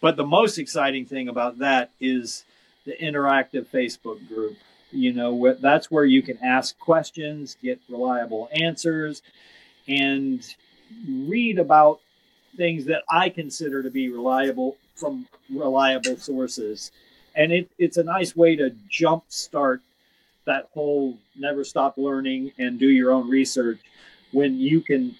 but 0.00 0.16
the 0.16 0.26
most 0.26 0.58
exciting 0.58 1.04
thing 1.06 1.28
about 1.28 1.58
that 1.58 1.90
is 2.00 2.44
the 2.84 2.92
interactive 2.92 3.66
Facebook 3.66 4.26
group. 4.28 4.56
You 4.92 5.12
know, 5.12 5.54
that's 5.60 5.90
where 5.90 6.04
you 6.04 6.22
can 6.22 6.38
ask 6.42 6.78
questions, 6.78 7.56
get 7.62 7.80
reliable 7.88 8.48
answers, 8.52 9.22
and 9.88 10.44
read 11.08 11.58
about 11.58 12.00
things 12.56 12.86
that 12.86 13.02
I 13.10 13.28
consider 13.28 13.82
to 13.82 13.90
be 13.90 14.08
reliable 14.08 14.76
from 14.94 15.26
reliable 15.50 16.16
sources. 16.16 16.90
And 17.34 17.52
it, 17.52 17.70
it's 17.78 17.96
a 17.98 18.04
nice 18.04 18.34
way 18.34 18.56
to 18.56 18.74
jumpstart 18.90 19.80
that 20.46 20.68
whole 20.72 21.18
never 21.36 21.64
stop 21.64 21.98
learning 21.98 22.52
and 22.58 22.78
do 22.78 22.88
your 22.88 23.10
own 23.10 23.28
research 23.28 23.80
when 24.32 24.58
you 24.58 24.80
can 24.80 25.16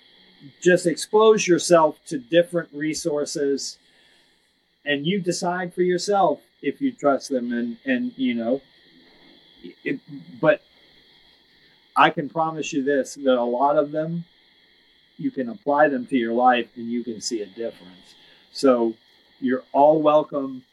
just 0.63 0.87
expose 0.87 1.47
yourself 1.47 1.99
to 2.07 2.19
different 2.19 2.69
resources 2.73 3.79
and 4.85 5.07
you 5.07 5.21
decide 5.21 5.75
for 5.75 5.83
yourself 5.83 6.41
if 6.63 6.81
you 6.81 6.93
trust 6.93 7.31
them 7.31 7.53
and 7.53 7.77
and 7.85 8.13
you 8.17 8.35
know 8.35 8.61
it, 9.85 10.01
but 10.41 10.63
i 11.97 12.11
can 12.11 12.29
promise 12.29 12.73
you 12.73 12.83
this 12.83 13.15
that 13.15 13.39
a 13.39 13.43
lot 13.43 13.77
of 13.77 13.91
them 13.91 14.25
you 15.19 15.31
can 15.31 15.49
apply 15.49 15.89
them 15.89 16.07
to 16.07 16.17
your 16.17 16.33
life 16.33 16.69
and 16.77 16.91
you 16.91 17.03
can 17.03 17.21
see 17.21 17.43
a 17.43 17.47
difference. 17.47 18.15
So 18.53 18.95
you're 19.41 19.65
all 19.73 20.01
welcome 20.03 20.65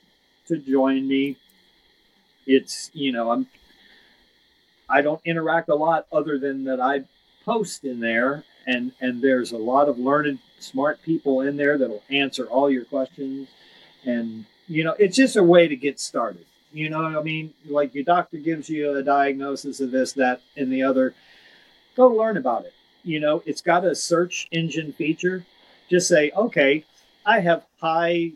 to 0.47 0.57
join 0.57 1.07
me. 1.07 1.37
It's 2.45 2.91
you 2.93 3.11
know 3.11 3.31
i'm 3.31 3.47
I 4.89 5.01
don't 5.01 5.21
interact 5.23 5.69
a 5.69 5.75
lot 5.75 6.07
other 6.11 6.37
than 6.37 6.65
that 6.65 6.81
I 6.81 7.05
post 7.45 7.83
in 7.85 7.99
there 7.99 8.43
and 8.67 8.91
and 8.99 9.21
there's 9.21 9.51
a 9.51 9.57
lot 9.57 9.87
of 9.87 9.97
learned 9.97 10.39
smart 10.59 11.01
people 11.01 11.41
in 11.41 11.57
there 11.57 11.77
that'll 11.77 12.03
answer 12.09 12.45
all 12.45 12.69
your 12.69 12.85
questions. 12.85 13.47
And 14.05 14.45
you 14.67 14.83
know 14.83 14.95
it's 14.99 15.15
just 15.15 15.37
a 15.37 15.43
way 15.43 15.67
to 15.67 15.75
get 15.75 15.99
started 15.99 16.45
you 16.73 16.89
know 16.89 17.01
what 17.01 17.15
i 17.15 17.21
mean 17.21 17.53
like 17.65 17.93
your 17.93 18.03
doctor 18.03 18.37
gives 18.37 18.67
you 18.69 18.95
a 18.95 19.03
diagnosis 19.03 19.79
of 19.79 19.91
this 19.91 20.13
that 20.13 20.41
and 20.57 20.71
the 20.71 20.83
other 20.83 21.13
go 21.95 22.07
learn 22.07 22.37
about 22.37 22.65
it. 22.65 22.73
You 23.03 23.19
know 23.19 23.43
it's 23.45 23.61
got 23.61 23.85
a 23.85 23.95
search 23.95 24.47
engine 24.51 24.93
feature. 24.93 25.45
Just 25.89 26.07
say 26.07 26.31
okay 26.35 26.85
i 27.25 27.39
have 27.39 27.63
high 27.79 28.31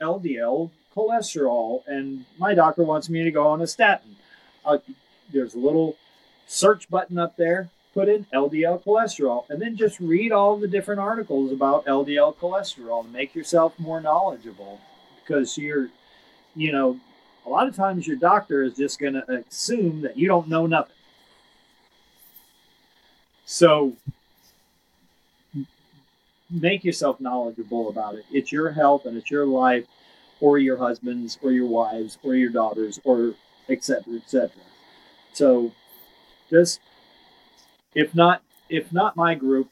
ldl 0.00 0.70
cholesterol 0.96 1.82
and 1.86 2.24
my 2.38 2.54
doctor 2.54 2.82
wants 2.82 3.08
me 3.08 3.22
to 3.24 3.30
go 3.30 3.46
on 3.46 3.60
a 3.60 3.66
statin. 3.66 4.16
Uh, 4.64 4.78
there's 5.32 5.54
a 5.54 5.58
little 5.58 5.96
search 6.46 6.88
button 6.90 7.18
up 7.18 7.36
there, 7.36 7.70
put 7.94 8.08
in 8.08 8.26
LDL 8.32 8.82
cholesterol, 8.84 9.48
and 9.48 9.60
then 9.60 9.76
just 9.76 9.98
read 10.00 10.32
all 10.32 10.56
the 10.56 10.68
different 10.68 11.00
articles 11.00 11.50
about 11.52 11.86
LDL 11.86 12.36
cholesterol 12.36 13.04
and 13.04 13.12
make 13.12 13.34
yourself 13.34 13.78
more 13.78 14.00
knowledgeable 14.00 14.80
because 15.20 15.56
you're, 15.56 15.88
you 16.54 16.72
know, 16.72 17.00
a 17.46 17.48
lot 17.48 17.66
of 17.66 17.74
times 17.74 18.06
your 18.06 18.16
doctor 18.16 18.62
is 18.62 18.76
just 18.76 18.98
going 18.98 19.14
to 19.14 19.44
assume 19.48 20.02
that 20.02 20.16
you 20.16 20.28
don't 20.28 20.48
know 20.48 20.66
nothing. 20.66 20.94
So 23.44 23.96
make 26.50 26.84
yourself 26.84 27.20
knowledgeable 27.20 27.88
about 27.88 28.14
it. 28.14 28.24
It's 28.30 28.52
your 28.52 28.70
health 28.70 29.06
and 29.06 29.16
it's 29.16 29.30
your 29.30 29.46
life, 29.46 29.86
or 30.40 30.58
your 30.58 30.76
husband's, 30.76 31.38
or 31.42 31.52
your 31.52 31.66
wives, 31.66 32.18
or 32.22 32.34
your 32.34 32.50
daughters, 32.50 33.00
or 33.04 33.34
etc. 33.68 34.14
etc. 34.16 34.50
So 35.32 35.72
just 36.50 36.80
if 37.94 38.14
not 38.14 38.42
if 38.68 38.92
not 38.92 39.16
my 39.16 39.34
group, 39.34 39.68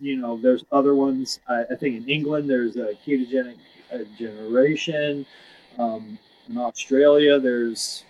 you 0.00 0.16
know, 0.16 0.36
there's 0.36 0.64
other 0.70 0.94
ones. 0.94 1.40
I, 1.48 1.62
I 1.70 1.74
think 1.74 1.96
in 1.96 2.08
England 2.08 2.48
there's 2.48 2.76
a 2.76 2.94
ketogenic 3.06 3.56
uh, 3.92 3.98
generation. 4.18 5.26
Um, 5.78 6.18
in 6.48 6.58
Australia 6.58 7.40
there's 7.40 8.04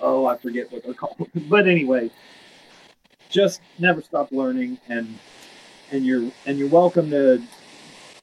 oh 0.00 0.26
I 0.26 0.36
forget 0.36 0.70
what 0.72 0.84
they're 0.84 0.94
called, 0.94 1.28
but 1.48 1.66
anyway, 1.66 2.10
just 3.30 3.60
never 3.78 4.02
stop 4.02 4.32
learning 4.32 4.78
and 4.88 5.18
and 5.90 6.04
you're 6.04 6.30
and 6.46 6.58
you're 6.58 6.68
welcome 6.68 7.10
to 7.10 7.42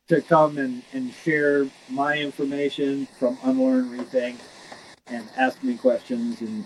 to 0.07 0.21
come 0.21 0.57
and, 0.57 0.83
and 0.93 1.11
share 1.13 1.67
my 1.89 2.17
information 2.17 3.07
from 3.17 3.37
Unlearn 3.43 3.89
Rethink 3.89 4.35
and 5.07 5.27
ask 5.35 5.63
me 5.63 5.75
questions 5.77 6.41
and 6.41 6.65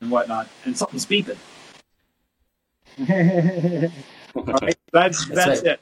and 0.00 0.10
whatnot, 0.10 0.48
and 0.64 0.76
something's 0.76 1.06
beeping. 1.10 1.38
All 4.34 4.44
right, 4.44 4.76
that's 4.92 5.26
that's, 5.26 5.46
that's 5.46 5.60
it. 5.60 5.66
it. 5.66 5.80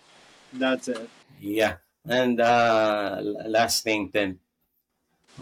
That's 0.55 0.89
it. 0.89 1.09
Yeah, 1.41 1.77
and 2.09 2.41
uh, 2.41 3.21
last 3.47 3.85
thing 3.85 4.11
then, 4.13 4.41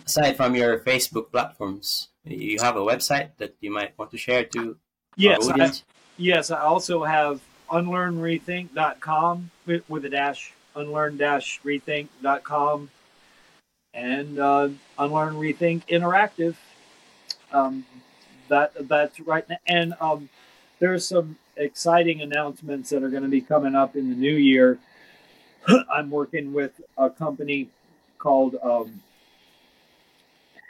aside 0.04 0.36
from 0.36 0.54
your 0.54 0.80
Facebook 0.80 1.30
platforms, 1.30 2.08
you 2.24 2.58
have 2.60 2.76
a 2.76 2.80
website 2.80 3.30
that 3.38 3.54
you 3.60 3.70
might 3.70 3.96
want 3.98 4.10
to 4.10 4.18
share 4.18 4.44
to 4.44 4.76
yes, 5.16 5.48
I, 5.48 5.72
yes. 6.16 6.50
I 6.50 6.60
also 6.60 7.04
have 7.04 7.40
unlearnrethink.com 7.70 9.50
with, 9.66 9.88
with 9.88 10.04
a 10.04 10.10
dash, 10.10 10.52
unlearn-rethink.com, 10.74 12.90
and 13.94 14.38
uh, 14.38 14.68
Unlearn 14.98 15.34
Rethink 15.34 15.86
Interactive. 15.88 16.56
Um, 17.52 17.86
that 18.48 18.88
that's 18.88 19.20
right. 19.20 19.44
And 19.66 19.94
um, 20.00 20.28
there's 20.78 21.08
some 21.08 21.38
exciting 21.56 22.20
announcements 22.20 22.90
that 22.90 23.02
are 23.02 23.08
going 23.08 23.22
to 23.22 23.28
be 23.28 23.40
coming 23.40 23.74
up 23.74 23.96
in 23.96 24.10
the 24.10 24.16
new 24.16 24.34
year. 24.34 24.78
I'm 25.90 26.10
working 26.10 26.52
with 26.52 26.80
a 26.96 27.10
company 27.10 27.68
called 28.18 28.56
um, 28.62 29.02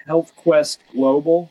Health 0.06 0.32
Quest 0.36 0.80
Global, 0.92 1.50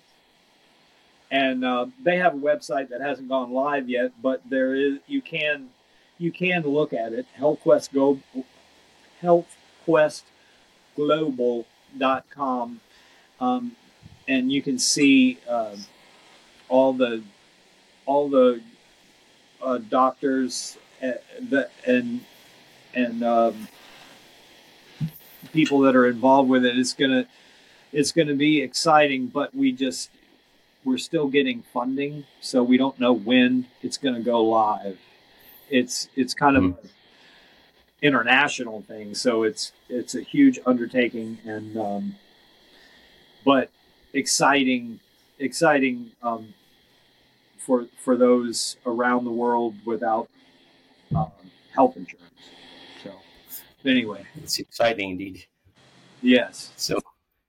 and 1.29 1.63
uh, 1.63 1.87
they 2.03 2.17
have 2.17 2.33
a 2.35 2.37
website 2.37 2.89
that 2.89 3.01
hasn't 3.01 3.29
gone 3.29 3.51
live 3.51 3.89
yet, 3.89 4.11
but 4.21 4.41
there 4.49 4.75
is 4.75 4.99
you 5.07 5.21
can 5.21 5.69
you 6.17 6.31
can 6.31 6.63
look 6.63 6.93
at 6.93 7.13
it. 7.13 7.25
Health 7.33 7.59
Quest 7.61 7.93
Go 7.93 8.19
Health 9.21 9.55
Quest 9.83 10.25
Global 10.95 11.65
com, 12.29 12.79
um, 13.39 13.75
and 14.27 14.51
you 14.51 14.61
can 14.61 14.79
see 14.79 15.39
uh, 15.47 15.75
all 16.69 16.93
the 16.93 17.23
all 18.05 18.29
the 18.29 18.61
uh, 19.61 19.77
doctors 19.77 20.77
uh, 21.03 21.11
that 21.41 21.71
and 21.85 22.21
and 22.95 23.23
um, 23.23 23.67
people 25.53 25.79
that 25.81 25.95
are 25.95 26.07
involved 26.07 26.49
with 26.49 26.65
it. 26.65 26.77
It's 26.77 26.93
gonna 26.93 27.27
it's 27.91 28.11
gonna 28.11 28.35
be 28.35 28.61
exciting, 28.61 29.27
but 29.27 29.53
we 29.55 29.71
just 29.71 30.09
we're 30.83 30.97
still 30.97 31.27
getting 31.27 31.63
funding, 31.73 32.25
so 32.41 32.63
we 32.63 32.77
don't 32.77 32.99
know 32.99 33.13
when 33.13 33.67
it's 33.81 33.97
gonna 33.97 34.21
go 34.21 34.43
live. 34.43 34.97
It's 35.69 36.09
it's 36.15 36.33
kind 36.33 36.57
of 36.57 36.63
Mhm. 36.63 36.77
an 36.83 36.89
international 38.01 38.81
thing, 38.81 39.15
so 39.15 39.43
it's 39.43 39.71
it's 39.89 40.15
a 40.15 40.21
huge 40.21 40.59
undertaking 40.65 41.39
and 41.45 41.77
um, 41.77 42.15
but 43.43 43.69
exciting 44.13 44.99
exciting 45.39 46.11
um, 46.23 46.53
for 47.57 47.87
for 47.97 48.15
those 48.15 48.77
around 48.85 49.25
the 49.25 49.31
world 49.31 49.75
without 49.85 50.29
um, 51.15 51.31
health 51.73 51.97
insurance. 51.97 52.21
Anyway, 53.85 54.25
It's 54.41 54.59
exciting 54.59 55.11
indeed. 55.11 55.45
yes. 56.21 56.71
So, 56.75 56.99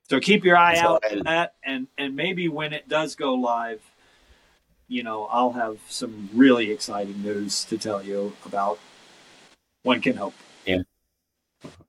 So 0.09 0.21
keep 0.21 0.45
your 0.45 0.57
eye 0.57 0.77
out 0.77 1.03
for 1.05 1.23
that, 1.25 1.55
and 1.65 1.89
and 1.99 2.15
maybe 2.15 2.49
when 2.49 2.73
it 2.73 2.89
does 2.89 3.15
go 3.17 3.35
live, 3.35 3.81
you 4.89 5.03
know, 5.03 5.25
I'll 5.27 5.53
have 5.53 5.79
some 5.89 6.29
really 6.35 6.71
exciting 6.71 7.23
news 7.23 7.65
to 7.67 7.79
tell 7.79 8.03
you 8.03 8.37
about. 8.45 8.79
One 9.83 10.01
can 10.01 10.17
hope. 10.17 10.35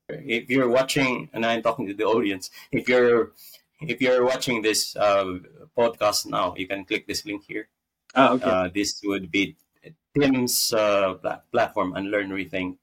if 0.10 0.50
you're 0.50 0.70
watching, 0.70 1.30
and 1.34 1.46
I'm 1.46 1.62
talking 1.62 1.88
to 1.88 1.94
the 1.94 2.06
audience, 2.06 2.50
if 2.72 2.88
you're 2.88 3.32
if 3.82 4.02
you're 4.02 4.26
watching 4.26 4.62
this 4.62 4.96
uh, 4.96 5.38
podcast 5.78 6.26
now, 6.26 6.56
you 6.58 6.68
can 6.68 6.86
click 6.86 7.06
this 7.06 7.26
link 7.26 7.44
here. 7.48 7.68
Oh, 8.16 8.34
okay. 8.36 8.50
Uh, 8.50 8.70
this 8.74 9.02
would 9.04 9.30
be 9.30 9.56
Tim's 10.18 10.74
uh, 10.74 11.16
pla- 11.16 11.42
platform, 11.52 11.94
Unlearn 11.94 12.30
Rethink. 12.30 12.78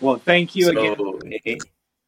Well, 0.00 0.16
thank 0.16 0.54
you 0.56 0.70
again. 0.70 0.96
so, 0.96 1.18
a- 1.24 1.40
a- 1.52 1.58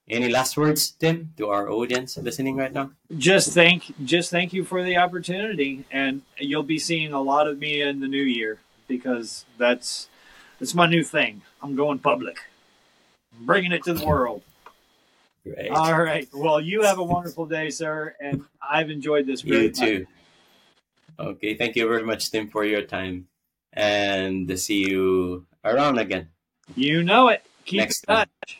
any 0.09 0.29
last 0.29 0.57
words, 0.57 0.91
Tim, 0.91 1.33
to 1.37 1.49
our 1.49 1.71
audience 1.71 2.17
listening 2.19 2.57
right 2.57 2.73
now? 2.73 2.91
Just 3.17 3.53
thank 3.55 3.93
just 4.05 4.31
thank 4.31 4.53
you 4.53 4.65
for 4.65 4.83
the 4.83 4.97
opportunity, 4.97 5.85
and 5.91 6.23
you'll 6.39 6.65
be 6.65 6.79
seeing 6.79 7.13
a 7.13 7.21
lot 7.21 7.47
of 7.47 7.59
me 7.59 7.81
in 7.83 8.01
the 8.01 8.09
new 8.09 8.23
year 8.23 8.59
because 8.89 9.45
that's 9.59 10.09
that's 10.59 10.75
my 10.75 10.87
new 10.87 11.05
thing. 11.05 11.43
I'm 11.63 11.77
going 11.77 11.99
public, 12.01 12.39
I'm 13.39 13.47
bringing 13.47 13.71
it 13.73 13.85
to 13.85 13.93
the 13.95 14.05
world. 14.05 14.43
Great. 15.45 15.71
All 15.71 15.95
right. 16.03 16.29
Well, 16.35 16.61
you 16.61 16.83
have 16.83 16.99
a 16.99 17.05
wonderful 17.05 17.47
day, 17.47 17.71
sir, 17.71 18.15
and 18.21 18.45
I've 18.61 18.91
enjoyed 18.91 19.27
this. 19.27 19.41
very 19.43 19.63
You 19.63 19.69
much. 19.69 19.79
too. 19.79 20.07
Okay, 21.19 21.55
thank 21.55 21.77
you 21.77 21.87
very 21.89 22.03
much, 22.03 22.31
Tim, 22.31 22.49
for 22.49 22.65
your 22.65 22.83
time, 22.83 23.29
and 23.73 24.59
see 24.59 24.89
you 24.89 25.47
around 25.65 25.99
again. 25.99 26.29
You 26.77 27.03
know 27.03 27.29
it. 27.29 27.43
Keep 27.71 27.79
Next 27.79 28.05
in 28.09 28.17
time. 28.17 28.27
touch. 28.43 28.59